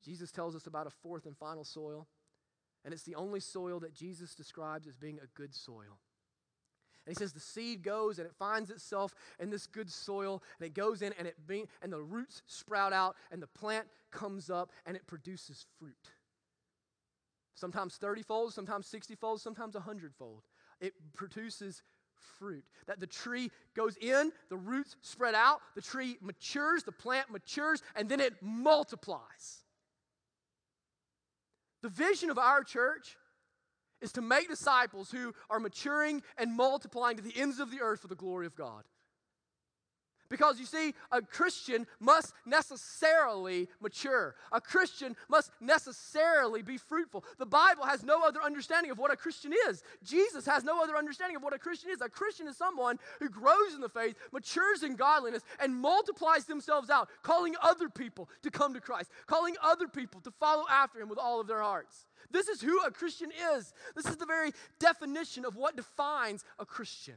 Jesus 0.04 0.32
tells 0.32 0.56
us 0.56 0.66
about 0.66 0.86
a 0.86 0.90
fourth 0.90 1.26
and 1.26 1.36
final 1.36 1.64
soil, 1.64 2.08
and 2.84 2.92
it's 2.92 3.04
the 3.04 3.14
only 3.14 3.40
soil 3.40 3.78
that 3.80 3.94
Jesus 3.94 4.34
describes 4.34 4.88
as 4.88 4.96
being 4.96 5.20
a 5.22 5.28
good 5.38 5.54
soil. 5.54 6.00
And 7.06 7.16
he 7.16 7.18
says 7.18 7.32
the 7.32 7.40
seed 7.40 7.82
goes 7.82 8.18
and 8.18 8.26
it 8.26 8.34
finds 8.34 8.70
itself 8.70 9.14
in 9.38 9.50
this 9.50 9.66
good 9.66 9.90
soil, 9.90 10.42
and 10.58 10.66
it 10.66 10.74
goes 10.74 11.02
in 11.02 11.12
and 11.18 11.26
it 11.26 11.46
be, 11.46 11.64
and 11.82 11.92
the 11.92 12.00
roots 12.00 12.42
sprout 12.46 12.92
out, 12.92 13.16
and 13.30 13.42
the 13.42 13.48
plant 13.48 13.86
comes 14.10 14.50
up 14.50 14.70
and 14.86 14.96
it 14.96 15.06
produces 15.06 15.66
fruit. 15.78 16.10
Sometimes 17.54 17.96
30 17.96 18.22
fold, 18.22 18.54
sometimes 18.54 18.86
60 18.86 19.14
fold, 19.16 19.40
sometimes 19.40 19.74
100 19.74 20.14
fold. 20.14 20.42
It 20.80 20.94
produces 21.14 21.82
fruit. 22.38 22.64
That 22.86 23.00
the 23.00 23.06
tree 23.06 23.50
goes 23.74 23.96
in, 23.96 24.32
the 24.48 24.56
roots 24.56 24.96
spread 25.02 25.34
out, 25.34 25.60
the 25.74 25.82
tree 25.82 26.18
matures, 26.20 26.84
the 26.84 26.92
plant 26.92 27.30
matures, 27.30 27.82
and 27.94 28.08
then 28.08 28.20
it 28.20 28.34
multiplies. 28.42 29.64
The 31.82 31.88
vision 31.88 32.30
of 32.30 32.38
our 32.38 32.62
church 32.62 33.16
is 34.00 34.12
to 34.12 34.22
make 34.22 34.48
disciples 34.48 35.10
who 35.10 35.32
are 35.48 35.60
maturing 35.60 36.22
and 36.36 36.52
multiplying 36.52 37.16
to 37.16 37.22
the 37.22 37.36
ends 37.36 37.60
of 37.60 37.70
the 37.70 37.80
earth 37.80 38.00
for 38.00 38.08
the 38.08 38.14
glory 38.14 38.46
of 38.46 38.56
God. 38.56 38.84
Because 40.32 40.58
you 40.58 40.64
see, 40.64 40.94
a 41.10 41.20
Christian 41.20 41.86
must 42.00 42.32
necessarily 42.46 43.68
mature. 43.82 44.34
A 44.50 44.62
Christian 44.62 45.14
must 45.28 45.50
necessarily 45.60 46.62
be 46.62 46.78
fruitful. 46.78 47.22
The 47.36 47.44
Bible 47.44 47.84
has 47.84 48.02
no 48.02 48.24
other 48.24 48.40
understanding 48.42 48.90
of 48.90 48.96
what 48.96 49.12
a 49.12 49.16
Christian 49.16 49.52
is. 49.68 49.82
Jesus 50.02 50.46
has 50.46 50.64
no 50.64 50.82
other 50.82 50.96
understanding 50.96 51.36
of 51.36 51.42
what 51.42 51.52
a 51.52 51.58
Christian 51.58 51.90
is. 51.90 52.00
A 52.00 52.08
Christian 52.08 52.48
is 52.48 52.56
someone 52.56 52.98
who 53.20 53.28
grows 53.28 53.74
in 53.74 53.82
the 53.82 53.90
faith, 53.90 54.16
matures 54.32 54.82
in 54.82 54.96
godliness, 54.96 55.42
and 55.60 55.76
multiplies 55.76 56.46
themselves 56.46 56.88
out, 56.88 57.10
calling 57.22 57.54
other 57.60 57.90
people 57.90 58.30
to 58.42 58.50
come 58.50 58.72
to 58.72 58.80
Christ, 58.80 59.10
calling 59.26 59.56
other 59.62 59.86
people 59.86 60.22
to 60.22 60.30
follow 60.30 60.64
after 60.70 60.98
him 60.98 61.10
with 61.10 61.18
all 61.18 61.42
of 61.42 61.46
their 61.46 61.60
hearts. 61.60 62.06
This 62.30 62.48
is 62.48 62.62
who 62.62 62.80
a 62.86 62.90
Christian 62.90 63.30
is. 63.54 63.74
This 63.94 64.06
is 64.06 64.16
the 64.16 64.24
very 64.24 64.52
definition 64.78 65.44
of 65.44 65.56
what 65.56 65.76
defines 65.76 66.42
a 66.58 66.64
Christian. 66.64 67.16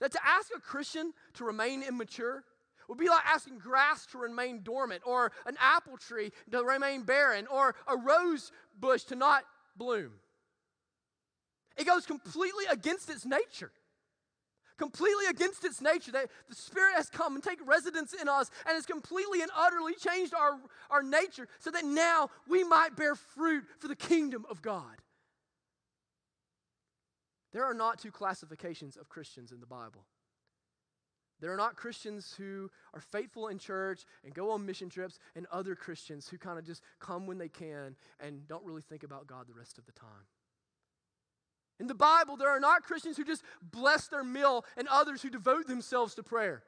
That 0.00 0.12
to 0.12 0.26
ask 0.26 0.48
a 0.54 0.60
Christian 0.60 1.12
to 1.34 1.44
remain 1.44 1.82
immature 1.82 2.44
would 2.88 2.98
be 2.98 3.08
like 3.08 3.24
asking 3.24 3.58
grass 3.58 4.04
to 4.06 4.18
remain 4.18 4.62
dormant, 4.62 5.02
or 5.06 5.30
an 5.46 5.56
apple 5.60 5.96
tree 5.96 6.32
to 6.50 6.64
remain 6.64 7.02
barren, 7.02 7.46
or 7.46 7.74
a 7.86 7.96
rose 7.96 8.50
bush 8.78 9.04
to 9.04 9.14
not 9.14 9.44
bloom. 9.76 10.12
It 11.76 11.86
goes 11.86 12.04
completely 12.04 12.64
against 12.70 13.08
its 13.08 13.24
nature. 13.24 13.70
Completely 14.76 15.26
against 15.28 15.64
its 15.64 15.80
nature. 15.80 16.10
That 16.10 16.30
the 16.48 16.56
Spirit 16.56 16.94
has 16.96 17.08
come 17.08 17.34
and 17.34 17.44
taken 17.44 17.66
residence 17.66 18.12
in 18.12 18.28
us 18.28 18.50
and 18.66 18.74
has 18.74 18.86
completely 18.86 19.42
and 19.42 19.50
utterly 19.56 19.94
changed 19.94 20.34
our, 20.34 20.58
our 20.90 21.02
nature 21.02 21.46
so 21.58 21.70
that 21.70 21.84
now 21.84 22.28
we 22.48 22.64
might 22.64 22.96
bear 22.96 23.14
fruit 23.14 23.64
for 23.78 23.88
the 23.88 23.96
kingdom 23.96 24.44
of 24.50 24.62
God. 24.62 24.96
There 27.52 27.64
are 27.64 27.74
not 27.74 27.98
two 27.98 28.10
classifications 28.10 28.96
of 28.96 29.08
Christians 29.08 29.52
in 29.52 29.60
the 29.60 29.66
Bible. 29.66 30.04
There 31.40 31.52
are 31.52 31.56
not 31.56 31.76
Christians 31.76 32.34
who 32.36 32.70
are 32.92 33.00
faithful 33.00 33.48
in 33.48 33.58
church 33.58 34.04
and 34.24 34.34
go 34.34 34.50
on 34.50 34.66
mission 34.66 34.90
trips, 34.90 35.18
and 35.34 35.46
other 35.50 35.74
Christians 35.74 36.28
who 36.28 36.36
kind 36.36 36.58
of 36.58 36.66
just 36.66 36.82
come 36.98 37.26
when 37.26 37.38
they 37.38 37.48
can 37.48 37.96
and 38.20 38.46
don't 38.46 38.64
really 38.64 38.82
think 38.82 39.02
about 39.02 39.26
God 39.26 39.48
the 39.48 39.54
rest 39.54 39.78
of 39.78 39.86
the 39.86 39.92
time. 39.92 40.26
In 41.78 41.86
the 41.86 41.94
Bible, 41.94 42.36
there 42.36 42.50
are 42.50 42.60
not 42.60 42.82
Christians 42.82 43.16
who 43.16 43.24
just 43.24 43.42
bless 43.62 44.06
their 44.06 44.22
meal 44.22 44.66
and 44.76 44.86
others 44.88 45.22
who 45.22 45.30
devote 45.30 45.66
themselves 45.66 46.14
to 46.16 46.22
prayer. 46.22 46.62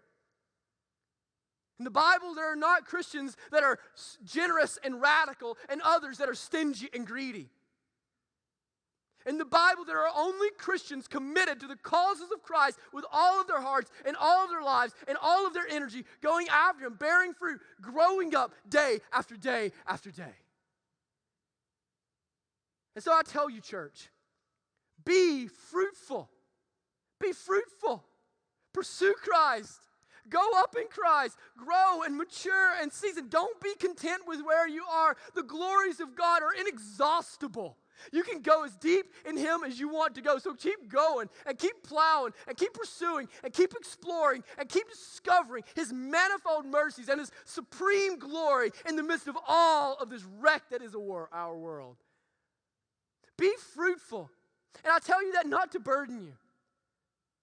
In 1.78 1.84
the 1.84 1.90
Bible, 1.90 2.34
there 2.34 2.50
are 2.50 2.56
not 2.56 2.86
Christians 2.86 3.36
that 3.50 3.62
are 3.62 3.78
generous 4.24 4.78
and 4.82 5.02
radical 5.02 5.58
and 5.68 5.82
others 5.82 6.16
that 6.18 6.30
are 6.30 6.34
stingy 6.34 6.88
and 6.94 7.06
greedy. 7.06 7.50
In 9.26 9.38
the 9.38 9.44
Bible, 9.44 9.84
there 9.84 10.00
are 10.00 10.12
only 10.16 10.48
Christians 10.58 11.06
committed 11.06 11.60
to 11.60 11.66
the 11.66 11.76
causes 11.76 12.30
of 12.32 12.42
Christ 12.42 12.78
with 12.92 13.04
all 13.12 13.40
of 13.40 13.46
their 13.46 13.60
hearts 13.60 13.90
and 14.04 14.16
all 14.20 14.44
of 14.44 14.50
their 14.50 14.62
lives 14.62 14.94
and 15.06 15.16
all 15.22 15.46
of 15.46 15.54
their 15.54 15.68
energy, 15.68 16.04
going 16.20 16.48
after 16.48 16.86
Him, 16.86 16.94
bearing 16.94 17.34
fruit, 17.34 17.60
growing 17.80 18.34
up 18.34 18.52
day 18.68 18.98
after 19.12 19.36
day 19.36 19.72
after 19.86 20.10
day. 20.10 20.34
And 22.94 23.02
so 23.02 23.12
I 23.12 23.22
tell 23.22 23.48
you, 23.48 23.60
church, 23.60 24.10
be 25.04 25.46
fruitful. 25.46 26.28
Be 27.20 27.32
fruitful. 27.32 28.04
Pursue 28.72 29.14
Christ. 29.22 29.80
Go 30.28 30.40
up 30.56 30.76
in 30.76 30.86
Christ. 30.88 31.36
Grow 31.56 32.02
and 32.02 32.16
mature 32.16 32.72
and 32.80 32.92
season. 32.92 33.28
Don't 33.28 33.60
be 33.60 33.74
content 33.78 34.22
with 34.26 34.40
where 34.44 34.68
you 34.68 34.84
are. 34.90 35.16
The 35.34 35.42
glories 35.42 36.00
of 36.00 36.14
God 36.16 36.42
are 36.42 36.54
inexhaustible. 36.58 37.76
You 38.12 38.22
can 38.22 38.40
go 38.40 38.64
as 38.64 38.74
deep 38.76 39.06
in 39.26 39.36
Him 39.36 39.62
as 39.64 39.78
you 39.78 39.88
want 39.88 40.14
to 40.16 40.22
go. 40.22 40.38
So 40.38 40.54
keep 40.54 40.90
going 40.90 41.28
and 41.46 41.58
keep 41.58 41.82
plowing 41.82 42.32
and 42.48 42.56
keep 42.56 42.74
pursuing 42.74 43.28
and 43.44 43.52
keep 43.52 43.74
exploring 43.74 44.42
and 44.58 44.68
keep 44.68 44.88
discovering 44.88 45.64
His 45.74 45.92
manifold 45.92 46.66
mercies 46.66 47.08
and 47.08 47.20
His 47.20 47.30
supreme 47.44 48.18
glory 48.18 48.70
in 48.88 48.96
the 48.96 49.02
midst 49.02 49.28
of 49.28 49.36
all 49.46 49.96
of 49.96 50.10
this 50.10 50.24
wreck 50.40 50.62
that 50.70 50.82
is 50.82 50.94
our 51.32 51.56
world. 51.56 51.96
Be 53.38 53.52
fruitful. 53.74 54.30
And 54.84 54.92
I 54.92 54.98
tell 54.98 55.24
you 55.24 55.32
that 55.32 55.46
not 55.46 55.72
to 55.72 55.80
burden 55.80 56.20
you. 56.20 56.32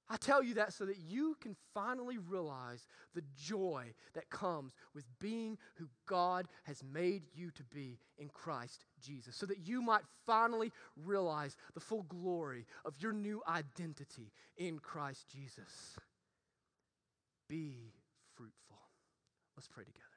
I 0.09 0.17
tell 0.17 0.41
you 0.41 0.55
that 0.55 0.73
so 0.73 0.85
that 0.85 0.97
you 0.97 1.35
can 1.39 1.55
finally 1.73 2.17
realize 2.17 2.87
the 3.13 3.21
joy 3.37 3.93
that 4.15 4.29
comes 4.31 4.73
with 4.95 5.05
being 5.19 5.57
who 5.75 5.87
God 6.07 6.47
has 6.63 6.83
made 6.83 7.27
you 7.35 7.51
to 7.51 7.63
be 7.63 7.99
in 8.17 8.29
Christ 8.29 8.85
Jesus, 9.01 9.35
so 9.35 9.45
that 9.45 9.59
you 9.59 9.81
might 9.81 10.03
finally 10.25 10.71
realize 10.95 11.55
the 11.73 11.79
full 11.79 12.03
glory 12.03 12.65
of 12.85 12.93
your 12.99 13.13
new 13.13 13.41
identity 13.47 14.31
in 14.57 14.79
Christ 14.79 15.27
Jesus. 15.29 15.97
Be 17.47 17.93
fruitful. 18.35 18.77
Let's 19.55 19.67
pray 19.67 19.83
together. 19.83 20.08